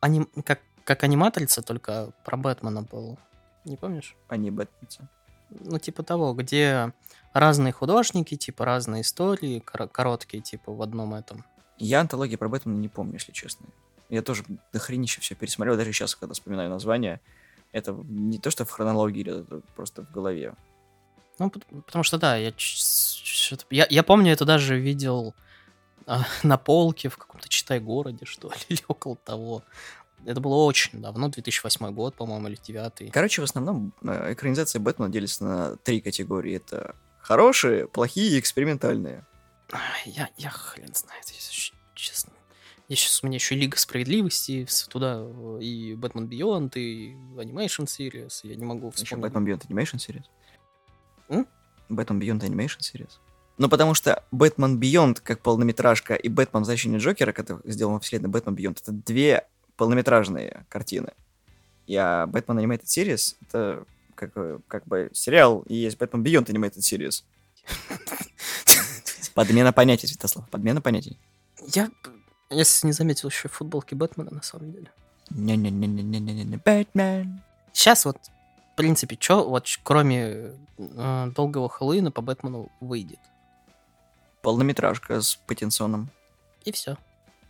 аним... 0.00 0.28
как, 0.44 0.60
как 0.84 1.02
аниматрица, 1.04 1.62
только 1.62 2.12
про 2.24 2.36
Бэтмена 2.36 2.82
был. 2.82 3.18
Не 3.64 3.76
помнишь? 3.76 4.16
А 4.28 4.36
не 4.36 4.50
Бэтменца. 4.50 5.08
Ну, 5.50 5.78
типа 5.78 6.02
того, 6.02 6.34
где 6.34 6.92
разные 7.32 7.72
художники, 7.72 8.36
типа 8.36 8.64
разные 8.64 9.02
истории, 9.02 9.60
кор- 9.60 9.88
короткие, 9.88 10.42
типа 10.42 10.72
в 10.72 10.82
одном 10.82 11.14
этом. 11.14 11.44
Я 11.78 12.00
антологии 12.00 12.36
про 12.36 12.48
Бэтмена 12.48 12.76
не 12.78 12.88
помню, 12.88 13.14
если 13.14 13.32
честно. 13.32 13.66
Я 14.08 14.22
тоже 14.22 14.44
дохренище 14.72 15.20
все 15.20 15.34
пересмотрел, 15.34 15.76
даже 15.76 15.92
сейчас, 15.92 16.14
когда 16.14 16.34
вспоминаю 16.34 16.70
название. 16.70 17.20
Это 17.72 17.92
не 17.92 18.38
то, 18.38 18.50
что 18.50 18.64
в 18.64 18.70
хронологии, 18.70 19.22
это 19.28 19.60
просто 19.74 20.02
в 20.04 20.10
голове. 20.12 20.54
Ну, 21.38 21.50
пот- 21.50 21.66
потому 21.84 22.02
что, 22.02 22.18
да, 22.18 22.36
я, 22.36 22.52
я, 23.70 23.86
я 23.90 24.02
помню, 24.02 24.32
это 24.32 24.44
даже 24.44 24.78
видел 24.78 25.34
а, 26.06 26.24
на 26.42 26.56
полке 26.56 27.08
в 27.08 27.18
каком-то 27.18 27.48
читай-городе, 27.48 28.24
что 28.24 28.48
ли, 28.48 28.56
или 28.68 28.82
около 28.88 29.16
того. 29.16 29.62
Это 30.24 30.40
было 30.40 30.64
очень 30.64 31.00
давно, 31.02 31.28
2008 31.28 31.92
год, 31.92 32.14
по-моему, 32.14 32.48
или 32.48 32.56
2009. 32.56 33.12
Короче, 33.12 33.42
в 33.42 33.44
основном 33.44 33.92
э, 34.02 34.32
экранизация 34.32 34.80
Бэтмена 34.80 35.10
делится 35.10 35.44
на 35.44 35.76
три 35.76 36.00
категории. 36.00 36.56
Это 36.56 36.96
хорошие, 37.20 37.86
плохие 37.86 38.36
и 38.36 38.40
экспериментальные. 38.40 39.24
Я, 40.04 40.30
я 40.36 40.50
хрен 40.50 40.94
знает, 40.94 41.28
если 41.28 41.74
честно. 41.94 42.32
Я 42.88 42.94
сейчас 42.94 43.22
у 43.22 43.26
меня 43.26 43.36
еще 43.36 43.56
Лига 43.56 43.76
Справедливости, 43.76 44.66
туда 44.88 45.18
э, 45.18 45.58
и 45.60 45.94
Бэтмен 45.94 46.26
Бионд, 46.28 46.76
и 46.76 47.14
Animation 47.36 47.86
Series, 47.86 48.40
я 48.44 48.54
не 48.54 48.64
могу 48.64 48.92
Еще 48.94 49.04
вспомнить. 49.04 49.32
Batman 49.32 49.44
Beyond 49.44 49.66
Animation 49.68 49.98
Series. 49.98 50.24
Batman 51.88 52.20
Beyond 52.20 52.40
Animation 52.40 52.78
Series. 52.80 53.10
Ну, 53.58 53.68
потому 53.68 53.94
что 53.94 54.22
Batman 54.32 54.78
Beyond 54.78 55.20
как 55.22 55.40
полнометражка 55.40 56.14
и 56.14 56.28
Бэтмен 56.28 56.60
Возвращение 56.60 57.00
Джокера, 57.00 57.32
который 57.32 57.68
сделан 57.70 57.94
во 57.94 58.00
вселенной 58.00 58.30
Batman 58.30 58.54
Beyond, 58.54 58.78
это 58.82 58.92
две 58.92 59.46
полнометражные 59.76 60.64
картины. 60.68 61.12
И 61.88 61.96
а 61.96 62.26
Batman 62.26 62.62
Animated 62.64 62.84
Series 62.84 63.34
это 63.42 63.84
как, 64.14 64.32
бы- 64.34 64.60
как 64.68 64.86
бы 64.86 65.10
сериал, 65.12 65.62
и 65.66 65.74
есть 65.74 65.96
Batman 65.98 66.22
Beyond 66.22 66.46
Animated 66.46 66.78
Series. 66.78 67.24
Подмена 69.34 69.72
понятий, 69.72 70.06
Святослав, 70.06 70.48
подмена 70.50 70.80
понятий. 70.80 71.18
Я, 71.74 71.90
если 72.50 72.86
не 72.86 72.92
заметил, 72.92 73.28
еще 73.28 73.48
футболки 73.48 73.94
Бэтмена, 73.94 74.30
на 74.30 74.42
самом 74.42 74.72
деле. 74.72 74.90
Не-не-не-не-не-не-не, 75.30 76.56
Бэтмен. 76.58 77.42
Сейчас 77.72 78.04
вот, 78.04 78.16
в 78.72 78.76
принципе, 78.76 79.16
что 79.20 79.48
вот 79.48 79.66
кроме 79.82 80.52
э, 80.78 81.30
долгого 81.34 81.68
Хэллоуина 81.68 82.10
по 82.10 82.22
Бэтмену 82.22 82.70
выйдет? 82.80 83.18
Полнометражка 84.42 85.20
с 85.20 85.36
Паттинсоном. 85.46 86.10
И 86.64 86.72
все. 86.72 86.96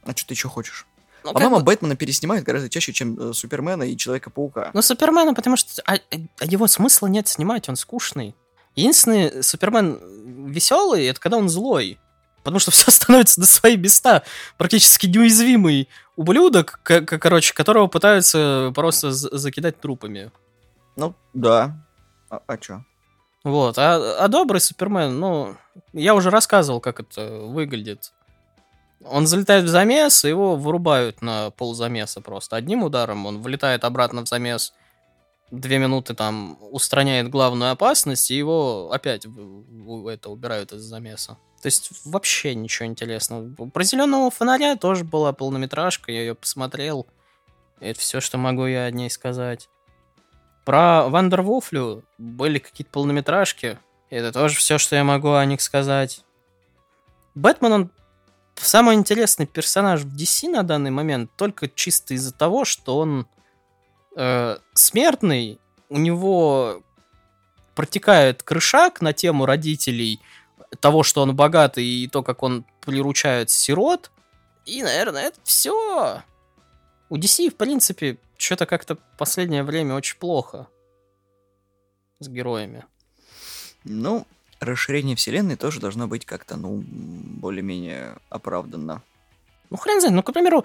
А 0.05 0.17
что 0.17 0.29
ты 0.29 0.35
еще 0.35 0.49
хочешь? 0.49 0.87
Ну, 1.25 1.33
По-моему, 1.33 1.57
бы- 1.57 1.65
Бэтмена 1.65 1.97
переснимают 1.97 2.45
гораздо 2.45 2.71
чаще, 2.71 2.93
чем 2.93 3.19
э, 3.19 3.33
Супермена 3.35 3.83
и 3.83 3.97
Человека-паука. 3.97 4.71
Ну, 4.73 4.81
Супермена, 4.83 5.35
потому 5.35 5.57
что 5.57 5.83
а, 5.85 5.95
а 5.95 6.45
его 6.45 6.67
смысла 6.69 7.09
нет 7.09 7.29
снимать, 7.29 7.69
он 7.69 7.77
скучный. 7.77 8.35
Единственный 8.77 9.43
Супермен 9.43 9.99
веселый, 10.47 11.07
это 11.07 11.19
когда 11.19 11.39
он 11.39 11.49
злой. 11.49 11.99
Потому 12.47 12.61
что 12.61 12.71
все 12.71 12.93
становится 12.93 13.41
на 13.41 13.47
свои 13.47 13.77
места. 13.77 14.23
Практически 14.57 15.09
неуязвимый 15.09 15.89
ублюдок, 16.15 16.79
короче, 16.85 17.53
которого 17.53 17.89
пытаются 17.89 18.71
просто 18.73 19.11
закидать 19.11 19.81
трупами. 19.81 20.31
Ну, 20.95 21.15
да. 21.35 21.77
А, 22.31 22.41
а 22.47 22.57
чё? 22.57 22.83
Вот. 23.43 23.77
А, 23.79 24.25
а 24.25 24.29
добрый 24.29 24.61
Супермен, 24.61 25.19
ну, 25.19 25.57
я 25.93 26.15
уже 26.15 26.31
рассказывал, 26.31 26.81
как 26.81 27.01
это 27.01 27.29
выглядит. 27.29 28.13
Он 29.05 29.27
залетает 29.27 29.65
в 29.65 29.69
замес, 29.69 30.25
и 30.25 30.29
его 30.29 30.55
вырубают 30.55 31.23
на 31.23 31.51
ползамеса 31.51 32.21
просто. 32.21 32.55
Одним 32.55 32.85
ударом 32.85 33.27
он 33.27 33.43
вылетает 33.43 33.83
обратно 33.83 34.25
в 34.25 34.29
замес, 34.29 34.73
две 35.51 35.79
минуты 35.79 36.15
там 36.15 36.59
устраняет 36.61 37.31
главную 37.31 37.73
опасность, 37.73 38.31
и 38.31 38.37
его 38.37 38.91
опять 38.93 39.27
это 39.27 40.31
убирают 40.31 40.73
из 40.73 40.83
замеса. 40.83 41.39
То 41.63 41.67
есть 41.67 41.91
вообще 42.05 42.55
ничего 42.55 42.87
интересного. 42.87 43.49
Про 43.69 43.83
зеленого 43.83 44.31
фонаря 44.31 44.77
тоже 44.77 45.05
была 45.05 45.33
полнометражка, 45.33 46.13
я 46.13 46.21
ее 46.21 46.35
посмотрел. 46.35 47.07
Это 47.81 47.99
все, 48.01 48.21
что 48.21 48.39
могу 48.39 48.67
я 48.67 48.85
о 48.85 48.91
ней 48.91 49.11
сказать. 49.11 49.69
Про 50.65 51.09
Вандервуфлю 51.09 52.05
были 52.19 52.59
какие-то 52.59 52.91
полнометражки. 52.91 53.79
Это 54.11 54.33
тоже 54.33 54.57
все, 54.57 54.79
что 54.79 54.97
я 54.97 55.05
могу 55.05 55.33
о 55.33 55.45
них 55.45 55.61
сказать. 55.61 56.25
Бэтмен, 57.35 57.73
он 57.73 57.91
самый 58.57 58.95
интересный 58.95 59.47
персонаж 59.47 60.01
в 60.03 60.17
DC 60.17 60.49
на 60.49 60.63
данный 60.63 60.91
момент 60.91 61.31
только 61.37 61.69
чисто 61.69 62.15
из-за 62.15 62.33
того, 62.33 62.65
что 62.65 62.99
он 62.99 63.27
э, 64.17 64.57
смертный, 64.75 65.61
у 65.89 65.99
него 65.99 66.83
протекает 67.75 68.43
крышак 68.43 69.01
на 69.01 69.13
тему 69.13 69.47
родителей, 69.47 70.21
того, 70.81 71.03
что 71.03 71.23
он 71.23 71.37
богатый, 71.37 71.85
и 71.85 72.09
то, 72.09 72.23
как 72.23 72.43
он 72.43 72.65
приручает 72.81 73.51
сирот. 73.51 74.11
И, 74.65 74.83
наверное, 74.83 75.25
это 75.25 75.39
все. 75.45 76.23
У 77.09 77.17
DC, 77.17 77.51
в 77.51 77.57
принципе, 77.57 78.19
что-то 78.37 78.67
как-то 78.67 78.97
последнее 79.19 79.63
время 79.63 79.95
очень 79.95 80.19
плохо 80.19 80.67
с 82.19 82.29
героями. 82.29 82.85
Ну, 83.85 84.27
расширение 84.59 85.15
вселенной 85.15 85.57
тоже 85.57 85.81
должно 85.81 86.09
быть 86.09 86.25
как-то, 86.25 86.57
ну, 86.57 86.83
более-менее 86.85 88.17
оправданно. 88.29 89.03
Ну, 89.71 89.77
хрен 89.77 90.01
знает. 90.01 90.17
Ну, 90.17 90.23
к 90.23 90.33
примеру, 90.33 90.65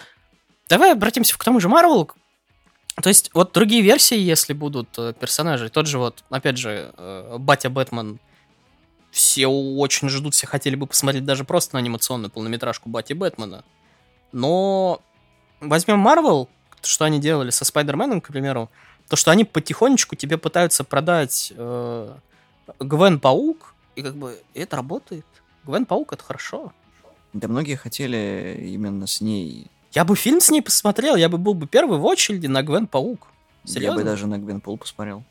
давай 0.70 0.94
обратимся 0.94 1.38
к 1.38 1.44
тому 1.44 1.60
же 1.60 1.70
Марвел. 1.70 2.10
То 2.96 3.10
есть, 3.10 3.32
вот 3.34 3.54
другие 3.54 3.82
версии, 3.82 4.18
если 4.18 4.54
будут 4.54 4.90
э, 4.98 5.14
персонажи, 5.20 5.70
тот 5.70 5.88
же 5.88 5.98
вот, 5.98 6.24
опять 6.30 6.58
же, 6.58 6.94
э, 6.98 7.38
Батя 7.40 7.70
Бэтмен, 7.70 8.20
все 9.12 9.48
очень 9.48 10.10
ждут, 10.10 10.34
все 10.34 10.48
хотели 10.48 10.76
бы 10.76 10.88
посмотреть 10.88 11.26
даже 11.26 11.44
просто 11.44 11.76
на 11.76 11.80
анимационную 11.80 12.32
полнометражку 12.32 12.90
Бати 12.90 13.14
Бэтмена. 13.14 13.64
Но 14.32 15.02
возьмем 15.60 16.00
Марвел, 16.00 16.50
что 16.82 17.06
они 17.06 17.20
делали 17.20 17.50
со 17.50 17.66
Спайдерменом, 17.66 18.22
к 18.22 18.28
примеру, 18.28 18.70
то, 19.10 19.16
что 19.16 19.32
они 19.32 19.44
потихонечку 19.44 20.16
тебе 20.16 20.38
пытаются 20.38 20.84
продать 20.84 21.52
э, 21.56 22.16
Гвен 22.80 23.20
Паук, 23.20 23.76
и 23.96 24.02
как 24.02 24.16
бы 24.16 24.42
это 24.54 24.78
работает. 24.78 25.26
Гвен 25.66 25.86
Паук 25.86 26.14
это 26.14 26.24
хорошо. 26.24 26.72
Да 27.34 27.48
многие 27.48 27.76
хотели 27.76 28.58
именно 28.62 29.08
с 29.08 29.22
ней. 29.22 29.70
Я 29.92 30.06
бы 30.06 30.16
фильм 30.16 30.40
с 30.40 30.50
ней 30.50 30.62
посмотрел, 30.62 31.16
я 31.16 31.30
бы 31.30 31.38
был 31.38 31.54
бы 31.54 31.68
первый 31.68 32.00
в 32.00 32.06
очереди 32.06 32.48
на 32.48 32.64
Гвен 32.64 32.88
Паук. 32.88 33.28
Я 33.66 33.74
Серьезно? 33.74 33.98
бы 33.98 34.04
даже 34.04 34.28
на 34.28 34.40
Гвенпул 34.40 34.78
посмотрел. 34.78 35.24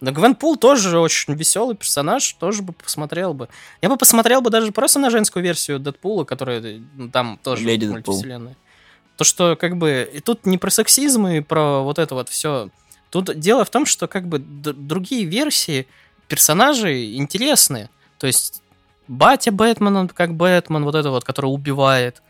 На 0.00 0.12
Гвен 0.12 0.34
Пул 0.34 0.56
тоже 0.56 0.98
очень 0.98 1.34
веселый 1.34 1.76
персонаж, 1.76 2.32
тоже 2.34 2.62
бы 2.62 2.72
посмотрел 2.72 3.32
бы. 3.32 3.48
Я 3.80 3.88
бы 3.88 3.96
посмотрел 3.96 4.42
бы 4.42 4.50
даже 4.50 4.70
просто 4.72 4.98
на 4.98 5.10
женскую 5.10 5.42
версию 5.42 5.78
Дэдпула, 5.78 6.24
которая 6.24 6.82
ну, 6.94 7.08
там 7.08 7.38
тоже 7.42 7.64
Леди 7.64 7.86
мультивселенной. 7.86 8.54
То, 9.16 9.24
что 9.24 9.56
как 9.56 9.76
бы... 9.76 10.10
И 10.12 10.20
тут 10.20 10.44
не 10.44 10.58
про 10.58 10.70
сексизм 10.70 11.26
и 11.26 11.40
про 11.40 11.80
вот 11.80 11.98
это 11.98 12.14
вот 12.14 12.28
все. 12.28 12.68
Тут 13.10 13.38
дело 13.38 13.64
в 13.64 13.70
том, 13.70 13.86
что 13.86 14.08
как 14.08 14.26
бы 14.26 14.38
другие 14.38 15.24
версии 15.24 15.86
персонажей 16.28 17.16
интересны. 17.16 17.88
То 18.18 18.26
есть 18.26 18.62
батя 19.08 19.52
Бэтмен, 19.52 19.96
он 19.96 20.08
как 20.08 20.34
Бэтмен, 20.34 20.84
вот 20.84 20.96
это 20.96 21.10
вот, 21.10 21.24
который 21.24 21.46
убивает. 21.46 22.22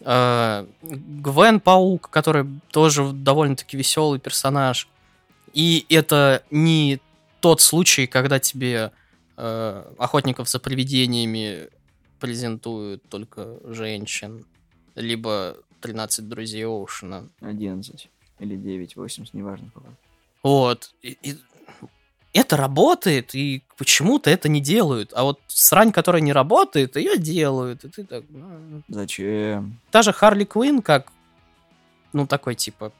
Э, 0.00 0.66
Гвен 0.82 1.60
Паук, 1.60 2.10
который 2.10 2.46
тоже 2.70 3.12
довольно-таки 3.12 3.76
веселый 3.76 4.20
персонаж. 4.20 4.88
И 5.52 5.86
это 5.88 6.42
не 6.50 7.00
тот 7.40 7.60
случай, 7.60 8.06
когда 8.06 8.38
тебе 8.38 8.92
э, 9.36 9.84
охотников 9.98 10.48
за 10.48 10.58
привидениями 10.60 11.68
презентуют 12.20 13.02
только 13.08 13.58
женщин, 13.64 14.44
либо 14.94 15.56
13 15.80 16.28
друзей 16.28 16.66
Оушена. 16.66 17.28
11 17.40 18.08
или 18.40 18.56
9, 18.56 18.96
80, 18.96 19.34
неважно 19.34 19.70
какой. 19.72 19.90
Вот. 20.42 20.92
И- 21.02 21.16
и 21.22 21.36
это 22.32 22.56
работает, 22.56 23.34
и 23.34 23.62
почему-то 23.76 24.30
это 24.30 24.48
не 24.48 24.60
делают. 24.60 25.12
А 25.14 25.24
вот 25.24 25.40
срань, 25.46 25.92
которая 25.92 26.22
не 26.22 26.32
работает, 26.32 26.96
ее 26.96 27.18
делают. 27.18 27.84
И 27.84 27.88
ты 27.88 28.04
так... 28.04 28.24
ну, 28.28 28.82
Зачем? 28.88 29.78
Даже 29.92 30.12
Харли 30.12 30.44
Квин, 30.44 30.82
как, 30.82 31.12
ну, 32.12 32.26
такой, 32.26 32.54
типа, 32.54 32.92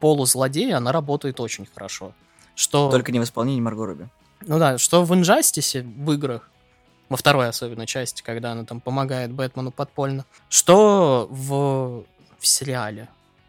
полузлодей, 0.00 0.72
она 0.74 0.92
работает 0.92 1.40
очень 1.40 1.66
хорошо. 1.66 2.12
Что, 2.54 2.90
Только 2.90 3.12
не 3.12 3.20
в 3.20 3.24
исполнении 3.24 3.60
Марго 3.60 3.86
Робби. 3.86 4.08
ну 4.46 4.58
да, 4.58 4.78
что 4.78 5.04
в 5.04 5.14
Инжастисе, 5.14 5.82
в 5.82 6.12
играх, 6.12 6.50
во 7.08 7.16
второй 7.16 7.48
особенно 7.48 7.86
части, 7.86 8.22
когда 8.22 8.52
она 8.52 8.64
там 8.64 8.80
помогает 8.80 9.32
Бэтмену 9.32 9.70
подпольно, 9.70 10.24
что 10.48 11.28
в, 11.30 12.04
в 12.38 12.46
сериале. 12.46 13.08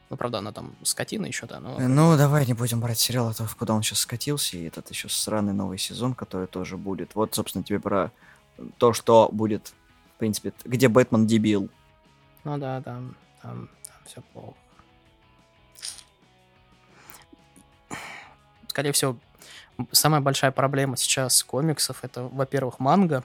Ну, 0.10 0.18
правда, 0.18 0.40
она 0.40 0.52
там 0.52 0.76
скотина 0.84 1.28
еще, 1.28 1.46
да, 1.46 1.60
но... 1.60 1.78
Ну, 1.80 2.18
давай 2.18 2.46
не 2.48 2.54
будем 2.54 2.80
брать 2.80 2.98
сериал, 2.98 3.28
а 3.28 3.34
то 3.34 3.48
куда 3.58 3.76
он 3.76 3.84
сейчас 3.84 4.00
скатился, 4.00 4.58
и 4.58 4.64
этот 4.64 4.90
еще 4.90 5.08
сраный 5.08 5.54
новый 5.54 5.78
сезон, 5.78 6.16
который 6.16 6.48
тоже 6.48 6.78
будет. 6.78 7.14
Вот, 7.14 7.36
собственно, 7.36 7.64
тебе 7.64 7.80
про 7.80 8.12
то, 8.80 8.94
что 8.94 9.30
будет, 9.32 9.72
в 10.16 10.18
принципе, 10.18 10.52
где 10.66 10.88
Бэтмен 10.88 11.28
дебил. 11.28 11.70
Ну 12.44 12.58
да, 12.58 12.82
там, 12.82 13.16
там, 13.42 13.70
там 13.84 13.96
все 14.06 14.22
плохо. 14.34 14.58
Скорее 18.68 18.92
всего, 18.94 19.18
самая 19.92 20.22
большая 20.22 20.52
проблема 20.52 20.98
сейчас 20.98 21.44
комиксов 21.44 22.04
это, 22.04 22.24
во-первых, 22.24 22.80
манга. 22.80 23.24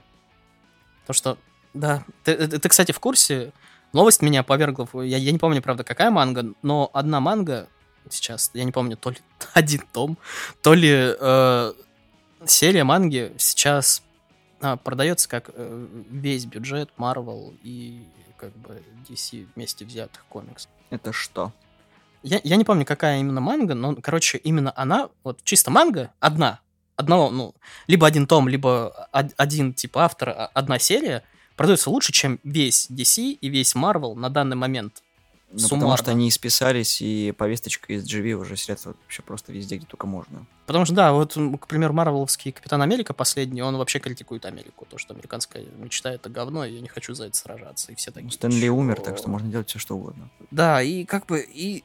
То, 1.07 1.15
что, 1.15 1.39
да, 1.73 2.05
ты, 2.25 2.37
ты, 2.49 2.59
ты 2.59 2.69
кстати, 2.69 2.93
в 2.93 3.01
курсе, 3.01 3.53
новость 3.95 4.23
меня 4.23 4.43
повергла, 4.43 4.89
я, 5.03 5.17
я 5.17 5.33
не 5.33 5.39
помню, 5.39 5.63
правда, 5.63 5.85
какая 5.85 6.11
манга, 6.11 6.53
но 6.63 6.91
одна 6.93 7.21
манга 7.21 7.69
сейчас, 8.11 8.51
я 8.55 8.65
не 8.65 8.73
помню, 8.73 8.97
то 8.97 9.11
ли 9.11 9.19
один 9.55 9.81
том, 9.93 10.19
то 10.63 10.75
ли 10.75 10.91
э, 11.19 11.73
серия 12.47 12.85
манги 12.85 13.33
сейчас 13.39 14.03
а, 14.61 14.77
продается 14.77 15.29
как 15.29 15.51
э, 15.53 15.87
весь 16.11 16.47
бюджет 16.47 16.91
Marvel 16.99 17.57
и 17.63 18.03
как 18.37 18.57
бы 18.57 18.83
DC 19.09 19.47
вместе 19.55 19.85
взятых 19.85 20.25
комиксов. 20.27 20.71
Это 20.91 21.13
что? 21.13 21.53
Я, 22.23 22.41
я 22.43 22.57
не 22.57 22.65
помню, 22.65 22.87
какая 22.87 23.21
именно 23.21 23.41
манга, 23.41 23.75
но, 23.75 23.95
короче, 23.97 24.39
именно 24.39 24.73
она, 24.77 25.11
вот 25.23 25.43
чисто 25.45 25.71
манга, 25.71 26.13
одна, 26.21 26.61
одного, 26.97 27.31
ну, 27.31 27.55
либо 27.87 28.07
один 28.07 28.27
том, 28.27 28.49
либо 28.49 29.09
один 29.13 29.75
тип 29.75 29.99
автора, 29.99 30.47
одна 30.55 30.79
серия, 30.79 31.23
продается 31.57 31.91
лучше, 31.91 32.13
чем 32.13 32.41
весь 32.45 32.89
DC 32.91 33.39
и 33.41 33.49
весь 33.49 33.75
Marvel 33.75 34.15
на 34.15 34.31
данный 34.31 34.57
момент. 34.57 35.03
Ну, 35.57 35.69
потому 35.69 35.97
что 35.97 36.11
они 36.11 36.29
исписались, 36.29 37.01
и 37.01 37.33
повесточка 37.33 37.93
из 37.93 38.05
GV 38.05 38.33
уже 38.33 38.57
сидят 38.57 38.85
вообще 38.85 39.23
просто 39.23 39.53
везде, 39.53 39.77
где 39.77 39.87
только 39.87 40.07
можно. 40.07 40.47
Потому 40.67 40.85
что, 40.85 40.95
да, 40.95 41.13
вот, 41.13 41.35
к 41.61 41.67
примеру, 41.69 41.93
Марвеловский 41.93 42.51
Капитан 42.51 42.83
Америка 42.83 43.15
последний, 43.15 43.63
он 43.63 43.77
вообще 43.77 44.01
критикует 44.01 44.47
Америку. 44.47 44.85
То, 44.91 44.99
что 44.99 45.15
американская 45.15 45.65
мечта— 45.79 46.13
это 46.15 46.29
говно, 46.29 46.65
и 46.65 46.75
я 46.75 46.81
не 46.81 46.89
хочу 46.89 47.15
за 47.15 47.27
это 47.27 47.37
сражаться. 47.37 47.93
И 47.93 47.95
все 47.95 48.11
такие... 48.11 48.27
Ну, 48.27 48.33
Стэнли 48.33 48.69
умер, 48.69 49.01
так 49.01 49.17
что 49.17 49.31
можно 49.31 49.49
делать 49.49 49.69
все, 49.69 49.79
что 49.79 49.97
угодно. 49.97 50.29
Да, 50.51 50.83
и 50.83 51.05
как 51.05 51.27
бы... 51.27 51.41
И 51.41 51.85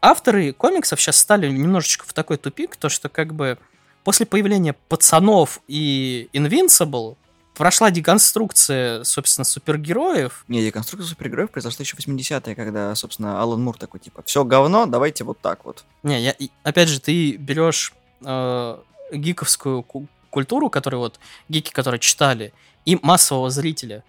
авторы 0.00 0.52
комиксов 0.52 1.00
сейчас 1.00 1.16
стали 1.16 1.50
немножечко 1.50 2.06
в 2.06 2.12
такой 2.12 2.36
тупик, 2.36 2.76
то 2.76 2.88
что 2.88 3.08
как 3.08 3.34
бы 3.34 3.58
после 4.04 4.24
появления 4.24 4.74
пацанов 4.88 5.60
и 5.66 6.28
Invincible 6.32 7.16
прошла 7.60 7.90
деконструкция, 7.90 9.04
собственно, 9.04 9.44
супергероев. 9.44 10.46
Не, 10.48 10.64
деконструкция 10.64 11.10
супергероев 11.10 11.50
произошла 11.50 11.82
еще 11.82 11.94
в 11.94 12.00
80-е, 12.00 12.54
когда, 12.54 12.94
собственно, 12.94 13.42
Алан 13.42 13.60
Мур 13.62 13.76
такой, 13.76 14.00
типа, 14.00 14.22
все 14.22 14.44
говно, 14.44 14.86
давайте 14.86 15.24
вот 15.24 15.42
так 15.42 15.66
вот. 15.66 15.84
Не, 16.02 16.22
я, 16.22 16.34
опять 16.62 16.88
же, 16.88 17.00
ты 17.00 17.36
берешь 17.36 17.92
э, 18.24 18.78
гиковскую 19.12 19.84
культуру, 20.30 20.70
которую 20.70 21.00
вот 21.00 21.20
гики, 21.50 21.70
которые 21.70 22.00
читали, 22.00 22.54
и 22.86 22.98
массового 23.02 23.50
зрителя. 23.50 24.04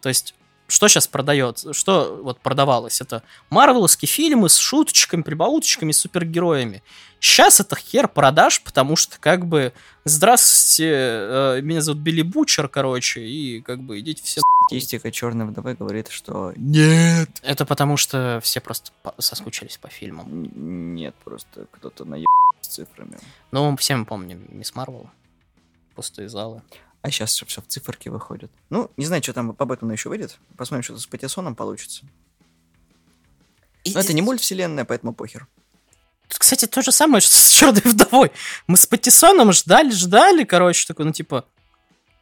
То 0.00 0.08
есть 0.08 0.36
что 0.66 0.88
сейчас 0.88 1.06
продается, 1.06 1.72
что 1.72 2.20
вот 2.22 2.40
продавалось? 2.40 3.00
Это 3.00 3.22
марвеловские 3.50 4.08
фильмы 4.08 4.48
с 4.48 4.56
шуточками, 4.56 5.22
прибауточками, 5.22 5.92
супергероями. 5.92 6.82
Сейчас 7.20 7.60
это 7.60 7.76
хер 7.76 8.08
продаж, 8.08 8.62
потому 8.62 8.96
что 8.96 9.18
как 9.18 9.46
бы 9.46 9.72
здравствуйте, 10.04 10.90
э, 10.90 11.60
меня 11.62 11.80
зовут 11.80 12.02
Билли 12.02 12.22
Бучер, 12.22 12.68
короче, 12.68 13.22
и 13.22 13.60
как 13.60 13.80
бы 13.80 14.00
идите 14.00 14.22
все. 14.22 14.40
Статистика 14.66 15.10
черной 15.10 15.46
вдовы 15.46 15.74
говорит, 15.74 16.08
что 16.08 16.52
нет. 16.56 17.28
Это 17.42 17.66
потому 17.66 17.96
что 17.96 18.40
все 18.42 18.60
просто 18.60 18.92
соскучились 19.18 19.76
по 19.76 19.88
фильмам. 19.88 20.94
Нет, 20.94 21.14
просто 21.24 21.66
кто-то 21.70 22.04
наеб 22.04 22.26
с 22.62 22.68
цифрами. 22.68 23.18
Ну, 23.52 23.76
все 23.76 23.96
мы 23.96 24.06
помним 24.06 24.46
Мисс 24.48 24.74
Марвел, 24.74 25.10
пустые 25.94 26.28
залы. 26.28 26.62
А 27.04 27.10
сейчас 27.10 27.34
все 27.34 27.60
в 27.60 27.66
циферке 27.66 28.08
выходит. 28.08 28.50
Ну, 28.70 28.90
не 28.96 29.04
знаю, 29.04 29.22
что 29.22 29.34
там 29.34 29.54
по 29.54 29.66
Бэтмену 29.66 29.92
еще 29.92 30.08
выйдет. 30.08 30.38
Посмотрим, 30.56 30.82
что 30.84 30.96
с 30.98 31.06
Патисоном 31.06 31.54
получится. 31.54 32.02
И... 33.84 33.92
Но 33.92 34.00
это 34.00 34.14
не 34.14 34.22
мультвселенная, 34.22 34.86
поэтому 34.86 35.12
похер. 35.12 35.46
Кстати, 36.28 36.64
то 36.64 36.80
же 36.80 36.92
самое, 36.92 37.20
что 37.20 37.36
с 37.36 37.50
Черной 37.50 37.82
вдовой. 37.84 38.32
Мы 38.66 38.78
с 38.78 38.86
Патисоном 38.86 39.52
ждали, 39.52 39.90
ждали, 39.90 40.44
короче, 40.44 40.86
такой, 40.86 41.04
ну, 41.04 41.12
типа, 41.12 41.44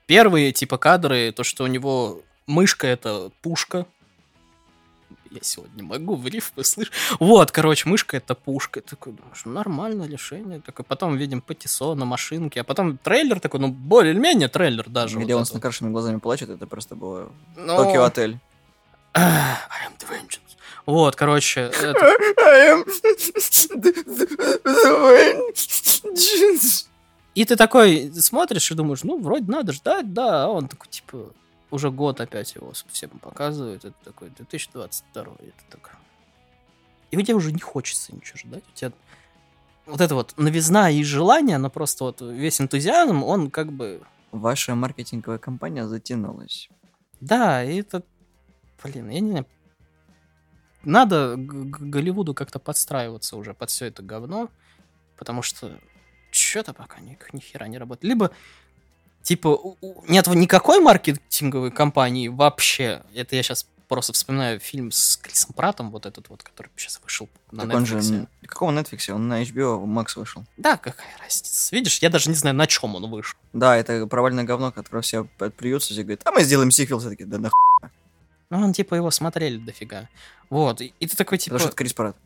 первые, 0.06 0.50
типа, 0.50 0.78
кадры, 0.78 1.30
то, 1.30 1.44
что 1.44 1.62
у 1.62 1.68
него 1.68 2.20
мышка— 2.48 2.86
это 2.88 3.30
пушка, 3.40 3.86
я 5.32 5.40
сегодня 5.42 5.82
могу 5.82 6.16
в 6.16 6.26
рифмы, 6.26 6.64
слышь. 6.64 6.90
Вот, 7.18 7.50
короче, 7.50 7.88
мышка 7.88 8.16
это 8.16 8.34
пушка. 8.34 8.80
Я 8.80 8.82
такой, 8.88 9.12
думаешь, 9.12 9.42
ну, 9.44 9.52
нормальное 9.52 10.06
решение. 10.06 10.60
Такой, 10.60 10.84
потом 10.84 11.16
видим 11.16 11.40
Патисо 11.40 11.94
на 11.94 12.04
машинке, 12.04 12.60
а 12.60 12.64
потом 12.64 12.98
трейлер 12.98 13.40
такой, 13.40 13.60
ну, 13.60 13.68
более-менее 13.68 14.48
трейлер 14.48 14.88
даже. 14.88 15.18
Где 15.18 15.34
вот 15.34 15.40
он 15.40 15.46
с 15.46 15.52
накрашенными 15.52 15.92
глазами 15.92 16.18
плачет, 16.18 16.50
это 16.50 16.66
просто 16.66 16.94
было 16.94 17.32
Но... 17.56 17.82
Токио 17.84 18.04
отель. 18.04 18.38
I 19.14 19.56
am 19.86 19.92
the 19.98 20.08
vengeance. 20.08 20.56
Вот, 20.86 21.16
короче. 21.16 21.60
Это... 21.60 21.98
I 22.44 22.72
am 22.72 22.84
the 22.86 23.16
vengeance. 26.14 26.86
И 27.34 27.44
ты 27.46 27.56
такой 27.56 28.12
смотришь 28.14 28.70
и 28.70 28.74
думаешь, 28.74 29.04
ну, 29.04 29.18
вроде 29.18 29.50
надо 29.50 29.72
ждать, 29.72 30.12
да. 30.12 30.44
А 30.44 30.48
он 30.48 30.68
такой, 30.68 30.88
типа, 30.88 31.30
уже 31.72 31.90
год 31.90 32.20
опять 32.20 32.54
его 32.54 32.72
всем 32.88 33.10
показывают. 33.10 33.84
Это 33.84 33.96
такой 34.04 34.30
2022. 34.30 35.22
Это 35.22 35.64
так. 35.70 35.96
И 37.10 37.16
у 37.16 37.22
тебя 37.22 37.36
уже 37.36 37.50
не 37.50 37.60
хочется 37.60 38.14
ничего 38.14 38.38
ждать. 38.38 38.64
У 38.68 38.74
тебя 38.74 38.92
вот 39.86 40.00
это 40.00 40.14
вот 40.14 40.34
новизна 40.36 40.90
и 40.90 41.02
желание, 41.02 41.58
но 41.58 41.70
просто 41.70 42.04
вот 42.04 42.20
весь 42.20 42.60
энтузиазм, 42.60 43.24
он 43.24 43.50
как 43.50 43.72
бы... 43.72 44.02
Ваша 44.30 44.74
маркетинговая 44.74 45.38
компания 45.38 45.86
затянулась. 45.86 46.70
Да, 47.20 47.62
и 47.62 47.80
это... 47.80 48.02
Блин, 48.82 49.10
я 49.10 49.20
не 49.20 49.30
знаю. 49.30 49.46
Надо 50.84 51.34
Голливуду 51.36 52.32
как-то 52.32 52.58
подстраиваться 52.58 53.36
уже 53.36 53.52
под 53.52 53.68
все 53.68 53.86
это 53.86 54.02
говно, 54.02 54.48
потому 55.18 55.42
что 55.42 55.78
что-то 56.30 56.72
пока 56.72 57.00
ни, 57.00 57.18
ни 57.32 57.40
хера 57.40 57.68
не 57.68 57.76
работает. 57.76 58.04
Либо 58.04 58.30
Типа, 59.22 59.76
нет 60.08 60.26
никакой 60.28 60.80
маркетинговой 60.80 61.70
компании 61.70 62.28
вообще. 62.28 63.02
Это 63.14 63.36
я 63.36 63.42
сейчас 63.42 63.66
просто 63.86 64.14
вспоминаю 64.14 64.58
фильм 64.58 64.90
с 64.90 65.16
Крисом 65.16 65.52
Пратом, 65.52 65.90
вот 65.90 66.06
этот 66.06 66.28
вот, 66.30 66.42
который 66.42 66.70
сейчас 66.76 66.98
вышел 67.02 67.28
на 67.50 67.66
так 67.66 67.72
Netflix. 67.72 67.76
Он 67.76 68.02
же, 68.02 68.28
какого 68.46 68.70
Netflix? 68.72 69.12
Он 69.12 69.28
на 69.28 69.42
HBO 69.42 69.84
Max 69.84 70.12
вышел. 70.16 70.44
Да, 70.56 70.76
какая 70.78 71.14
разница. 71.22 71.74
Видишь, 71.76 71.98
я 71.98 72.08
даже 72.08 72.30
не 72.30 72.34
знаю, 72.34 72.56
на 72.56 72.66
чем 72.66 72.94
он 72.94 73.10
вышел. 73.10 73.38
Да, 73.52 73.76
это 73.76 74.06
провальное 74.06 74.44
говно, 74.44 74.72
которое 74.72 75.02
все 75.02 75.24
плюются, 75.58 75.92
и 75.92 76.02
говорят, 76.02 76.22
а 76.24 76.32
мы 76.32 76.42
сделаем 76.42 76.70
сиквел, 76.70 77.00
все-таки, 77.00 77.24
да 77.24 77.38
нахуй. 77.38 77.60
Ну, 78.48 78.64
он, 78.64 78.72
типа, 78.72 78.94
его 78.94 79.10
смотрели 79.10 79.58
дофига. 79.58 80.08
Вот, 80.50 80.80
и, 80.80 80.94
и 80.98 81.06
ты 81.06 81.16
такой, 81.16 81.38
типа... 81.38 81.54
Потому 81.54 81.60
что 81.60 81.68
это 81.68 81.76
Крис 81.76 81.92
Пратт. 81.92 82.16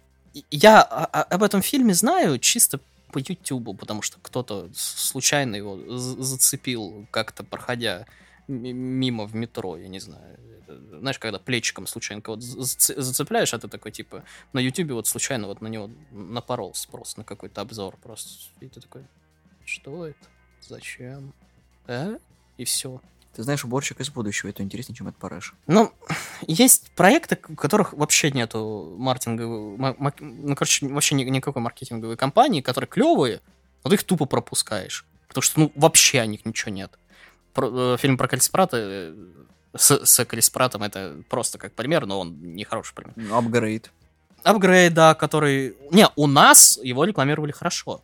Я 0.50 0.82
об 0.82 1.42
этом 1.42 1.62
фильме 1.62 1.94
знаю 1.94 2.38
чисто 2.38 2.80
по 3.12 3.18
Ютубу, 3.18 3.74
потому 3.74 4.02
что 4.02 4.18
кто-то 4.20 4.70
случайно 4.74 5.56
его 5.56 5.76
зацепил, 5.96 7.06
как-то 7.10 7.44
проходя 7.44 8.06
мимо 8.48 9.26
в 9.26 9.34
метро, 9.34 9.76
я 9.76 9.88
не 9.88 10.00
знаю. 10.00 10.38
Знаешь, 10.68 11.18
когда 11.18 11.38
плечиком 11.38 11.86
случайно 11.86 12.22
кого-то 12.22 12.42
зацепляешь, 12.42 13.54
а 13.54 13.58
ты 13.58 13.68
такой, 13.68 13.92
типа, 13.92 14.24
на 14.52 14.58
Ютубе 14.58 14.94
вот 14.94 15.06
случайно 15.06 15.46
вот 15.46 15.60
на 15.60 15.68
него 15.68 15.90
напоролся 16.10 16.88
просто 16.88 17.20
на 17.20 17.24
какой-то 17.24 17.60
обзор 17.60 17.96
просто. 18.02 18.50
И 18.60 18.68
ты 18.68 18.80
такой, 18.80 19.04
что 19.64 20.06
это? 20.06 20.28
Зачем? 20.60 21.32
А? 21.86 22.18
И 22.56 22.64
все. 22.64 23.00
Ты 23.36 23.42
знаешь, 23.42 23.66
уборщик 23.66 24.00
из 24.00 24.08
будущего, 24.08 24.48
это 24.48 24.62
интереснее, 24.62 24.96
чем 24.96 25.08
это 25.08 25.18
Параш. 25.18 25.52
Ну, 25.66 25.92
есть 26.46 26.90
проекты, 26.92 27.38
у 27.50 27.54
которых 27.54 27.92
вообще 27.92 28.30
нету 28.30 28.94
маркетинговой... 28.96 29.94
Ну, 30.20 30.54
короче, 30.56 30.88
вообще 30.88 31.16
никакой 31.16 31.60
маркетинговой 31.60 32.16
компании, 32.16 32.62
которые 32.62 32.88
клевые, 32.88 33.42
но 33.84 33.90
ты 33.90 33.96
их 33.96 34.04
тупо 34.04 34.24
пропускаешь. 34.24 35.04
Потому 35.28 35.42
что, 35.42 35.60
ну, 35.60 35.72
вообще 35.74 36.20
о 36.20 36.26
них 36.26 36.46
ничего 36.46 36.72
нет. 36.72 36.98
Про, 37.52 37.94
э, 37.94 37.96
фильм 37.98 38.16
про 38.16 38.26
Крис 38.26 38.48
Пратта 38.48 38.78
э, 38.80 39.14
с, 39.76 40.06
с 40.06 40.24
Крис 40.24 40.48
Пратом 40.48 40.82
это 40.82 41.16
просто 41.28 41.58
как 41.58 41.74
пример, 41.74 42.06
но 42.06 42.20
он 42.20 42.40
не 42.40 42.64
хороший 42.64 42.94
пример. 42.94 43.34
Апгрейд. 43.34 43.92
Апгрейд, 44.44 44.94
да, 44.94 45.14
который... 45.14 45.76
Не, 45.90 46.08
у 46.16 46.26
нас 46.26 46.78
его 46.82 47.04
рекламировали 47.04 47.52
хорошо. 47.52 48.00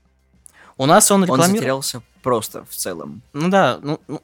У 0.77 0.85
нас 0.85 1.11
он 1.11 1.25
рекламировал... 1.25 1.49
Он 1.49 1.57
затерялся 1.57 2.03
просто 2.23 2.67
в 2.67 2.75
целом. 2.75 3.23
Ну 3.33 3.49
да, 3.49 3.79
ну, 3.83 3.99
ну 4.09 4.21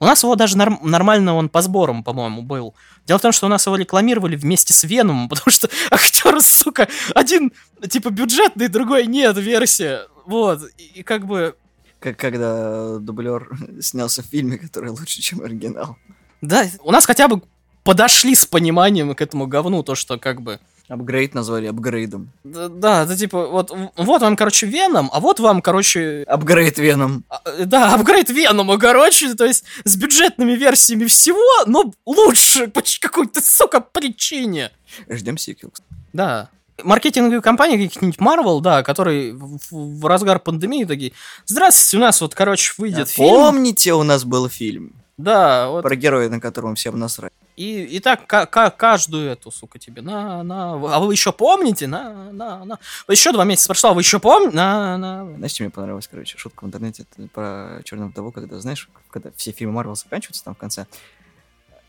у 0.00 0.04
нас 0.04 0.22
его 0.22 0.34
даже 0.34 0.56
норм- 0.56 0.80
нормально 0.82 1.34
он 1.34 1.48
по 1.48 1.62
сборам, 1.62 2.04
по-моему, 2.04 2.42
был. 2.42 2.74
Дело 3.06 3.18
в 3.18 3.22
том, 3.22 3.32
что 3.32 3.46
у 3.46 3.48
нас 3.48 3.66
его 3.66 3.76
рекламировали 3.76 4.36
вместе 4.36 4.72
с 4.72 4.84
Веномом, 4.84 5.28
потому 5.30 5.50
что 5.50 5.68
актер, 5.90 6.40
сука, 6.40 6.88
один, 7.14 7.52
типа, 7.88 8.10
бюджетный, 8.10 8.68
другой 8.68 9.06
нет, 9.06 9.36
версия. 9.36 10.02
Вот, 10.26 10.62
и, 10.76 11.00
и 11.00 11.02
как 11.02 11.26
бы... 11.26 11.56
Как 12.00 12.16
когда 12.16 12.98
дублер 12.98 13.48
снялся 13.80 14.22
в 14.22 14.26
фильме, 14.26 14.58
который 14.58 14.90
лучше, 14.90 15.20
чем 15.20 15.40
оригинал. 15.42 15.96
Да, 16.40 16.64
у 16.82 16.92
нас 16.92 17.06
хотя 17.06 17.26
бы 17.28 17.42
подошли 17.82 18.34
с 18.34 18.46
пониманием 18.46 19.14
к 19.14 19.20
этому 19.20 19.46
говну, 19.46 19.82
то, 19.82 19.94
что 19.94 20.18
как 20.18 20.42
бы 20.42 20.60
Апгрейд 20.88 21.34
назвали 21.34 21.66
апгрейдом. 21.66 22.30
Да, 22.44 22.68
да, 22.68 23.02
это 23.04 23.14
типа, 23.14 23.46
вот, 23.46 23.70
вот 23.96 24.22
вам, 24.22 24.36
короче, 24.36 24.66
Веном, 24.66 25.10
а 25.12 25.20
вот 25.20 25.38
вам, 25.38 25.60
короче... 25.60 26.24
Апгрейд 26.26 26.78
Веном. 26.78 27.24
А, 27.28 27.42
да, 27.66 27.94
апгрейд 27.94 28.30
Венома, 28.30 28.78
короче, 28.78 29.34
то 29.34 29.44
есть 29.44 29.64
с 29.84 29.96
бюджетными 29.96 30.52
версиями 30.52 31.04
всего, 31.04 31.64
но 31.66 31.92
лучше 32.06 32.68
по 32.68 32.82
какой-то, 33.00 33.42
сука, 33.42 33.80
причине. 33.80 34.70
Ждем 35.10 35.36
сиквел. 35.36 35.72
Да. 36.14 36.48
маркетинговые 36.82 37.42
компании 37.42 37.86
каких-нибудь 37.86 38.18
Marvel, 38.18 38.62
да, 38.62 38.82
которые 38.82 39.34
в, 39.34 39.58
в 39.70 40.06
разгар 40.06 40.38
пандемии 40.38 40.84
такие, 40.84 41.12
здравствуйте, 41.44 41.98
у 41.98 42.00
нас 42.00 42.18
вот, 42.22 42.34
короче, 42.34 42.72
выйдет 42.78 43.00
А 43.00 43.04
фильм. 43.04 43.28
Помните, 43.28 43.92
у 43.92 44.04
нас 44.04 44.24
был 44.24 44.48
фильм 44.48 44.94
Да, 45.18 45.68
вот. 45.68 45.82
про 45.82 45.94
героя, 45.96 46.30
на 46.30 46.40
котором 46.40 46.76
всем 46.76 46.98
насрать? 46.98 47.32
И, 47.58 47.82
и 47.96 47.98
так 47.98 48.24
ка- 48.28 48.46
ка- 48.46 48.70
каждую 48.70 49.28
эту, 49.30 49.50
сука, 49.50 49.80
тебе, 49.80 50.00
на, 50.00 50.44
на. 50.44 50.74
А 50.74 51.00
вы 51.00 51.12
еще 51.12 51.32
помните? 51.32 51.88
На, 51.88 52.30
на, 52.30 52.64
на. 52.64 52.78
Еще 53.08 53.32
два 53.32 53.42
месяца 53.44 53.66
прошло, 53.66 53.90
а 53.90 53.94
вы 53.94 54.02
еще 54.02 54.20
помните? 54.20 54.54
На, 54.56 54.96
на. 54.96 55.24
Знаешь, 55.36 55.50
что 55.54 55.64
мне 55.64 55.70
понравилось, 55.70 56.06
короче, 56.06 56.38
шутка 56.38 56.62
в 56.64 56.68
интернете 56.68 57.04
про 57.34 57.80
черную 57.84 58.10
вдову, 58.10 58.30
когда, 58.30 58.60
знаешь, 58.60 58.88
когда 59.10 59.30
все 59.34 59.50
фильмы 59.50 59.72
Марвел 59.74 59.96
заканчиваются 59.96 60.44
там 60.44 60.54
в 60.54 60.58
конце, 60.58 60.86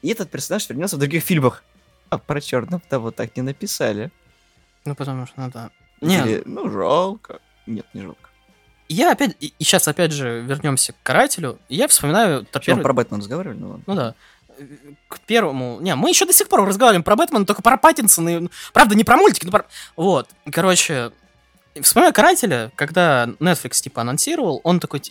и 0.01 0.09
этот 0.09 0.31
персонаж 0.31 0.67
вернется 0.69 0.95
в 0.95 0.99
других 0.99 1.23
фильмах. 1.23 1.63
А 2.09 2.17
про 2.17 2.41
черную 2.41 2.81
вдову 2.83 3.11
так 3.11 3.35
не 3.37 3.43
написали. 3.43 4.09
Ну, 4.85 4.95
потому 4.95 5.27
что, 5.27 5.39
ну 5.39 5.51
да. 5.51 5.69
Не, 6.01 6.17
Или, 6.17 6.41
ну, 6.45 6.67
жалко. 6.71 7.39
Нет, 7.67 7.85
не 7.93 8.01
жалко. 8.01 8.29
я 8.87 9.11
опять, 9.11 9.35
и, 9.39 9.53
сейчас 9.59 9.87
опять 9.87 10.13
же 10.13 10.41
вернемся 10.41 10.93
к 10.93 10.95
карателю. 11.03 11.59
и 11.69 11.75
Я 11.75 11.87
вспоминаю 11.87 12.47
Что, 12.49 12.59
первый- 12.59 12.81
про 12.81 12.93
Бэтмена 12.93 13.21
разговаривали? 13.21 13.57
Ну 13.59 13.67
ладно. 13.69 13.83
Ну 13.85 13.95
да. 13.95 14.15
К 15.07 15.19
первому... 15.19 15.79
Не, 15.81 15.95
мы 15.95 16.09
еще 16.09 16.25
до 16.25 16.33
сих 16.33 16.47
пор 16.49 16.65
разговариваем 16.65 17.03
про 17.03 17.15
Бэтмена, 17.15 17.45
только 17.45 17.61
про 17.61 17.77
Паттинсона. 17.77 18.29
и- 18.29 18.49
Правда, 18.73 18.95
не 18.95 19.03
про 19.03 19.17
мультики, 19.17 19.45
но 19.45 19.51
про... 19.51 19.65
Вот. 19.95 20.29
Короче, 20.51 21.11
вспоминаю 21.81 22.13
Карателя, 22.13 22.71
когда 22.75 23.25
Netflix, 23.39 23.81
типа, 23.81 24.01
анонсировал, 24.01 24.61
он 24.63 24.79
такой... 24.79 25.01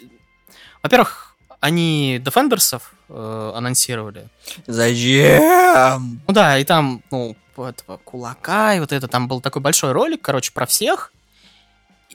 Во-первых, 0.82 1.34
они 1.61 2.20
Дефендерсов 2.24 2.94
э, 3.09 3.53
анонсировали. 3.55 4.28
Зачем? 4.66 6.20
Ну 6.26 6.34
да, 6.34 6.59
и 6.59 6.64
там, 6.64 7.03
ну, 7.11 7.36
этого 7.57 7.96
кулака, 7.99 8.74
и 8.74 8.80
вот 8.80 8.92
это, 8.92 9.09
там 9.09 9.26
был 9.28 9.40
такой 9.40 9.61
большой 9.62 9.92
ролик, 9.92 10.22
короче, 10.22 10.53
про 10.53 10.66
всех. 10.66 11.12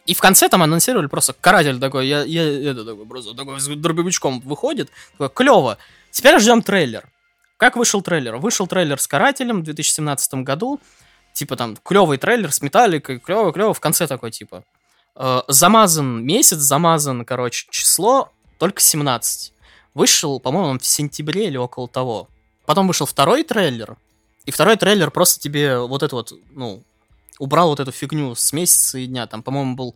И 0.06 0.14
в 0.14 0.20
конце 0.20 0.50
там 0.50 0.64
анонсировали 0.64 1.08
просто 1.08 1.34
каратель 1.34 1.80
такой, 1.80 2.08
я, 2.08 2.24
я 2.24 2.72
это 2.72 2.84
такой, 2.86 3.06
просто 3.06 3.34
такой 3.36 3.60
с 3.60 3.68
дробовичком 3.68 4.40
выходит, 4.42 4.90
такой, 5.14 5.30
клево. 5.30 5.78
Теперь 6.12 6.40
ждем 6.40 6.62
трейлер. 6.62 7.10
Как 7.64 7.78
вышел 7.78 8.02
трейлер? 8.02 8.36
Вышел 8.36 8.68
трейлер 8.68 9.00
с 9.00 9.08
карателем 9.08 9.62
в 9.62 9.64
2017 9.64 10.34
году. 10.44 10.82
Типа 11.32 11.56
там 11.56 11.78
клевый 11.78 12.18
трейлер 12.18 12.52
с 12.52 12.62
металликой, 12.62 13.20
клево, 13.20 13.54
клево. 13.54 13.74
В 13.74 13.80
конце 13.80 14.06
такой 14.06 14.32
типа 14.32 14.66
э, 15.16 15.42
замазан 15.48 16.26
месяц, 16.26 16.58
замазан, 16.58 17.24
короче, 17.24 17.66
число, 17.70 18.34
только 18.60 18.82
17. 18.82 19.54
Вышел, 19.94 20.42
по-моему, 20.42 20.78
в 20.78 20.86
сентябре 20.86 21.48
или 21.48 21.56
около 21.56 21.88
того. 21.88 22.28
Потом 22.66 22.86
вышел 22.86 23.06
второй 23.06 23.46
трейлер, 23.46 23.96
и 24.44 24.52
второй 24.52 24.76
трейлер 24.76 25.10
просто 25.10 25.40
тебе 25.40 25.80
вот 25.80 26.04
это 26.04 26.18
вот, 26.18 26.34
ну, 26.52 26.84
убрал 27.40 27.70
вот 27.70 27.80
эту 27.80 27.94
фигню 27.94 28.36
с 28.36 28.52
месяца 28.52 28.98
и 28.98 29.06
дня. 29.06 29.26
Там, 29.26 29.42
по-моему, 29.42 29.76
был 29.76 29.96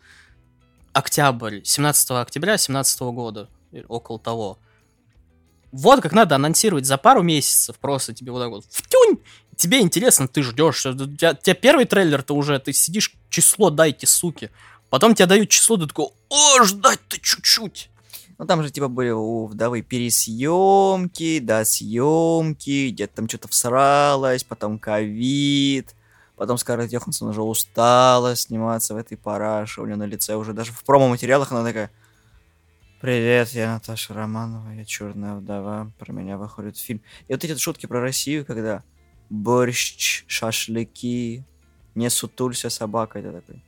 октябрь, 0.93 1.63
17 1.65 2.11
октября 2.11 2.57
17 2.57 3.01
года, 3.01 3.49
около 3.89 4.19
того. 4.19 4.57
Вот 5.77 6.01
как 6.01 6.11
надо 6.11 6.33
анонсировать 6.33 6.87
за 6.87 6.97
пару 6.97 7.21
месяцев 7.21 7.77
просто 7.77 8.11
тебе 8.11 8.31
вот 8.31 8.39
так 8.39 8.49
вот 8.49 8.65
втюнь, 8.67 9.19
тебе 9.55 9.79
интересно, 9.79 10.27
ты 10.27 10.41
ждешь. 10.41 10.83
У 10.87 10.95
тебя, 10.95 11.33
у 11.33 11.35
тебя 11.35 11.53
первый 11.53 11.85
трейлер-то 11.85 12.33
уже, 12.33 12.57
ты 12.57 12.73
сидишь, 12.73 13.15
число 13.29 13.69
дайте, 13.69 14.07
суки. 14.07 14.49
Потом 14.89 15.13
тебе 15.13 15.27
дают 15.27 15.49
число, 15.49 15.77
ты 15.77 15.85
такой, 15.85 16.07
о, 16.29 16.63
ждать-то 16.63 17.19
чуть-чуть. 17.19 17.91
Ну 18.39 18.47
там 18.47 18.63
же 18.63 18.71
типа 18.71 18.87
были 18.87 19.11
у 19.11 19.45
вдовы 19.45 19.83
пересъемки, 19.83 21.37
да, 21.37 21.63
съемки, 21.63 22.89
где-то 22.89 23.17
там 23.17 23.29
что-то 23.29 23.47
всралось, 23.47 24.43
потом 24.43 24.79
ковид, 24.79 25.93
потом 26.35 26.57
Скарлетт 26.57 26.91
Йоханссон 26.91 27.29
уже 27.29 27.43
устала 27.43 28.35
сниматься 28.35 28.95
в 28.95 28.97
этой 28.97 29.15
параше, 29.15 29.81
у 29.81 29.85
нее 29.85 29.95
на 29.95 30.05
лице 30.05 30.33
уже 30.33 30.53
даже 30.53 30.71
в 30.71 30.83
промо-материалах 30.83 31.51
она 31.51 31.63
такая 31.63 31.91
Привет, 32.99 33.49
я 33.49 33.73
Наташа 33.73 34.13
Романова, 34.15 34.71
я 34.71 34.83
черная 34.83 35.35
вдова, 35.35 35.91
про 35.99 36.11
меня 36.11 36.37
выходит 36.37 36.77
фильм. 36.77 37.01
И 37.27 37.33
вот 37.33 37.43
эти 37.43 37.55
шутки 37.59 37.85
про 37.85 38.01
Россию, 38.01 38.43
когда 38.45 38.83
борщ, 39.29 40.23
шашлыки, 40.27 41.43
не 41.93 42.09
сутулься 42.09 42.69
собака, 42.71 43.19
это 43.19 43.33
такой. 43.33 43.63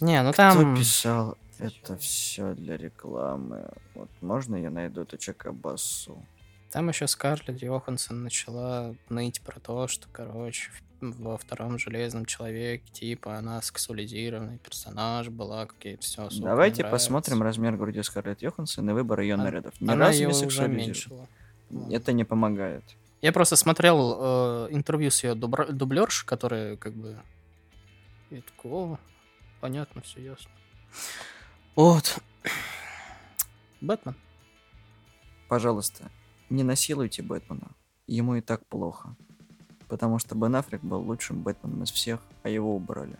Не, 0.00 0.22
ну 0.22 0.32
Кто 0.32 0.36
там... 0.52 0.76
писал 0.76 1.36
это 1.58 1.96
все 1.96 2.54
для 2.54 2.76
рекламы? 2.76 3.68
Вот 3.94 4.08
можно 4.20 4.54
я 4.54 4.70
найду 4.70 5.02
эту 5.02 5.18
чекабасу? 5.18 6.24
Там 6.70 6.88
еще 6.88 7.08
Скарлетт 7.08 7.60
Йоханссон 7.60 8.22
начала 8.22 8.94
ныть 9.08 9.40
про 9.40 9.58
то, 9.58 9.88
что, 9.88 10.06
короче, 10.12 10.70
в- 10.70 10.82
во 11.00 11.38
втором 11.38 11.78
Железном 11.78 12.26
Человеке, 12.26 12.84
типа, 12.92 13.36
она 13.36 13.62
сексуализированный 13.62 14.58
персонаж 14.58 15.28
была, 15.28 15.66
какие-то 15.66 16.02
все 16.02 16.28
Давайте 16.40 16.84
посмотрим 16.84 17.42
размер 17.42 17.76
груди 17.76 18.02
Скарлетт 18.02 18.42
Йоханссон 18.42 18.88
и 18.90 18.92
выбор 18.92 19.20
ее 19.20 19.34
Она- 19.34 19.44
нарядов. 19.44 19.80
Ни 19.80 19.90
Она 19.90 20.06
разу 20.06 20.22
ее 20.22 20.28
не 20.28 20.64
уменьшила. 20.64 21.28
Это 21.90 22.12
не 22.12 22.24
помогает. 22.24 22.84
Я 23.22 23.32
просто 23.32 23.56
смотрел 23.56 24.16
э, 24.18 24.68
интервью 24.70 25.10
с 25.10 25.22
ее 25.24 25.34
дублерш, 25.34 26.24
которая 26.24 26.76
как 26.76 26.94
бы... 26.94 27.18
Я 28.30 28.40
такой, 28.42 28.70
о, 28.70 28.98
понятно, 29.60 30.00
все 30.02 30.22
ясно. 30.22 30.50
Вот. 31.76 32.18
Бэтмен. 33.80 34.14
Пожалуйста, 35.48 36.10
не 36.48 36.62
насилуйте 36.62 37.22
Бэтмена. 37.22 37.72
Ему 38.06 38.36
и 38.36 38.40
так 38.40 38.66
плохо. 38.66 39.16
Потому 39.90 40.20
что 40.20 40.36
Бен 40.36 40.54
Аффлек 40.54 40.82
был 40.82 41.00
лучшим 41.00 41.42
Бэтменом 41.42 41.82
из 41.82 41.90
всех, 41.90 42.20
а 42.44 42.48
его 42.48 42.74
убрали. 42.76 43.16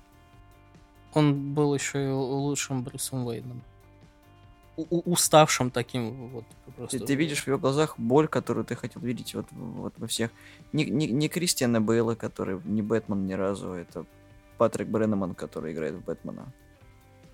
Он 1.13 1.53
был 1.53 1.75
еще 1.75 2.07
и 2.07 2.13
лучшим 2.13 2.85
Брюсом 2.85 3.27
Уэйном. 3.27 3.61
У- 4.77 5.13
уставшим 5.13 5.71
таким 5.71 6.29
вот 6.29 6.45
Ты, 6.65 6.73
просто. 6.73 7.01
ты 7.01 7.15
видишь 7.17 7.43
в 7.43 7.49
его 7.49 7.59
глазах 7.59 7.99
боль, 7.99 8.29
которую 8.29 8.65
ты 8.65 8.77
хотел 8.77 9.03
видеть 9.03 9.35
вот, 9.35 9.47
вот 9.51 9.95
во 9.99 10.07
всех. 10.07 10.31
Не, 10.73 10.85
не, 10.85 11.09
не 11.09 11.29
Кристиана 11.29 11.81
Бейла, 11.81 12.15
который 12.15 12.61
не 12.65 12.83
Бэтмен 12.83 13.27
ни 13.27 13.33
разу, 13.35 13.73
это 13.73 14.07
Патрик 14.57 14.89
Бреннеман, 14.89 15.35
который 15.35 15.73
играет 15.73 15.95
в 15.95 16.05
Бэтмена. 16.05 16.53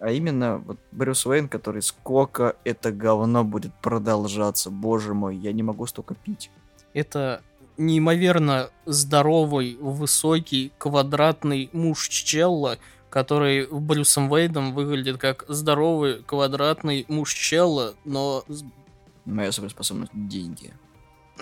А 0.00 0.10
именно 0.10 0.58
вот 0.58 0.78
Брюс 0.92 1.26
Уэйн, 1.26 1.48
который 1.48 1.82
сколько 1.82 2.56
это 2.64 2.90
говно 2.90 3.44
будет 3.44 3.74
продолжаться. 3.74 4.70
Боже 4.70 5.12
мой, 5.12 5.36
я 5.36 5.52
не 5.52 5.62
могу 5.62 5.86
столько 5.86 6.14
пить. 6.14 6.50
Это 6.94 7.42
неимоверно 7.78 8.70
здоровый, 8.84 9.76
высокий, 9.80 10.72
квадратный 10.78 11.70
муж 11.72 12.08
Челла, 12.08 12.78
который 13.10 13.66
в 13.66 13.80
Брюсом 13.80 14.30
Уэйдом 14.30 14.74
выглядит 14.74 15.18
как 15.18 15.44
здоровый, 15.48 16.22
квадратный 16.22 17.04
муж 17.08 17.32
Челла, 17.34 17.94
но... 18.04 18.44
Моя 19.24 19.50
суперспособность— 19.52 20.12
деньги. 20.14 20.72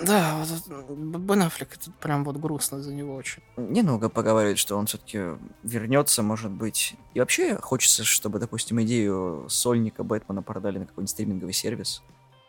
Да, 0.03 0.37
вот 0.39 0.49
это- 0.51 0.93
Бен 0.95 1.43
Аффлек, 1.43 1.77
это 1.77 1.91
прям 2.01 2.25
вот 2.25 2.37
грустно 2.37 2.83
за 2.83 2.93
него 2.93 3.15
очень. 3.15 3.43
Немного 3.57 4.09
поговаривает, 4.09 4.59
что 4.59 4.77
он 4.77 4.87
все-таки 4.87 5.21
вернется, 5.63 6.23
может 6.25 6.51
быть. 6.51 6.95
И 7.15 7.21
вообще 7.21 7.57
хочется, 7.57 8.03
чтобы, 8.03 8.41
допустим, 8.41 8.83
идею 8.83 9.47
сольника 9.49 10.03
Бэтмена 10.03 10.43
продали 10.43 10.79
на 10.79 10.87
какой-нибудь 10.87 11.11
стриминговый 11.11 11.53
сервис. 11.55 12.03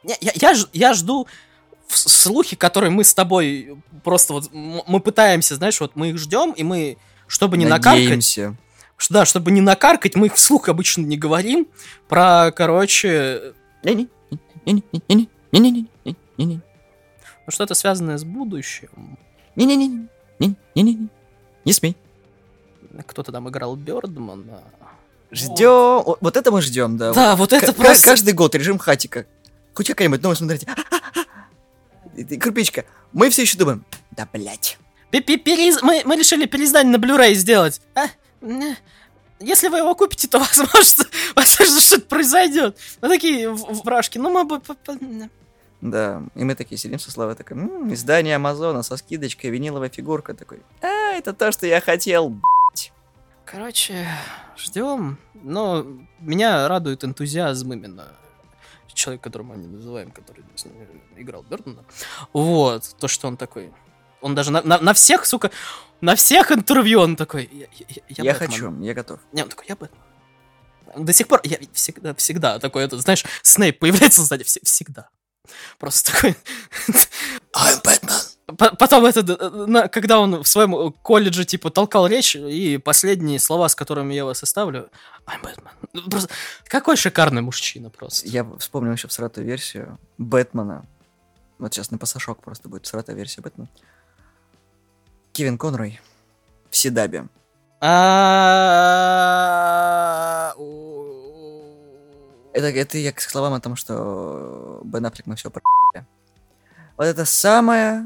Я, 0.04 0.16
я, 0.22 0.32
я 0.36 0.54
ж- 0.56 0.68
я 0.74 0.94
жду 0.96 1.28
слухи, 1.88 2.56
которые 2.56 2.90
мы 2.92 3.04
с 3.04 3.14
тобой 3.14 3.78
просто 4.04 4.34
вот... 4.34 4.50
Мы 4.52 5.00
пытаемся, 5.00 5.56
знаешь, 5.56 5.80
вот 5.80 5.96
мы 5.96 6.10
их 6.10 6.18
ждем, 6.18 6.52
и 6.52 6.64
мы, 6.64 6.98
чтобы 7.28 7.58
не 7.58 7.66
накаркать... 7.66 8.02
Надеемся. 8.04 8.56
Ш- 8.98 9.14
Да, 9.14 9.26
чтобы 9.26 9.52
не 9.52 9.62
накаркать, 9.62 10.16
мы 10.16 10.28
их 10.28 10.36
вслух 10.36 10.70
обычно 10.70 11.02
не 11.02 11.18
говорим. 11.18 11.68
Про, 12.08 12.52
короче, 12.56 13.54
не-не, 13.84 14.08
ну, 16.38 16.62
что-то 17.50 17.74
связанное 17.76 18.18
с 18.18 18.24
будущим. 18.24 19.18
не-не, 19.56 20.08
не-не, 20.40 21.10
не 21.66 21.74
смей. 21.74 21.96
Кто-то 23.06 23.32
там 23.32 23.50
играл 23.50 23.76
Бёрдмана. 23.76 24.64
Ждем. 25.32 26.16
Вот 26.22 26.38
это 26.38 26.52
мы 26.52 26.62
ждем, 26.62 26.98
да. 26.98 27.14
Да, 27.14 27.36
вот 27.36 27.52
это 27.52 27.74
К- 27.74 27.76
просто... 27.76 28.08
Каждый 28.08 28.34
год 28.34 28.56
режим 28.56 28.78
хатика. 28.78 29.26
Хоть 29.74 29.88
какая-нибудь 29.88 30.24
новость 30.24 30.40
смотрите. 30.40 30.68
Кирпичка, 32.24 32.86
мы 33.14 33.30
все 33.30 33.44
еще 33.44 33.58
думаем, 33.58 33.84
да 34.12 34.28
блять. 34.32 34.78
Пе- 35.12 35.22
пе- 35.22 35.38
переиз- 35.38 35.80
Мы, 35.82 36.02
мы 36.06 36.16
решили 36.16 36.46
переиздание 36.46 36.98
на 36.98 37.02
Blu-ray 37.04 37.34
сделать. 37.36 37.82
А? 37.96 38.08
Если 39.40 39.68
вы 39.68 39.80
его 39.80 39.94
купите, 39.96 40.28
то, 40.28 40.40
возможно, 40.40 41.06
возможно 41.36 41.80
что-то 41.82 42.06
произойдет. 42.08 42.78
Мы 43.02 43.10
такие 43.10 43.50
в, 43.50 43.58
в 43.74 43.84
брашке, 43.84 44.20
ну 44.20 44.30
мы 44.30 44.44
бы... 44.46 44.62
Да, 45.82 46.24
и 46.36 46.44
мы 46.44 46.56
такие 46.56 46.78
сидим 46.78 46.98
со 47.00 47.12
Славой, 47.12 47.36
такой, 47.36 47.58
«М, 47.58 47.94
издание 47.94 48.38
Амазона 48.38 48.82
со 48.82 48.98
скидочкой, 48.98 49.50
виниловая 49.52 49.90
фигурка, 49.90 50.34
такой, 50.34 50.62
а, 50.82 50.88
это 51.14 51.34
то, 51.34 51.52
что 51.52 51.68
я 51.68 51.80
хотел, 51.82 52.30
б***ь». 52.30 52.92
Короче, 53.46 54.08
ждем. 54.58 55.20
Но 55.44 55.86
меня 56.20 56.68
радует 56.68 57.04
энтузиазм 57.04 57.74
именно 57.74 58.08
человек, 58.96 59.22
которого 59.22 59.48
мы 59.50 59.58
не 59.58 59.68
называем, 59.68 60.12
который 60.12 60.44
с 60.56 60.66
ним 60.66 60.74
играл 61.16 61.44
Бёрдмана. 61.44 61.84
Вот, 62.34 62.96
то, 63.00 63.08
что 63.08 63.28
он 63.28 63.38
такой... 63.38 63.72
Он 64.22 64.34
даже 64.34 64.52
на, 64.52 64.62
на, 64.64 64.80
на 64.80 64.94
всех, 64.94 65.26
сука, 65.26 65.52
на 66.02 66.16
всех 66.16 66.52
интервью 66.52 67.02
он 67.02 67.16
такой, 67.16 67.48
я, 67.52 67.68
я, 67.78 68.02
Я, 68.10 68.24
я 68.24 68.34
хочу, 68.34 68.82
я 68.82 68.94
готов. 68.96 69.20
Не, 69.34 69.44
он 69.44 69.50
такой, 69.50 69.66
я 69.70 69.76
Бэтмен. 69.76 70.02
До 71.06 71.14
сих 71.14 71.28
пор, 71.28 71.42
я 71.44 71.60
всегда, 71.74 72.16
всегда 72.16 72.58
такой, 72.60 72.84
это, 72.86 72.98
знаешь, 72.98 73.24
Снейп 73.44 73.80
появляется 73.80 74.24
сзади, 74.24 74.44
вс- 74.44 74.64
всегда. 74.64 75.10
Просто 75.78 76.12
такой... 76.12 76.36
I'm 77.54 77.84
Batman. 77.84 78.35
Потом 78.46 79.06
это, 79.06 79.90
когда 79.90 80.20
он 80.20 80.44
в 80.44 80.48
своем 80.48 80.76
э, 80.76 80.92
колледже, 81.02 81.46
типа, 81.46 81.72
толкал 81.72 82.06
речь, 82.06 82.36
и 82.36 82.78
последние 82.78 83.40
слова, 83.40 83.68
с 83.68 83.76
которыми 83.76 84.14
я 84.14 84.24
вас 84.24 84.44
оставлю, 84.44 84.92
I'm 85.26 85.42
Batman. 85.42 85.72
Ну, 85.94 86.10
просто, 86.10 86.30
какой 86.66 86.96
шикарный 86.96 87.42
мужчина 87.42 87.90
просто. 87.90 88.28
Я 88.28 88.46
вспомнил 88.60 88.92
еще 88.92 89.08
всратую 89.08 89.48
версию 89.48 89.98
Бэтмена. 90.20 90.86
Вот 91.58 91.74
сейчас 91.74 91.90
на 91.90 91.98
пасашок 91.98 92.44
просто 92.44 92.70
будет 92.70 92.86
всратая 92.86 93.16
версия 93.16 93.42
Бэтмена. 93.42 93.70
Кевин 95.34 95.58
Конрой 95.58 96.00
в 96.70 96.78
Седабе. 96.78 97.28
А, 97.82 98.76
Это, 102.56 102.68
это 102.68 102.98
я 102.98 103.12
к 103.12 103.20
словам 103.20 103.54
о 103.54 103.60
том, 103.60 103.76
что 103.76 104.82
Бен 104.86 105.06
Аффлек 105.06 105.26
мы 105.26 105.36
все 105.36 105.50
про... 105.50 105.62
Вот 106.96 107.04
это 107.06 107.26
самая 107.26 108.06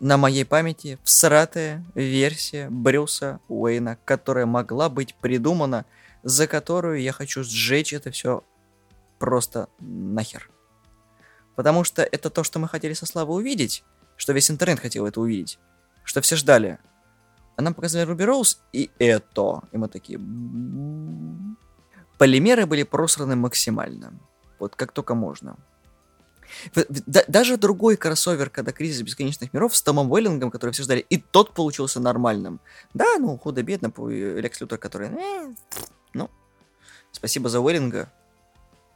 на 0.00 0.16
моей 0.16 0.44
памяти 0.44 0.98
всратая 1.04 1.84
версия 1.94 2.68
Брюса 2.70 3.40
Уэйна, 3.48 3.98
которая 4.04 4.46
могла 4.46 4.88
быть 4.88 5.14
придумана, 5.14 5.84
за 6.22 6.46
которую 6.46 7.00
я 7.00 7.12
хочу 7.12 7.44
сжечь 7.44 7.92
это 7.92 8.10
все 8.10 8.42
просто 9.18 9.68
нахер. 9.78 10.50
Потому 11.54 11.84
что 11.84 12.02
это 12.02 12.30
то, 12.30 12.42
что 12.42 12.58
мы 12.58 12.68
хотели 12.68 12.94
со 12.94 13.04
Славой 13.04 13.42
увидеть, 13.42 13.84
что 14.16 14.32
весь 14.32 14.50
интернет 14.50 14.80
хотел 14.80 15.06
это 15.06 15.20
увидеть, 15.20 15.58
что 16.02 16.22
все 16.22 16.36
ждали. 16.36 16.78
А 17.56 17.62
нам 17.62 17.74
показали 17.74 18.06
Руби 18.06 18.24
Роуз 18.24 18.62
и 18.72 18.90
это. 18.98 19.62
И 19.70 19.76
мы 19.76 19.88
такие... 19.88 20.18
«М-м-м». 20.18 21.58
Полимеры 22.16 22.64
были 22.64 22.84
просраны 22.84 23.36
максимально. 23.36 24.14
Вот 24.58 24.76
как 24.76 24.92
только 24.92 25.14
можно. 25.14 25.56
Даже 27.06 27.56
другой 27.56 27.96
кроссовер, 27.96 28.50
когда 28.50 28.72
кризис 28.72 29.02
бесконечных 29.02 29.52
миров 29.52 29.76
с 29.76 29.82
Томом 29.82 30.10
Уэллингом, 30.10 30.50
который 30.50 30.70
все 30.70 30.82
ждали, 30.82 31.00
и 31.08 31.18
тот 31.18 31.54
получился 31.54 32.00
нормальным. 32.00 32.60
Да, 32.94 33.18
ну, 33.18 33.36
худо-бедно, 33.38 33.92
Лекс 34.08 34.60
Лютер, 34.60 34.78
который... 34.78 35.08
«Э, 35.08 35.54
Ну, 36.12 36.30
спасибо 37.12 37.48
за 37.48 37.60
Уэллинга, 37.60 38.12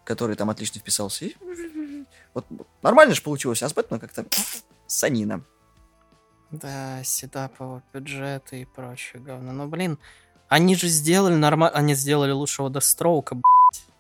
который 0.05 0.37
там 0.37 0.51
отлично 0.51 0.81
вписался. 0.81 1.27
Вот 2.35 2.47
нормально 2.83 3.15
же 3.15 3.23
получилось, 3.23 3.63
а 3.63 3.69
с 3.69 3.73
Бэтменом 3.73 4.01
как-то 4.01 4.27
санина. 4.87 5.45
Да, 6.51 7.03
седапово 7.05 7.83
бюджеты 7.93 8.63
и 8.63 8.65
прочее 8.65 9.23
говно. 9.23 9.53
Но, 9.53 9.67
блин, 9.67 9.99
они 10.49 10.77
же 10.77 10.89
сделали 10.89 11.35
нормально, 11.35 11.77
они 11.77 11.95
сделали 11.95 12.31
лучшего 12.33 12.71
Дестроука. 12.71 13.41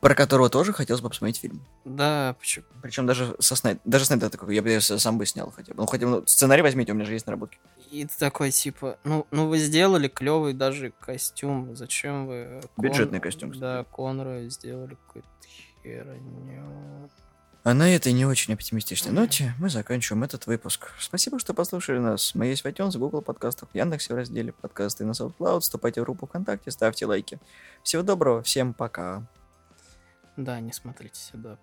Про 0.04 0.14
которого 0.14 0.50
тоже 0.50 0.74
хотелось 0.74 1.00
бы 1.00 1.08
посмотреть 1.08 1.38
фильм. 1.38 1.64
Да, 1.86 2.36
почему? 2.38 2.66
Причем 2.82 3.06
даже 3.06 3.34
со 3.38 3.56
Снайд... 3.56 3.80
Даже 3.86 4.04
Снайдер 4.04 4.28
такой, 4.28 4.54
я 4.54 4.60
бы 4.60 4.78
сам 4.78 5.16
бы 5.16 5.24
снял 5.24 5.50
хотя 5.50 5.72
бы. 5.72 5.80
Ну, 5.80 5.86
хотя 5.86 6.04
бы, 6.04 6.12
ну, 6.12 6.22
сценарий 6.26 6.60
возьмите, 6.60 6.92
у 6.92 6.94
меня 6.94 7.06
же 7.06 7.14
есть 7.14 7.24
наработки. 7.24 7.58
И 7.90 8.04
ты 8.04 8.12
такой, 8.18 8.50
типа, 8.50 8.98
ну, 9.04 9.26
ну 9.30 9.48
вы 9.48 9.56
сделали 9.56 10.08
клевый 10.08 10.52
даже 10.52 10.92
костюм, 11.00 11.74
зачем 11.74 12.26
вы... 12.26 12.60
Бюджетный 12.76 13.18
костюм, 13.18 13.58
Да, 13.58 13.84
Конра 13.84 14.46
сделали 14.50 14.98
какую-то 15.06 15.28
херню. 15.82 17.08
А 17.62 17.72
на 17.72 17.88
этой 17.88 18.12
не 18.12 18.26
очень 18.26 18.52
оптимистичной 18.52 19.10
ноте 19.10 19.54
мы 19.58 19.70
заканчиваем 19.70 20.22
этот 20.22 20.46
выпуск. 20.46 20.90
Спасибо, 21.00 21.38
что 21.38 21.54
послушали 21.54 21.96
нас. 21.98 22.34
Мы 22.34 22.48
есть 22.48 22.62
в 22.62 22.66
iTunes, 22.66 22.98
Google 22.98 23.22
подкастах, 23.22 23.70
в 23.72 23.74
Яндексе 23.74 24.12
в 24.12 24.18
разделе 24.18 24.52
подкасты 24.52 25.06
на 25.06 25.12
SoundCloud. 25.12 25.60
Вступайте 25.60 26.02
в 26.02 26.04
группу 26.04 26.26
ВКонтакте, 26.26 26.70
ставьте 26.70 27.06
лайки. 27.06 27.38
Всего 27.82 28.02
доброго, 28.02 28.42
всем 28.42 28.74
пока. 28.74 29.26
Да, 30.36 30.60
не 30.60 30.72
смотрите 30.72 31.20
седап. 31.20 31.60